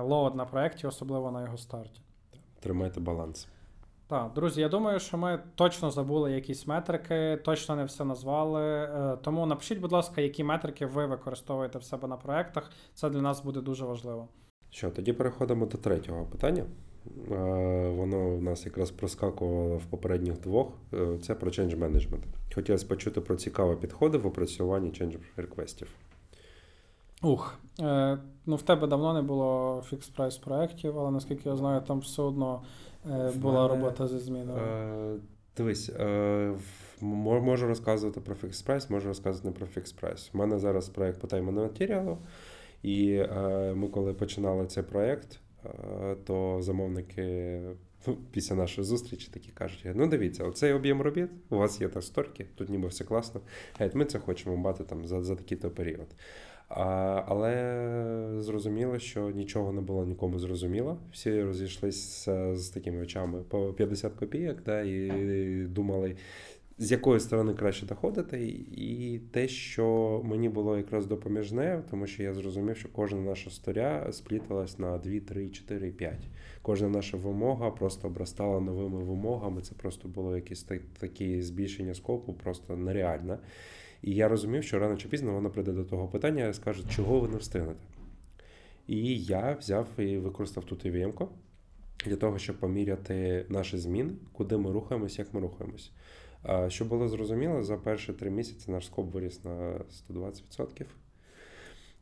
load 0.01 0.35
на 0.35 0.45
проєкті, 0.45 0.87
особливо 0.87 1.31
на 1.31 1.41
його 1.41 1.57
старті. 1.57 2.01
Тримайте 2.59 2.99
баланс. 2.99 3.47
Так, 4.11 4.31
друзі, 4.35 4.61
я 4.61 4.69
думаю, 4.69 4.99
що 4.99 5.17
ми 5.17 5.39
точно 5.55 5.91
забули 5.91 6.31
якісь 6.31 6.67
метрики, 6.67 7.39
точно 7.45 7.75
не 7.75 7.83
все 7.83 8.05
назвали. 8.05 8.63
Е, 8.63 9.17
тому 9.23 9.45
напишіть, 9.45 9.79
будь 9.79 9.91
ласка, 9.91 10.21
які 10.21 10.43
метрики 10.43 10.85
ви 10.85 11.05
використовуєте 11.05 11.79
в 11.79 11.83
себе 11.83 12.07
на 12.07 12.17
проєктах. 12.17 12.71
Це 12.93 13.09
для 13.09 13.21
нас 13.21 13.43
буде 13.43 13.61
дуже 13.61 13.85
важливо. 13.85 14.27
Що, 14.69 14.89
тоді 14.89 15.13
переходимо 15.13 15.65
до 15.65 15.77
третього 15.77 16.25
питання. 16.25 16.63
Е, 17.31 17.89
воно 17.89 18.37
в 18.37 18.41
нас 18.41 18.65
якраз 18.65 18.91
проскакувало 18.91 19.77
в 19.77 19.85
попередніх 19.85 20.39
двох. 20.39 20.67
Е, 20.93 21.17
це 21.21 21.35
про 21.35 21.51
change 21.51 21.79
management. 21.79 22.23
Хотілося 22.55 22.87
почути 22.87 23.21
про 23.21 23.35
цікаві 23.35 23.75
підходи 23.75 24.17
в 24.17 24.27
опрацюванні 24.27 24.89
change 24.89 25.17
реквестів. 25.37 25.87
Ух, 27.23 27.59
ну 28.45 28.55
в 28.55 28.61
тебе 28.61 28.87
давно 28.87 29.13
не 29.13 29.21
було 29.21 29.81
фікс 29.89 30.09
прайс 30.09 30.37
проєктів, 30.37 30.99
але 30.99 31.11
наскільки 31.11 31.49
я 31.49 31.55
знаю, 31.55 31.81
там 31.81 31.99
все 31.99 32.21
одно 32.21 32.61
була 33.35 33.67
мене, 33.67 33.67
робота 33.67 34.07
зі 34.07 34.19
зміною. 34.19 34.57
Е, 34.57 35.19
Дивись, 35.57 35.89
е, 35.89 36.53
можу 37.01 37.67
розказувати 37.67 38.21
про 38.21 38.35
прайс, 38.61 38.89
можу 38.89 39.07
розказувати 39.07 39.47
не 39.47 39.53
про 39.53 39.65
фікс 39.67 39.91
прайс. 39.91 40.31
У 40.33 40.37
мене 40.37 40.59
зараз 40.59 40.89
проєкт 40.89 41.21
по 41.21 41.27
тайману 41.27 41.61
матеріалу, 41.61 42.17
і 42.83 43.13
е, 43.13 43.73
ми, 43.75 43.87
коли 43.87 44.13
починали 44.13 44.65
цей 44.65 44.83
проєкт, 44.83 45.39
е, 45.65 46.15
то 46.25 46.57
замовники. 46.61 47.61
Ну, 48.07 48.17
після 48.31 48.55
нашої 48.55 48.85
зустрічі 48.85 49.29
такі 49.33 49.51
кажуть: 49.51 49.85
ну 49.95 50.07
дивіться, 50.07 50.43
оцей 50.43 50.73
об'єм 50.73 51.01
робіт, 51.01 51.29
у 51.49 51.57
вас 51.57 51.81
є 51.81 51.87
та 51.87 52.01
сторки, 52.01 52.45
тут 52.55 52.69
ніби 52.69 52.87
все 52.87 53.03
класно. 53.03 53.41
Ми 53.93 54.05
це 54.05 54.19
хочемо 54.19 54.57
мати 54.57 54.83
там 54.83 55.05
за 55.05 55.23
за 55.23 55.35
такий-то 55.35 55.69
період. 55.69 56.07
Але 57.25 58.35
зрозуміло, 58.39 58.99
що 58.99 59.29
нічого 59.29 59.71
не 59.71 59.81
було 59.81 60.05
нікому 60.05 60.39
зрозуміло. 60.39 60.97
Всі 61.11 61.41
розійшлися 61.41 62.55
з 62.55 62.69
такими 62.69 63.01
очами 63.01 63.39
по 63.49 63.73
50 63.73 64.13
копійок, 64.13 64.57
да, 64.65 64.81
і 64.81 65.65
думали, 65.69 66.15
з 66.77 66.91
якої 66.91 67.19
сторони 67.19 67.53
краще 67.53 67.85
доходити. 67.85 68.47
І 68.71 69.19
те, 69.31 69.47
що 69.47 70.21
мені 70.25 70.49
було 70.49 70.77
якраз 70.77 71.05
допоміжне, 71.05 71.83
тому 71.89 72.07
що 72.07 72.23
я 72.23 72.33
зрозумів, 72.33 72.77
що 72.77 72.89
кожна 72.91 73.21
наша 73.21 73.49
сторя 73.49 74.07
спліталась 74.11 74.79
на 74.79 74.97
2, 74.97 75.19
3, 75.19 75.49
4, 75.49 75.91
5. 75.91 76.13
Кожна 76.61 76.89
наша 76.89 77.17
вимога 77.17 77.71
просто 77.71 78.07
обростала 78.07 78.59
новими 78.59 79.03
вимогами. 79.03 79.61
Це 79.61 79.75
просто 79.75 80.07
було 80.07 80.35
якесь 80.35 80.67
таке 80.99 81.41
збільшення 81.41 81.93
скопу, 81.93 82.33
просто 82.33 82.77
нереальне. 82.77 83.37
І 84.01 84.15
я 84.15 84.27
розумів, 84.27 84.63
що 84.63 84.79
рано 84.79 84.97
чи 84.97 85.07
пізно 85.07 85.33
воно 85.33 85.49
прийде 85.49 85.71
до 85.71 85.83
того 85.83 86.07
питання 86.07 86.47
і 86.47 86.53
скаже, 86.53 86.83
чого 86.89 87.19
ви 87.19 87.27
не 87.27 87.37
встигнете. 87.37 87.79
І 88.87 89.23
я 89.23 89.57
взяв 89.59 89.87
і 89.97 90.17
використав 90.17 90.63
тут 90.63 90.85
EVM 90.85 91.27
для 92.05 92.15
того, 92.15 92.39
щоб 92.39 92.59
поміряти 92.59 93.45
наші 93.49 93.77
зміни, 93.77 94.13
куди 94.31 94.57
ми 94.57 94.71
рухаємось, 94.71 95.19
як 95.19 95.33
ми 95.33 95.39
рухаємось. 95.39 95.91
Щоб 96.67 96.87
було 96.87 97.07
зрозуміло, 97.07 97.63
за 97.63 97.77
перші 97.77 98.13
три 98.13 98.29
місяці 98.29 98.71
наш 98.71 98.85
скоп 98.85 99.13
виріс 99.13 99.43
на 99.43 99.81
120%. 100.09 100.85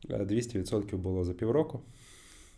200% 0.08 0.96
було 0.96 1.24
за 1.24 1.32
півроку. 1.32 1.80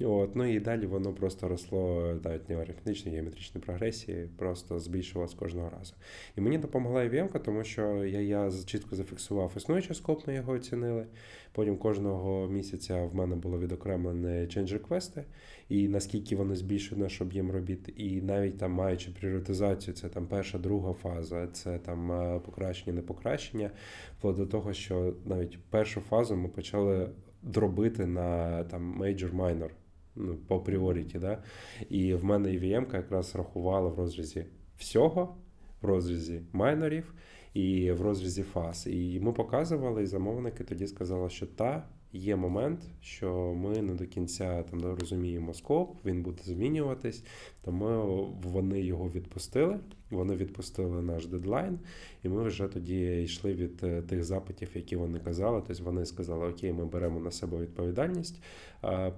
От, 0.05 0.37
Ну 0.37 0.45
і 0.45 0.61
далі 0.61 0.87
воно 0.87 1.13
просто 1.13 1.49
росло 1.49 2.15
навіть 2.25 2.49
не 2.49 2.57
в 2.57 2.61
арифметичній 2.61 3.13
геометричній 3.13 3.61
прогресії, 3.61 4.29
просто 4.37 4.79
збільшувалось 4.79 5.35
кожного 5.35 5.71
разу. 5.71 5.95
І 6.37 6.41
мені 6.41 6.59
допомогла 6.59 7.01
IVM, 7.01 7.39
тому 7.39 7.65
що 7.65 8.05
я 8.05 8.21
я 8.21 8.51
чітко 8.67 8.97
зафіксував 8.97 9.53
існуючий 9.57 9.97
скоп, 9.97 10.27
ми 10.27 10.35
його 10.35 10.53
оцінили. 10.53 11.07
Потім 11.53 11.77
кожного 11.77 12.49
місяця 12.49 13.05
в 13.05 13.15
мене 13.15 13.37
було 13.37 13.59
відокремлені 13.59 14.27
change 14.27 14.73
реквести 14.73 15.25
і 15.69 15.89
наскільки 15.89 16.37
вони 16.37 16.57
збільшують 16.57 17.03
наш 17.03 17.21
об'єм 17.21 17.51
робіт. 17.51 17.93
І 17.97 18.23
навіть 18.23 18.59
там 18.59 18.73
маючи 18.73 19.11
пріоритизацію, 19.11 19.95
це 19.95 20.09
там 20.09 20.27
перша, 20.27 20.59
друга 20.59 20.93
фаза, 20.93 21.47
це 21.47 21.79
там 21.79 22.13
е, 22.13 22.41
покращення, 22.41 22.97
не 22.97 23.03
покращення, 23.03 23.71
вплоть 24.19 24.37
до 24.37 24.47
того, 24.47 24.73
що 24.73 25.15
навіть 25.25 25.59
першу 25.71 26.01
фазу 26.01 26.37
ми 26.37 26.49
почали 26.49 27.09
дробити 27.43 28.07
на 28.07 28.65
там 28.65 29.03
major-minor 29.03 29.71
ну, 30.17 30.37
по 30.37 30.61
пріоріті. 30.61 31.19
Да? 31.19 31.43
І 31.89 32.15
в 32.15 32.25
мене 32.25 32.49
EVM 32.49 32.97
якраз 32.97 33.37
рахувала 33.37 33.89
в 33.89 33.99
розрізі 33.99 34.47
всього, 34.77 35.37
в 35.83 35.87
розрізі 35.87 36.43
майнорів 36.53 37.15
і 37.55 37.93
в 37.93 38.01
розрізі 38.01 38.43
фаз. 38.43 38.87
І 38.91 39.21
ми 39.21 39.33
показували, 39.33 40.03
і 40.03 40.07
замовники 40.07 40.65
тоді 40.65 40.87
сказали, 40.87 41.31
що 41.31 41.47
та. 41.47 41.89
Є 42.15 42.37
момент, 42.37 42.81
що 43.01 43.55
ми 43.57 43.83
не 43.83 43.95
до 43.95 44.07
кінця 44.07 44.63
там 44.63 44.85
розуміємо 44.85 45.55
скоп, 45.55 46.07
він 46.07 46.23
буде 46.23 46.43
змінюватись, 46.43 47.25
тому 47.65 48.27
вони 48.43 48.81
його 48.81 49.09
відпустили. 49.09 49.81
Вони 50.11 50.37
відпустили 50.37 51.03
наш 51.03 51.27
дедлайн, 51.27 51.79
і 52.23 52.29
ми 52.29 52.43
вже 52.43 52.69
тоді 52.69 53.23
йшли 53.23 53.55
від 53.55 53.85
е, 53.85 54.03
тих 54.03 54.25
запитів, 54.25 54.69
які 54.75 54.97
вони 54.97 55.19
казали. 55.19 55.63
Тобто 55.67 55.85
вони 55.85 56.05
сказали, 56.05 56.49
окей, 56.49 56.73
ми 56.73 56.87
беремо 56.87 57.21
на 57.21 57.31
себе 57.31 57.59
відповідальність 57.59 58.43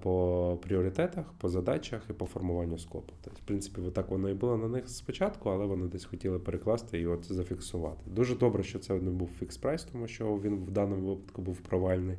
по 0.01 0.57
пріоритетах, 0.61 1.33
по 1.37 1.49
задачах 1.49 2.01
і 2.09 2.13
по 2.13 2.25
формуванню 2.25 2.77
скопу. 2.77 3.13
Тобто, 3.21 3.39
в 3.43 3.47
принципі, 3.47 3.81
так 3.93 4.09
воно 4.09 4.29
і 4.29 4.33
було 4.33 4.57
на 4.57 4.67
них 4.67 4.89
спочатку, 4.89 5.49
але 5.49 5.65
вони 5.65 5.87
десь 5.87 6.05
хотіли 6.05 6.39
перекласти 6.39 6.99
і 6.99 7.07
от 7.07 7.33
зафіксувати. 7.33 8.01
Дуже 8.05 8.35
добре, 8.35 8.63
що 8.63 8.79
це 8.79 8.93
не 8.93 9.11
був 9.11 9.29
фікс 9.39 9.57
прайс, 9.57 9.83
тому 9.83 10.07
що 10.07 10.35
він 10.43 10.55
в 10.55 10.71
даному 10.71 11.07
випадку 11.07 11.41
був 11.41 11.57
провальний 11.57 12.17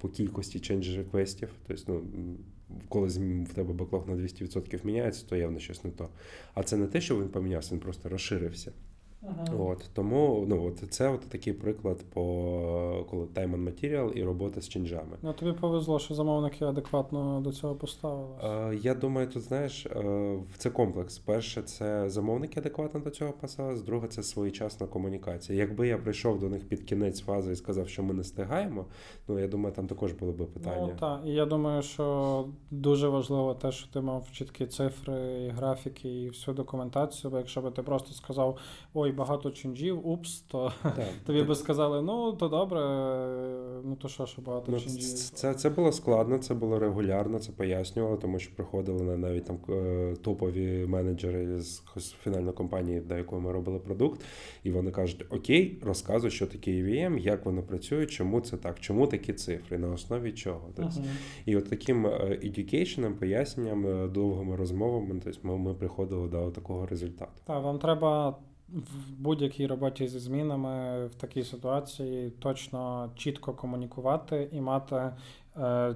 по 0.00 0.08
кількості 0.08 0.58
change 0.58 0.96
реквестів. 0.96 1.48
Тобто, 1.66 2.02
ну 2.16 2.36
коли 2.88 3.08
в 3.44 3.54
тебе 3.54 3.72
беклог 3.72 4.08
на 4.08 4.14
200% 4.14 4.86
міняється, 4.86 5.26
то 5.26 5.36
явно 5.36 5.58
щось 5.58 5.84
не 5.84 5.90
то. 5.90 6.08
А 6.54 6.62
це 6.62 6.76
не 6.76 6.86
те, 6.86 7.00
що 7.00 7.16
він 7.16 7.28
помінявся, 7.28 7.74
він 7.74 7.80
просто 7.80 8.08
розширився. 8.08 8.72
Ага. 9.28 9.44
От, 9.58 9.90
Тому 9.92 10.44
ну, 10.48 10.66
от 10.66 10.92
це 10.92 11.08
от 11.08 11.20
такий 11.20 11.52
приклад 11.52 12.04
по 12.14 12.22
коли 13.10 13.24
time 13.24 13.54
and 13.56 13.64
material 13.64 14.12
і 14.12 14.24
робота 14.24 14.60
з 14.60 14.68
чинджами. 14.68 15.16
Ну 15.22 15.32
тобі 15.32 15.52
повезло, 15.52 15.98
що 15.98 16.14
замовники 16.14 16.64
адекватно 16.64 17.40
до 17.40 17.52
цього 17.52 17.74
поставили. 17.74 18.34
Е, 18.44 18.78
я 18.82 18.94
думаю, 18.94 19.26
тут 19.26 19.42
знаєш, 19.42 19.86
е, 19.86 20.38
це 20.56 20.70
комплекс. 20.70 21.18
Перше, 21.18 21.62
це 21.62 22.10
замовники 22.10 22.60
адекватно 22.60 23.00
до 23.00 23.10
цього 23.10 23.32
поставили, 23.32 23.82
друге, 23.82 24.08
це 24.08 24.22
своєчасна 24.22 24.86
комунікація. 24.86 25.58
Якби 25.58 25.88
я 25.88 25.98
прийшов 25.98 26.38
до 26.38 26.48
них 26.48 26.68
під 26.68 26.82
кінець 26.82 27.20
фази 27.20 27.52
і 27.52 27.56
сказав, 27.56 27.88
що 27.88 28.02
ми 28.02 28.14
не 28.14 28.24
стигаємо, 28.24 28.86
ну 29.28 29.38
я 29.38 29.48
думаю, 29.48 29.74
там 29.74 29.86
також 29.86 30.12
були 30.12 30.32
б 30.32 30.46
питання. 30.46 30.86
Ну 30.86 30.96
так, 31.00 31.20
і 31.24 31.30
я 31.30 31.46
думаю, 31.46 31.82
що 31.82 32.46
дуже 32.70 33.08
важливо 33.08 33.54
те, 33.54 33.72
що 33.72 33.92
ти 33.92 34.00
мав 34.00 34.26
чіткі 34.32 34.66
цифри, 34.66 35.46
і 35.46 35.48
графіки 35.48 36.22
і 36.22 36.28
всю 36.28 36.54
документацію. 36.54 37.30
Бо 37.30 37.36
якщо 37.36 37.60
би 37.60 37.70
ти 37.70 37.82
просто 37.82 38.14
сказав 38.14 38.58
ой 38.94 39.12
багато 39.16 39.50
чинджів, 39.50 40.08
упс, 40.08 40.40
то 40.40 40.72
тобі 41.26 41.42
би 41.42 41.54
сказали, 41.54 42.02
ну 42.02 42.32
то 42.32 42.48
добре, 42.48 42.80
ну 43.84 43.96
то 43.96 44.08
що, 44.08 44.26
що 44.26 44.42
багато 44.42 44.72
ну, 44.72 44.80
чинджів. 44.80 45.02
Це 45.12 45.54
це 45.54 45.70
було 45.70 45.92
складно, 45.92 46.38
це 46.38 46.54
було 46.54 46.78
регулярно, 46.78 47.38
це 47.38 47.52
пояснювало, 47.52 48.16
тому 48.16 48.38
що 48.38 48.54
приходили 48.54 49.16
навіть 49.16 49.44
там 49.44 49.58
е, 49.68 50.14
топові 50.22 50.86
менеджери 50.86 51.60
з 51.60 51.82
фінальної 52.22 52.52
компанії, 52.52 53.00
до 53.00 53.16
якої 53.16 53.42
ми 53.42 53.52
робили 53.52 53.78
продукт, 53.78 54.20
і 54.62 54.70
вони 54.70 54.90
кажуть: 54.90 55.26
Окей, 55.30 55.80
розказуй, 55.84 56.30
що 56.30 56.46
таке 56.46 56.70
EVM, 56.70 57.18
як 57.18 57.46
воно 57.46 57.62
працює, 57.62 58.06
чому 58.06 58.40
це 58.40 58.56
так, 58.56 58.80
чому 58.80 59.06
такі 59.06 59.32
цифри, 59.32 59.78
на 59.78 59.88
основі 59.88 60.32
чого. 60.32 60.70
Тобто, 60.76 61.00
uh-huh. 61.00 61.04
І 61.46 61.56
от 61.56 61.70
таким 61.70 62.06
едюкейшеном, 62.42 63.14
поясненням, 63.14 63.86
е, 63.86 64.08
довгими 64.08 64.56
розмовами, 64.56 65.20
тобто 65.24 65.40
ми, 65.42 65.58
ми 65.58 65.74
приходили 65.74 66.28
до 66.28 66.50
такого 66.50 66.86
результату. 66.86 67.32
Так, 67.44 67.64
вам 67.64 67.78
треба 67.78 68.38
в 68.68 69.12
будь-якій 69.18 69.66
роботі 69.66 70.08
зі 70.08 70.18
змінами 70.18 71.06
в 71.06 71.14
такій 71.14 71.44
ситуації 71.44 72.30
точно 72.30 73.10
чітко 73.16 73.54
комунікувати 73.54 74.48
і 74.52 74.60
мати 74.60 75.10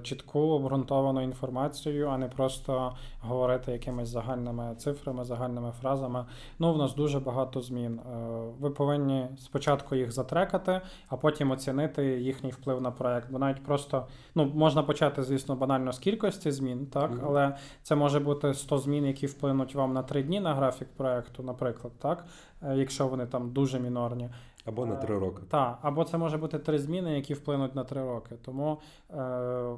чітку 0.03 0.39
обґрунтовану 0.39 1.21
інформацію, 1.21 2.09
а 2.09 2.17
не 2.17 2.27
просто 2.27 2.95
говорити 3.21 3.71
якимись 3.71 4.09
загальними 4.09 4.75
цифрами, 4.75 5.23
загальними 5.23 5.71
фразами. 5.81 6.25
Ну, 6.59 6.73
в 6.73 6.77
нас 6.77 6.95
дуже 6.95 7.19
багато 7.19 7.61
змін. 7.61 7.99
Е, 7.99 8.11
ви 8.59 8.69
повинні 8.69 9.27
спочатку 9.37 9.95
їх 9.95 10.11
затрекати, 10.11 10.81
а 11.09 11.17
потім 11.17 11.51
оцінити 11.51 12.05
їхній 12.05 12.51
вплив 12.51 12.81
на 12.81 12.91
проект. 12.91 13.31
Бо 13.31 13.39
навіть 13.39 13.63
просто 13.63 14.07
ну, 14.35 14.51
можна 14.55 14.83
почати, 14.83 15.23
звісно, 15.23 15.55
банально 15.55 15.91
з 15.91 15.99
кількості 15.99 16.51
змін, 16.51 16.85
так, 16.85 17.11
mm-hmm. 17.11 17.25
але 17.25 17.55
це 17.83 17.95
може 17.95 18.19
бути 18.19 18.53
100 18.53 18.77
змін, 18.77 19.05
які 19.05 19.27
вплинуть 19.27 19.75
вам 19.75 19.93
на 19.93 20.03
3 20.03 20.23
дні 20.23 20.39
на 20.39 20.53
графік 20.55 20.87
проекту, 20.97 21.43
наприклад, 21.43 21.93
так, 21.99 22.25
е, 22.63 22.75
якщо 22.75 23.07
вони 23.07 23.25
там 23.25 23.51
дуже 23.51 23.79
мінорні. 23.79 24.29
Або 24.65 24.85
на 24.85 24.95
три 24.95 25.19
роки. 25.19 25.41
Так, 25.49 25.79
або 25.81 26.03
це 26.03 26.17
може 26.17 26.37
бути 26.37 26.59
три 26.59 26.79
зміни, 26.79 27.15
які 27.15 27.33
вплинуть 27.33 27.75
на 27.75 27.83
три 27.83 28.01
роки. 28.01 28.35
Тому 28.45 28.79
е, 29.09 29.75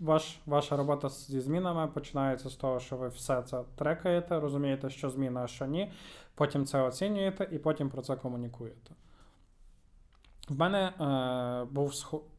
ваш, 0.00 0.38
ваша 0.46 0.76
робота 0.76 1.08
зі 1.08 1.40
змінами 1.40 1.86
починається 1.86 2.50
з 2.50 2.54
того, 2.54 2.80
що 2.80 2.96
ви 2.96 3.08
все 3.08 3.42
це 3.42 3.62
трекаєте, 3.76 4.40
розумієте, 4.40 4.90
що 4.90 5.10
зміна, 5.10 5.44
а 5.44 5.46
що 5.46 5.66
ні. 5.66 5.92
Потім 6.34 6.66
це 6.66 6.82
оцінюєте 6.82 7.48
і 7.52 7.58
потім 7.58 7.90
про 7.90 8.02
це 8.02 8.16
комунікуєте. 8.16 8.94
В 10.48 10.58
мене 10.58 10.78
е, 10.78 11.64
був 11.70 11.92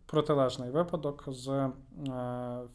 протилежний 0.05 0.69
випадок 0.69 1.23
з 1.27 1.49
е, 1.49 1.71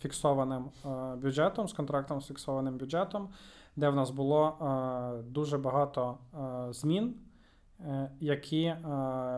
фіксованим 0.00 0.64
е, 0.84 0.88
бюджетом, 1.16 1.68
з 1.68 1.72
контрактом 1.72 2.20
з 2.20 2.26
фіксованим 2.26 2.78
бюджетом, 2.78 3.28
де 3.76 3.88
в 3.88 3.94
нас 3.94 4.10
було 4.10 4.48
е, 4.48 5.22
дуже 5.22 5.58
багато 5.58 6.18
е, 6.34 6.72
змін. 6.72 7.14
Е, 7.86 8.10
які 8.20 8.64
е, 8.64 8.78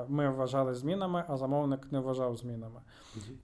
ми 0.09 0.30
вважали 0.30 0.74
змінами, 0.74 1.24
а 1.28 1.36
замовник 1.36 1.93
не 1.93 2.01
вважав 2.01 2.36
змінами. 2.36 2.80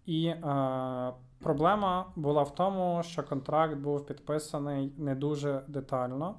І 0.06 0.26
е, 0.26 1.12
проблема 1.38 2.06
була 2.16 2.42
в 2.42 2.54
тому, 2.54 3.02
що 3.02 3.22
контракт 3.22 3.76
був 3.76 4.06
підписаний 4.06 4.92
не 4.96 5.14
дуже 5.14 5.62
детально, 5.68 6.34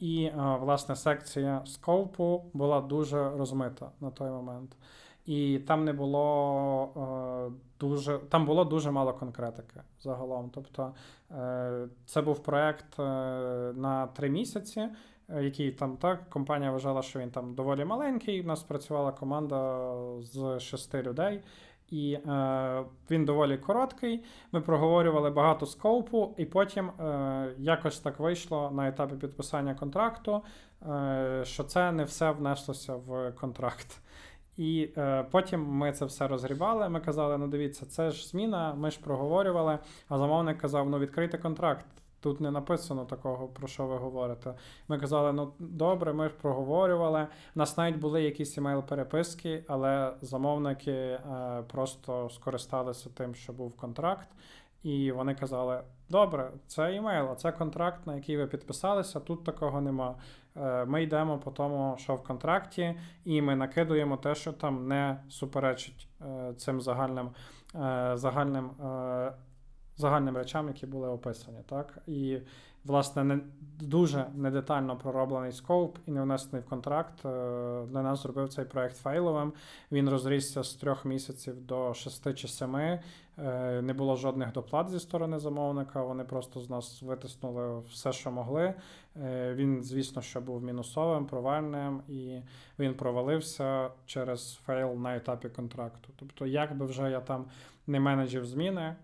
і, 0.00 0.30
власне, 0.60 0.96
секція 0.96 1.62
скопу 1.66 2.44
була 2.52 2.80
дуже 2.80 3.30
розмита 3.30 3.90
на 4.00 4.10
той 4.10 4.30
момент. 4.30 4.76
І 5.26 5.58
там 5.58 5.84
не 5.84 5.92
було 5.92 7.52
дуже 7.80 8.18
там 8.18 8.46
було 8.46 8.64
дуже 8.64 8.90
мало 8.90 9.12
конкретики 9.12 9.80
загалом. 10.00 10.50
Тобто 10.54 10.92
це 12.06 12.22
був 12.22 12.42
проект 12.42 12.98
на 13.78 14.08
три 14.14 14.30
місяці. 14.30 14.88
Е, 15.28 15.44
який 15.44 15.70
там 15.70 15.96
так 15.96 16.30
компанія 16.30 16.70
вважала, 16.70 17.02
що 17.02 17.18
він 17.18 17.30
там 17.30 17.54
доволі 17.54 17.84
маленький. 17.84 18.42
У 18.42 18.46
нас 18.46 18.62
працювала 18.62 19.12
команда 19.12 19.90
з 20.20 20.60
шести 20.60 21.02
людей, 21.02 21.40
і 21.90 22.12
е, 22.12 22.84
він 23.10 23.24
доволі 23.24 23.58
короткий. 23.58 24.24
Ми 24.52 24.60
проговорювали 24.60 25.30
багато 25.30 25.66
скоупу, 25.66 26.34
і 26.36 26.44
потім 26.44 26.88
е, 26.88 27.54
якось 27.58 27.98
так 28.00 28.20
вийшло 28.20 28.70
на 28.70 28.88
етапі 28.88 29.14
підписання 29.14 29.74
контракту, 29.74 30.42
е, 30.88 31.40
що 31.44 31.64
це 31.64 31.92
не 31.92 32.04
все 32.04 32.30
внеслося 32.30 32.94
в 32.94 33.32
контракт. 33.32 34.00
І 34.56 34.88
е, 34.96 35.26
потім 35.30 35.64
ми 35.64 35.92
це 35.92 36.04
все 36.04 36.28
розгрібали. 36.28 36.88
Ми 36.88 37.00
казали: 37.00 37.38
ну 37.38 37.48
дивіться, 37.48 37.86
це 37.86 38.10
ж 38.10 38.28
зміна, 38.28 38.74
ми 38.74 38.90
ж 38.90 39.00
проговорювали. 39.00 39.78
А 40.08 40.18
замовник 40.18 40.58
казав: 40.58 40.90
ну 40.90 40.98
відкрийте 40.98 41.38
контракт. 41.38 41.86
Тут 42.20 42.40
не 42.40 42.50
написано 42.50 43.04
такого, 43.04 43.48
про 43.48 43.68
що 43.68 43.86
ви 43.86 43.96
говорите. 43.96 44.54
Ми 44.88 44.98
казали, 44.98 45.32
ну 45.32 45.52
добре, 45.58 46.12
ми 46.12 46.28
ж 46.28 46.34
проговорювали. 46.34 47.26
У 47.56 47.58
нас 47.58 47.76
навіть 47.76 47.96
були 47.96 48.22
якісь 48.22 48.58
емейл-переписки, 48.58 49.64
але 49.68 50.14
замовники 50.20 50.92
е, 50.92 51.20
просто 51.68 52.28
скористалися 52.30 53.10
тим, 53.14 53.34
що 53.34 53.52
був 53.52 53.76
контракт, 53.76 54.28
і 54.82 55.12
вони 55.12 55.34
казали: 55.34 55.82
добре, 56.08 56.50
це 56.66 56.94
імейл, 56.94 57.28
а 57.30 57.34
це 57.34 57.52
контракт, 57.52 58.06
на 58.06 58.16
який 58.16 58.36
ви 58.36 58.46
підписалися. 58.46 59.20
Тут 59.20 59.44
такого 59.44 59.80
нема. 59.80 60.14
Е, 60.56 60.84
ми 60.84 61.02
йдемо 61.02 61.38
по 61.38 61.50
тому, 61.50 61.96
що 61.98 62.14
в 62.14 62.22
контракті, 62.22 62.94
і 63.24 63.42
ми 63.42 63.56
накидуємо 63.56 64.16
те, 64.16 64.34
що 64.34 64.52
там 64.52 64.88
не 64.88 65.20
суперечить 65.28 66.08
е, 66.22 66.54
цим 66.56 66.80
загальним 66.80 67.30
е, 67.74 68.12
загальним. 68.14 68.70
Загальним 69.98 70.36
речам, 70.36 70.68
які 70.68 70.86
були 70.86 71.08
описані. 71.08 71.58
Так? 71.68 71.98
І, 72.06 72.38
власне, 72.84 73.24
не 73.24 73.40
дуже 73.80 74.26
недетально 74.34 74.96
пророблений 74.96 75.52
скоуп 75.52 75.98
і 76.06 76.10
не 76.10 76.22
внесений 76.22 76.62
в 76.62 76.68
контракт. 76.68 77.24
Е, 77.24 77.28
для 77.86 78.02
нас 78.02 78.22
зробив 78.22 78.48
цей 78.48 78.64
проект 78.64 78.96
фейловим. 78.96 79.52
Він 79.92 80.08
розрісся 80.08 80.62
з 80.62 80.74
трьох 80.74 81.04
місяців 81.04 81.66
до 81.66 81.94
шести 81.94 82.34
чи 82.34 82.48
семи. 82.48 83.00
Е, 83.44 83.82
не 83.82 83.92
було 83.92 84.16
жодних 84.16 84.52
доплат 84.52 84.88
зі 84.88 85.00
сторони 85.00 85.38
замовника. 85.38 86.02
Вони 86.02 86.24
просто 86.24 86.60
з 86.60 86.70
нас 86.70 87.02
витиснули 87.02 87.80
все, 87.80 88.12
що 88.12 88.30
могли. 88.30 88.74
Е, 89.16 89.54
він, 89.54 89.82
звісно, 89.82 90.22
що 90.22 90.40
був 90.40 90.62
мінусовим, 90.62 91.26
провальним, 91.26 92.02
і 92.08 92.38
він 92.78 92.94
провалився 92.94 93.90
через 94.06 94.54
fail 94.54 94.94
на 94.94 95.16
етапі 95.16 95.48
контракту. 95.48 96.08
Тобто, 96.16 96.46
як 96.46 96.76
би 96.76 96.86
вже 96.86 97.10
я 97.10 97.20
там 97.20 97.44
не 97.86 98.00
менеджив 98.00 98.46
зміни. 98.46 98.96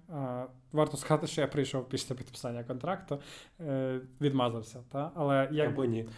Варто 0.72 0.96
сказати, 0.96 1.26
що 1.26 1.40
я 1.40 1.46
прийшов 1.46 1.88
після 1.88 2.14
підписання 2.14 2.64
контракту, 2.64 3.18
е, 3.60 4.00
відмазався. 4.20 4.80
Та? 4.92 5.10
Але 5.14 5.48
як 5.52 5.68
Або 5.68 5.84
ні. 5.84 6.08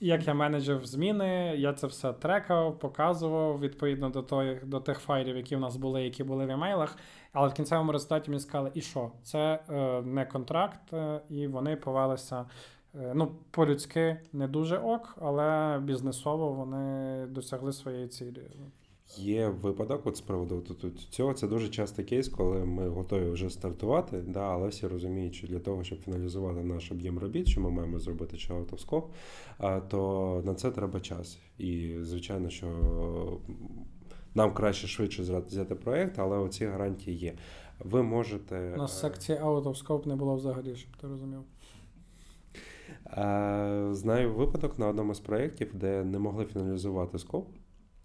Як 0.00 0.26
я 0.26 0.34
менеджив 0.34 0.86
зміни, 0.86 1.54
я 1.56 1.72
це 1.72 1.86
все 1.86 2.12
трекав, 2.12 2.78
показував 2.78 3.60
відповідно 3.60 4.10
до 4.10 4.22
той, 4.22 4.60
до 4.64 4.80
тих 4.80 4.98
файлів, 4.98 5.36
які 5.36 5.56
в 5.56 5.60
нас 5.60 5.76
були, 5.76 6.02
які 6.02 6.24
були 6.24 6.46
в 6.46 6.50
емейлах. 6.50 6.96
Але 7.32 7.48
в 7.48 7.52
кінцевому 7.52 7.92
результаті 7.92 8.30
мені 8.30 8.40
сказали, 8.40 8.70
і 8.74 8.80
що? 8.80 9.12
Це 9.22 9.58
е, 9.70 10.02
не 10.02 10.26
контракт, 10.26 10.92
е, 10.92 11.20
і 11.30 11.46
вони 11.46 11.76
повелися 11.76 12.46
е, 12.94 13.12
ну, 13.14 13.34
по-людськи 13.50 14.16
не 14.32 14.48
дуже 14.48 14.78
ок, 14.78 15.16
але 15.20 15.78
бізнесово 15.82 16.52
вони 16.52 17.26
досягли 17.26 17.72
своєї 17.72 18.08
цілі. 18.08 18.42
Є 19.16 19.48
випадок, 19.48 20.06
от 20.06 20.16
з 20.16 20.20
приводу 20.20 20.60
тут 20.60 21.00
цього, 21.10 21.34
це 21.34 21.48
дуже 21.48 21.68
частий 21.68 22.04
кейс, 22.04 22.28
коли 22.28 22.64
ми 22.64 22.88
готові 22.88 23.30
вже 23.30 23.50
стартувати, 23.50 24.22
да, 24.26 24.40
але 24.40 24.68
всі 24.68 24.86
розуміють, 24.86 25.34
що 25.34 25.46
для 25.46 25.58
того, 25.58 25.84
щоб 25.84 26.00
фіналізувати 26.00 26.62
наш 26.62 26.92
об'єм 26.92 27.18
робіт, 27.18 27.48
що 27.48 27.60
ми 27.60 27.70
маємо 27.70 27.98
зробити 27.98 28.36
чи 28.36 28.52
автоскоп, 28.52 29.12
то 29.88 30.42
на 30.44 30.54
це 30.54 30.70
треба 30.70 31.00
час. 31.00 31.38
І, 31.58 31.94
звичайно, 32.00 32.50
що 32.50 32.68
нам 34.34 34.54
краще 34.54 34.86
швидше 34.86 35.22
взяти 35.22 35.74
проєкт, 35.74 36.18
але 36.18 36.38
оці 36.38 36.66
гарантії 36.66 37.16
є. 37.16 37.34
Ви 37.78 38.02
можете. 38.02 38.72
У 38.74 38.78
нас 38.78 39.00
секції 39.00 39.38
Out 39.38 39.62
of 39.62 39.86
Scope 39.86 40.06
не 40.06 40.16
було 40.16 40.34
взагалі, 40.34 40.76
щоб 40.76 40.96
ти 40.96 41.06
розумів. 41.06 41.40
Знаю 43.94 44.34
випадок 44.34 44.78
на 44.78 44.88
одному 44.88 45.14
з 45.14 45.20
проєктів, 45.20 45.74
де 45.74 46.04
не 46.04 46.18
могли 46.18 46.44
фіналізувати 46.44 47.18
скоп. 47.18 47.48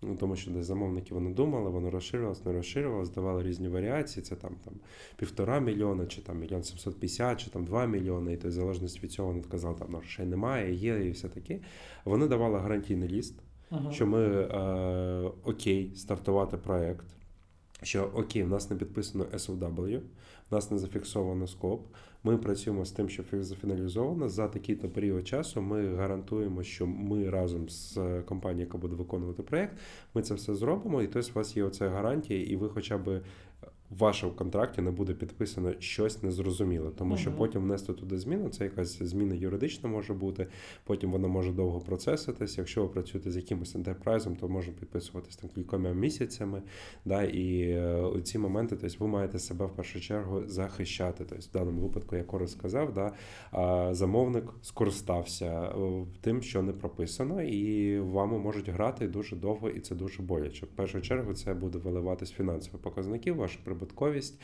Ну, 0.02 0.16
Тому 0.16 0.36
що 0.36 0.52
десь 0.52 0.66
замовники 0.66 1.14
вони 1.14 1.34
думали, 1.34 1.70
воно 1.70 1.90
розширювалося, 1.90 2.42
не 2.46 2.54
розширювалося, 2.54 3.12
давали 3.12 3.44
різні 3.44 3.68
варіації. 3.68 4.24
Це 4.24 4.36
там 4.36 4.56
там 4.66 4.74
півтора 5.16 5.60
мільйона, 5.60 6.06
чи 6.06 6.22
там 6.22 6.40
мільйон 6.40 6.64
сімсот 6.64 7.00
п'ятдесят, 7.00 7.40
чи 7.40 7.50
там 7.50 7.66
два 7.66 7.86
мільйони. 7.86 8.34
І 8.34 8.38
то 8.38 8.48
в 8.48 8.52
залежності 8.52 9.00
від 9.00 9.12
цього 9.12 9.28
вони 9.28 9.42
казали, 9.42 9.76
там 9.80 9.88
ну, 9.92 9.98
грошей 9.98 10.26
немає, 10.26 10.74
є, 10.74 11.08
і 11.08 11.12
все 11.12 11.30
таке. 11.30 11.60
Вони 12.06 12.28
давали 12.28 12.60
гарантійний 12.60 13.10
ліст, 13.10 13.36
uh-huh. 13.72 13.92
що 13.92 14.08
ми 14.08 14.24
е, 14.24 15.32
окей, 15.44 15.92
стартувати 15.96 16.58
проект. 16.58 17.06
Що 17.84 18.04
окей, 18.04 18.44
в 18.44 18.48
нас 18.48 18.70
не 18.70 18.76
підписано 18.76 19.24
SOW, 19.24 20.00
в 20.50 20.54
нас 20.54 20.72
не 20.72 20.78
зафіксовано 20.78 21.48
скоп. 21.48 21.88
Ми 22.28 22.38
працюємо 22.38 22.86
з 22.86 22.92
тим, 22.92 23.10
що 23.10 23.24
зафіналізовано. 23.32 24.30
За 24.30 24.48
такий-то 24.48 24.90
період 24.90 25.28
часу 25.28 25.62
ми 25.62 25.96
гарантуємо, 25.96 26.64
що 26.64 26.88
ми 26.88 27.30
разом 27.30 27.70
з 27.70 28.00
компанією, 28.26 28.66
яка 28.66 28.78
буде 28.78 28.96
виконувати 28.96 29.44
проєкт, 29.44 29.78
ми 30.14 30.22
це 30.22 30.34
все 30.34 30.56
зробимо. 30.56 31.02
І 31.02 31.08
тобто 31.08 31.30
у 31.30 31.34
вас 31.34 31.58
є 31.58 31.64
оця 31.64 31.90
гарантія, 31.90 32.44
і 32.44 32.56
ви 32.56 32.70
хоча 32.70 32.98
б 32.98 33.22
в 33.90 33.98
вашому 33.98 34.34
контракті 34.34 34.82
не 34.82 34.92
буде 34.92 35.14
підписано 35.14 35.74
щось 35.80 36.24
незрозуміле, 36.24 36.90
тому 36.98 37.18
що 37.18 37.32
потім 37.32 37.62
внести 37.62 37.94
туди 37.94 38.18
зміну, 38.18 38.50
це 38.50 38.64
якась 38.64 39.04
зміна 39.04 39.36
юридична 39.36 39.90
може 39.90 40.14
бути, 40.14 40.48
потім 40.84 41.12
вона 41.12 41.28
може 41.28 41.52
довго 41.52 41.80
процеситись. 41.80 42.58
Якщо 42.58 42.82
ви 42.82 42.88
працюєте 42.88 43.32
з 43.32 43.36
якимось 43.36 43.76
ентерпрайзом, 43.76 44.36
то 44.36 44.50
може 44.50 44.72
підписуватись 44.72 45.36
там 45.36 45.50
кількома 45.50 45.90
місяцями. 45.90 46.62
Да, 47.06 47.24
І 47.24 47.62
е, 47.62 48.02
у 48.02 48.22
ці 48.22 48.40
моменти 48.40 48.76
тобто, 48.82 48.98
ви 49.00 49.08
маєте 49.08 49.40
себе 49.40 49.66
в 49.66 49.76
першу 49.76 50.02
чергу 50.02 50.44
захищати. 50.48 51.26
Тобто, 51.30 51.46
в 51.50 51.52
даному 51.52 51.82
випадку, 51.82 52.16
я 52.16 52.24
коротко 52.24 52.48
сказав, 52.48 52.94
да, 52.94 53.14
замовник 53.94 54.46
скористався 54.62 55.46
е, 55.46 56.06
тим, 56.22 56.42
що 56.42 56.62
не 56.62 56.74
прописано, 56.74 57.42
і 57.42 58.00
вами 58.00 58.40
можуть 58.40 58.70
грати 58.70 59.08
дуже 59.08 59.36
довго, 59.36 59.70
і 59.70 59.80
це 59.80 59.96
дуже 59.96 60.24
боляче. 60.24 60.66
В 60.66 60.70
першу 60.70 61.02
чергу 61.02 61.34
це 61.34 61.54
буде 61.54 61.78
виливатись 61.78 62.32
фінансові 62.32 62.76
показники, 62.82 63.32
ваші 63.32 63.60
прибутковість 63.78 64.40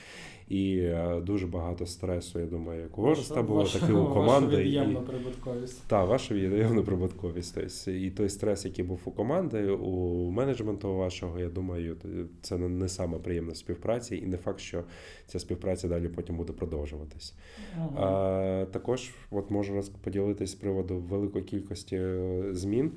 і 0.47 0.77
е, 0.77 1.21
дуже 1.21 1.47
багато 1.47 1.85
стресу. 1.85 2.39
Я 2.39 2.45
думаю, 2.45 2.81
як 2.81 2.97
у 2.97 3.01
Ворста 3.01 3.43
було, 3.43 3.63
так 3.63 3.89
і 3.89 3.91
у 3.91 4.05
команди. 4.05 4.57
Від'ємна 4.57 4.99
прибутковість. 4.99 5.87
Так, 5.87 6.07
ваша 6.07 6.35
від'ємна 6.35 6.81
прибутковість. 6.81 7.55
Тобто, 7.55 7.91
і 7.91 8.11
той 8.11 8.29
стрес, 8.29 8.65
який 8.65 8.85
був 8.85 9.01
у 9.05 9.11
команди, 9.11 9.69
у 9.69 10.29
менеджменту 10.31 10.95
вашого, 10.95 11.39
я 11.39 11.49
думаю, 11.49 11.97
це 12.41 12.57
не 12.57 12.89
саме 12.89 13.17
приємна 13.17 13.55
співпраця, 13.55 14.15
і 14.15 14.25
не 14.25 14.37
факт, 14.37 14.59
що 14.59 14.83
ця 15.27 15.39
співпраця 15.39 15.87
далі 15.87 16.07
потім 16.07 16.37
буде 16.37 16.53
продовжуватись. 16.53 17.33
Ага. 17.77 18.07
А, 18.07 18.65
Також 18.65 19.11
от 19.31 19.51
можу 19.51 19.81
поділитись 20.03 20.51
з 20.51 20.55
приводу 20.55 20.97
великої 20.97 21.43
кількості 21.43 21.95
е, 21.95 22.43
змін. 22.51 22.91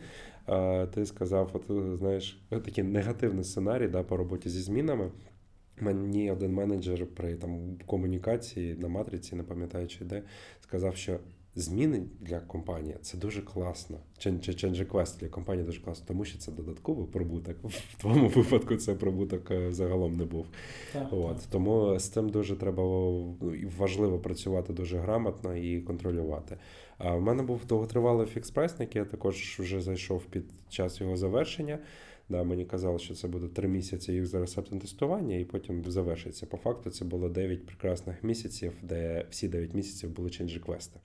Ти 0.95 1.07
сказав, 1.07 1.51
от 1.53 1.99
знаєш, 1.99 2.41
такий 2.51 2.85
негативний 2.85 3.45
сценарій 3.45 3.89
да, 3.89 4.03
по 4.03 4.17
роботі 4.17 4.49
зі 4.49 4.61
змінами. 4.61 5.11
Мені 5.81 6.31
один 6.31 6.53
менеджер 6.53 7.07
при 7.07 7.35
там 7.35 7.79
комунікації 7.87 8.75
на 8.75 8.89
матриці, 8.89 9.37
не 9.37 9.43
пам'ятаючи 9.43 10.05
де, 10.05 10.23
сказав, 10.61 10.97
що 10.97 11.19
Зміни 11.59 12.03
для 12.21 12.41
компанії 12.41 12.97
це 13.03 13.19
дуже 13.19 13.43
класно. 13.43 13.99
Change 14.19 14.85
request 14.85 15.21
для 15.21 15.29
компанії 15.29 15.67
дуже 15.67 15.81
класно, 15.81 16.05
тому 16.09 16.25
що 16.25 16.39
це 16.39 16.53
додатковий 16.53 17.07
прибуток. 17.07 17.57
В 17.65 18.01
твоєму 18.01 18.29
випадку 18.29 18.77
це 18.77 18.95
прибуток 18.95 19.51
е, 19.51 19.73
загалом 19.73 20.17
не 20.17 20.25
був. 20.25 20.47
Так, 20.93 21.09
От 21.13 21.37
так. 21.37 21.47
тому 21.51 21.99
з 21.99 22.09
цим 22.09 22.29
дуже 22.29 22.57
треба 22.57 22.83
ну, 22.83 23.37
важливо 23.79 24.19
працювати 24.19 24.73
дуже 24.73 24.99
грамотно 24.99 25.57
і 25.57 25.81
контролювати. 25.81 26.57
А 26.99 27.15
в 27.15 27.21
мене 27.21 27.43
був 27.43 27.67
довготривалий 27.67 28.27
fixed 28.27 28.50
price, 28.50 28.79
на 28.79 28.85
який 28.85 28.99
я 28.99 29.05
також 29.05 29.57
вже 29.61 29.81
зайшов 29.81 30.25
під 30.25 30.45
час 30.69 31.01
його 31.01 31.17
завершення. 31.17 31.79
Да, 32.29 32.45
мені 32.45 32.65
казали, 32.65 32.99
що 32.99 33.15
це 33.15 33.29
буде 33.29 33.49
три 33.49 33.69
місяці 33.69 34.13
і 34.13 34.27
user 34.27 34.41
acceptance 34.41 34.79
тестування, 34.79 35.37
і 35.37 35.45
потім 35.45 35.85
завершиться. 35.91 36.47
По 36.47 36.57
факту 36.57 36.91
це 36.91 37.05
було 37.05 37.29
9 37.29 37.67
прекрасних 37.67 38.25
місяців, 38.25 38.73
де 38.83 39.27
всі 39.31 39.49
9 39.49 39.75
місяців 39.75 40.11
були 40.11 40.29
change 40.29 40.54
request-и. 40.54 40.97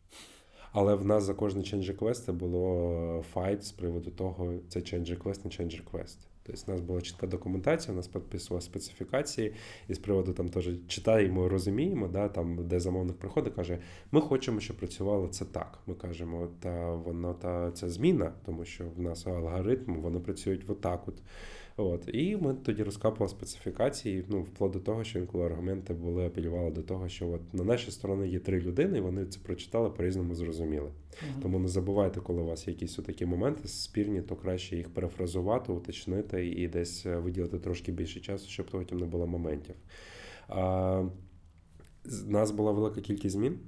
Але 0.72 0.95
в 0.95 1.05
нас 1.05 1.24
за 1.24 1.34
кожний 1.34 1.63
change 1.63 1.97
request 1.97 2.34
було 2.34 3.26
файт 3.34 3.63
з 3.63 3.72
приводу 3.72 4.11
того, 4.11 4.53
це 4.69 4.80
change 4.80 5.17
request, 5.17 5.39
не 5.43 5.51
change 5.51 5.84
request. 5.84 6.17
Тобто 6.43 6.61
у 6.67 6.71
нас 6.71 6.81
була 6.81 7.01
чітка 7.01 7.27
документація, 7.27 7.93
у 7.93 7.97
нас 7.97 8.07
підписували 8.07 8.61
специфікації, 8.61 9.53
і 9.87 9.93
з 9.93 9.99
приводу 9.99 10.33
там 10.33 10.49
теж 10.49 10.69
читаємо, 10.87 11.49
розуміємо, 11.49 12.07
да, 12.07 12.27
там, 12.29 12.67
де 12.67 12.79
замовник 12.79 13.17
приходить, 13.17 13.53
каже, 13.53 13.79
ми 14.11 14.21
хочемо, 14.21 14.59
щоб 14.59 14.77
працювало 14.77 15.27
це 15.27 15.45
так. 15.45 15.79
Ми 15.87 15.95
кажемо, 15.95 16.47
та 16.59 16.91
воно 16.91 17.33
та 17.33 17.71
це 17.71 17.89
зміна, 17.89 18.33
тому 18.45 18.65
що 18.65 18.83
в 18.97 19.01
нас 19.01 19.27
алгоритм, 19.27 19.95
вони 19.95 20.19
працюють 20.19 20.69
отак. 20.69 21.07
От. 21.07 21.15
От. 21.82 22.09
І 22.13 22.38
ми 22.38 22.53
тоді 22.53 22.84
розкапували 22.84 23.29
специфікації, 23.29 24.25
ну, 24.29 24.41
вплоть 24.41 24.71
до 24.71 24.79
того, 24.79 25.03
що 25.03 25.19
інколи 25.19 25.45
аргументи 25.45 25.93
були 25.93 26.25
апелювали 26.25 26.71
до 26.71 26.82
того, 26.82 27.09
що 27.09 27.29
от 27.29 27.53
на 27.53 27.63
нашій 27.63 27.91
стороні 27.91 28.29
є 28.29 28.39
три 28.39 28.59
людини, 28.59 28.97
і 28.97 29.01
вони 29.01 29.25
це 29.25 29.39
прочитали, 29.39 29.89
по-різному 29.89 30.36
зрозуміли. 30.36 30.91
Мгм. 31.21 31.41
Тому 31.41 31.59
не 31.59 31.67
забувайте, 31.67 32.19
коли 32.19 32.41
у 32.41 32.45
вас 32.45 32.67
є 32.67 32.73
якісь 32.73 32.95
такі 32.95 33.25
моменти 33.25 33.67
спірні, 33.67 34.21
то 34.21 34.36
краще 34.36 34.77
їх 34.77 34.93
перефразувати, 34.93 35.71
уточнити 35.71 36.47
і 36.47 36.67
десь 36.67 37.05
е, 37.05 37.17
виділити 37.17 37.59
трошки 37.59 37.91
більше 37.91 38.19
часу, 38.19 38.49
щоб 38.49 38.65
потім 38.65 38.99
не 38.99 39.05
було 39.05 39.27
моментів. 39.27 39.75
А, 40.47 41.03
нас 42.27 42.51
була 42.51 42.71
велика 42.71 43.01
кількість 43.01 43.36
змін. 43.36 43.59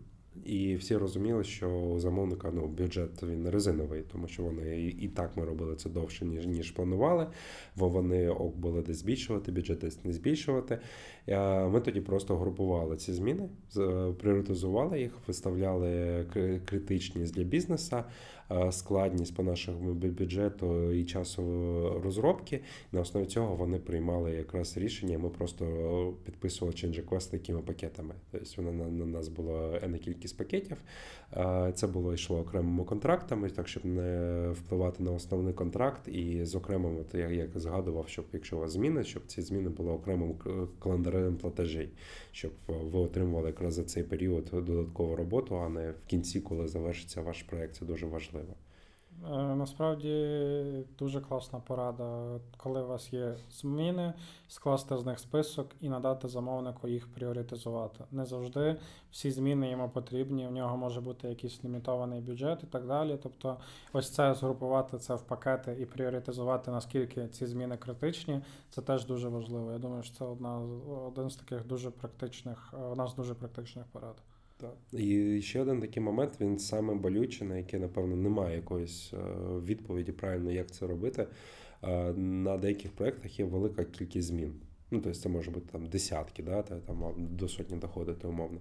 І 0.46 0.76
всі 0.76 0.98
розуміли, 0.98 1.44
що 1.44 1.70
у 1.70 2.00
замовника 2.00 2.52
ну, 2.54 2.68
бюджет 2.68 3.24
він 3.24 3.50
резиновий, 3.50 4.02
тому 4.12 4.28
що 4.28 4.44
вони 4.44 4.82
і, 4.82 5.08
так 5.08 5.38
ми 5.38 5.46
робили 5.46 5.76
це 5.76 5.90
довше, 5.90 6.26
ніж 6.26 6.46
ніж 6.48 6.72
планували. 6.72 7.28
Бо 7.76 7.90
вони 7.90 8.30
ок 8.30 8.56
були 8.58 8.82
десь 8.82 8.98
збільшувати, 8.98 9.52
бюджет 9.52 9.80
десь 9.80 10.06
не 10.06 10.14
збільшувати. 10.14 10.80
Е, 11.28 11.68
Ми 11.68 11.82
тоді 11.82 12.02
просто 12.02 12.38
групували 12.38 12.98
ці 12.98 13.14
зміни, 13.14 13.50
з- 13.72 14.14
пріоритизували 14.22 15.00
їх, 15.00 15.12
виставляли 15.28 15.88
кри- 16.36 16.60
критичність 16.66 17.36
для 17.36 17.44
бізнесу, 17.44 17.96
е, 17.98 18.04
складність 18.72 19.36
по 19.36 19.44
нашому 19.44 19.94
бюджету 19.94 20.92
і 20.92 21.06
часу 21.06 21.44
розробки. 22.04 22.62
На 22.92 23.02
основі 23.02 23.26
цього 23.26 23.56
вони 23.56 23.80
приймали 23.80 24.32
якраз 24.32 24.78
рішення. 24.78 25.18
Ми 25.18 25.30
просто 25.30 25.66
підписували 26.26 26.76
change 26.76 27.06
request 27.06 27.32
такими 27.32 27.60
пакетами. 27.62 28.14
Тобто 28.32 28.62
воно 28.62 28.72
на, 28.72 28.92
на 28.92 29.06
нас 29.06 29.28
було 29.28 29.80
енна 29.82 29.98
кількість 29.98 30.38
пакетів. 30.38 30.78
Е, 31.34 31.72
Це 31.76 31.88
було 31.88 32.14
йшло 32.14 32.40
окремими 32.40 32.84
контрактами, 32.84 33.50
так 33.50 33.68
щоб 33.68 33.86
не 33.86 34.50
впливати 34.52 35.04
на 35.04 35.12
основний 35.12 35.54
контракт, 35.54 36.08
і 36.08 36.46
з 36.46 36.56
окремим, 36.56 36.98
я 37.14 37.30
як 37.30 37.60
згадував, 37.60 38.08
щоб 38.08 38.26
якщо 38.34 38.58
у 38.58 38.60
вас 38.60 38.72
зміни, 38.72 39.04
щоб 39.04 39.24
ці 39.28 39.42
зміни 39.42 39.70
були 39.70 39.92
окремим 39.92 40.36
календарем 40.80 41.36
платежей, 41.36 41.90
щоб 42.34 42.52
ви 42.68 43.00
отримували 43.00 43.48
якраз 43.48 43.74
за 43.74 43.84
цей 43.84 44.04
період 44.04 44.50
додаткову 44.54 45.16
роботу, 45.16 45.56
а 45.58 45.70
не 45.70 45.92
в 45.92 46.06
кінці, 46.08 46.42
коли 46.42 46.68
завершиться 46.68 47.22
ваш 47.22 47.44
проект. 47.44 47.76
Це 47.76 47.86
дуже 47.86 48.06
важливо. 48.06 48.56
Е, 49.32 49.56
Насправді 49.56 50.86
дуже 51.00 51.22
класна 51.22 51.60
порада, 51.60 52.40
коли 52.58 52.82
у 52.82 52.88
вас 52.88 53.14
є 53.14 53.36
зміни, 53.52 54.14
скласти 54.48 54.98
з 54.98 55.06
них 55.06 55.20
список 55.20 55.68
і 55.82 55.90
надати 55.90 56.28
замовнику 56.28 56.88
їх 56.88 57.14
пріоритизувати. 57.14 58.04
Не 58.12 58.26
завжди 58.26 58.76
всі 59.12 59.32
зміни 59.32 59.70
йому 59.70 59.90
потрібні, 59.90 60.48
у 60.48 60.52
нього 60.52 60.78
може 60.78 61.02
бути 61.02 61.28
якийсь 61.30 61.64
лімітований 61.64 62.22
бюджет 62.22 62.64
і 62.64 62.68
так 62.68 62.88
далі. 62.88 63.20
Тобто, 63.24 63.58
ось 63.94 64.10
це 64.10 64.34
згрупувати 64.34 64.98
це 64.98 65.16
в 65.16 65.22
пакети 65.22 65.78
і 65.80 65.86
пріоритизувати, 65.86 66.72
наскільки 66.72 67.28
ці 67.28 67.46
зміни 67.46 67.78
критичні, 67.78 68.42
це 68.70 68.82
теж 68.82 69.06
дуже 69.06 69.30
важливо. 69.30 69.72
Я 69.72 69.78
думаю, 69.78 70.04
що 70.04 70.16
це 70.18 70.26
одна 70.26 70.62
з- 70.66 70.90
один 71.08 71.30
з 71.30 71.36
таких 71.36 71.68
дуже 71.68 71.92
практичних, 71.92 72.74
е, 72.74 72.78
одна 72.84 73.08
з 73.08 73.16
дуже 73.16 73.34
практичних 73.34 73.86
порад. 73.86 74.16
Так. 74.64 75.00
І 75.02 75.42
ще 75.42 75.62
один 75.62 75.82
такий 75.82 76.04
момент, 76.04 76.34
він 76.42 76.60
саме 76.60 76.94
болючий, 76.96 77.48
на 77.48 77.58
який, 77.58 77.80
напевно, 77.80 78.16
немає 78.16 78.56
якоїсь 78.56 79.14
е, 79.14 79.18
відповіді 79.66 80.12
правильно, 80.12 80.52
як 80.52 80.72
це 80.72 80.88
робити. 80.88 81.28
Е, 81.84 82.14
На 82.14 82.58
деяких 82.58 82.92
проєктах 82.92 83.40
є 83.40 83.46
велика 83.46 83.84
кількість 83.84 84.28
змін. 84.28 84.54
Ну, 84.92 85.00
тобто 85.00 85.20
це 85.20 85.30
може 85.30 85.52
бути 85.52 85.70
там 85.72 85.86
десятки, 85.86 86.44
да, 86.44 86.62
та, 86.62 86.80
там 86.80 87.14
до 87.18 87.48
сотні 87.48 87.78
доходити 87.78 88.28
умовно. 88.28 88.60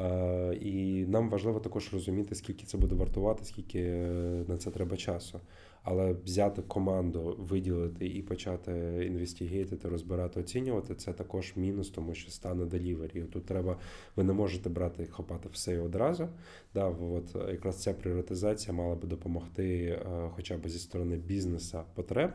Е, 0.00 0.54
І 0.54 1.06
нам 1.06 1.30
важливо 1.30 1.60
також 1.60 1.92
розуміти, 1.92 2.34
скільки 2.34 2.66
це 2.66 2.78
буде 2.78 2.94
вартувати, 2.94 3.44
скільки 3.44 3.80
е, 3.80 4.44
на 4.48 4.56
це 4.56 4.70
треба 4.70 4.96
часу. 4.96 5.40
Але 5.82 6.12
взяти 6.12 6.62
команду, 6.62 7.36
виділити 7.38 8.06
і 8.06 8.22
почати 8.22 8.72
інвестігейтити, 9.06 9.88
розбирати, 9.88 10.40
оцінювати 10.40 10.94
це 10.94 11.12
також 11.12 11.52
мінус, 11.56 11.90
тому 11.90 12.14
що 12.14 12.30
стане 12.30 12.64
делівері. 12.64 13.22
Тут 13.22 13.46
треба, 13.46 13.78
ви 14.16 14.24
не 14.24 14.32
можете 14.32 14.68
брати 14.68 15.06
хопати 15.06 15.48
все 15.52 15.78
одразу. 15.78 16.28
Да, 16.74 16.86
от 16.88 17.34
якраз 17.48 17.82
ця 17.82 17.94
пріоритизація 17.94 18.72
мала 18.74 18.94
би 18.94 19.08
допомогти, 19.08 19.84
е, 19.84 20.30
хоча 20.34 20.56
б 20.58 20.68
зі 20.68 20.78
сторони 20.78 21.16
бізнеса 21.16 21.84
потреби. 21.94 22.34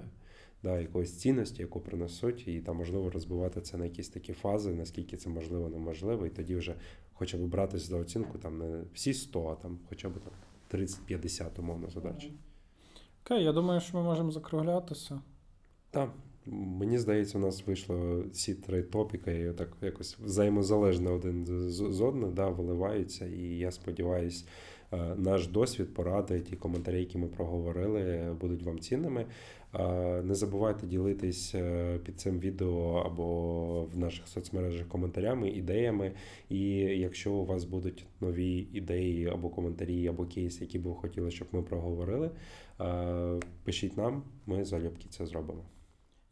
Да, 0.64 0.80
якоїсь 0.80 1.18
цінності, 1.18 1.62
яку 1.62 1.80
принесуть, 1.80 2.47
і 2.47 2.60
там 2.60 2.78
можливо 2.78 3.10
розбивати 3.10 3.62
це 3.62 3.78
на 3.78 3.86
якісь 3.86 4.10
такі 4.10 4.34
фази, 4.34 4.74
наскільки 4.74 5.18
це 5.18 5.30
можливо, 5.30 5.70
неможливо, 5.70 6.26
і 6.26 6.30
тоді 6.30 6.55
вже 6.55 6.76
хоча 7.18 7.38
б 7.38 7.41
братись 7.41 7.82
за 7.82 7.97
оцінку 7.97 8.38
там 8.38 8.57
не 8.57 8.84
всі 8.93 9.13
100, 9.13 9.47
а 9.47 9.55
там 9.55 9.80
хоча 9.89 10.09
б 10.09 10.13
там 10.13 10.34
30-50 10.82 11.59
умовно 11.59 11.89
задач. 11.89 12.30
Окей, 13.26 13.43
я 13.43 13.53
думаю, 13.53 13.82
що 13.82 13.97
ми 13.97 14.03
можемо 14.03 14.32
закруглятися. 14.32 15.22
Так, 15.91 16.13
мені 16.45 16.97
здається, 16.97 17.38
у 17.38 17.41
нас 17.41 17.68
вийшло 17.68 18.24
ці 18.32 18.55
три 18.55 18.84
топіки, 18.84 19.41
і 19.41 19.53
так 19.53 19.70
якось 19.82 20.18
взаємозалежно 20.20 21.13
один 21.13 21.45
з, 21.45 21.49
з 21.49 21.76
з 21.76 22.01
одним 22.01 22.34
да, 22.34 22.49
виливаються. 22.49 23.26
І 23.26 23.41
я 23.41 23.72
сподіваюся, 23.72 24.45
наш 25.15 25.47
досвід, 25.47 25.93
поради, 25.93 26.41
ті 26.41 26.55
коментарі, 26.55 26.99
які 26.99 27.18
ми 27.18 27.28
проговорили, 27.28 28.36
будуть 28.41 28.63
вам 28.63 28.80
цінними. 28.80 29.26
Не 30.24 30.36
забувайте 30.36 30.88
ділитись 30.88 31.56
е, 31.56 31.98
під 32.04 32.20
цим 32.20 32.40
відео 32.40 33.04
або 33.06 33.84
в 33.84 33.98
наших 33.98 34.28
соцмережах 34.28 34.88
коментарями, 34.88 35.50
ідеями. 35.50 36.12
І 36.50 36.60
якщо 36.80 37.34
у 37.34 37.46
вас 37.46 37.64
будуть 37.64 38.06
нові 38.22 38.68
ідеї 38.74 39.28
або 39.28 39.50
коментарі, 39.50 40.08
або 40.08 40.26
кейси, 40.26 40.64
які 40.64 40.80
б 40.80 40.84
ви 40.84 40.96
хотіли, 40.96 41.32
щоб 41.32 41.48
ми 41.52 41.62
проговорили, 41.62 42.32
е, 42.82 43.40
пишіть 43.64 43.98
нам, 43.98 44.24
ми 44.46 44.66
залюбки 44.66 45.06
це 45.10 45.26
зробимо. 45.26 45.66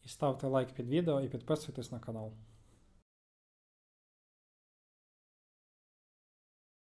І 0.05 0.09
ставте 0.09 0.47
лайк 0.47 0.69
під 0.69 0.89
відео 0.89 1.21
і 1.21 1.29
підписуйтесь 1.29 1.91
на 1.91 1.99
канал. 1.99 2.31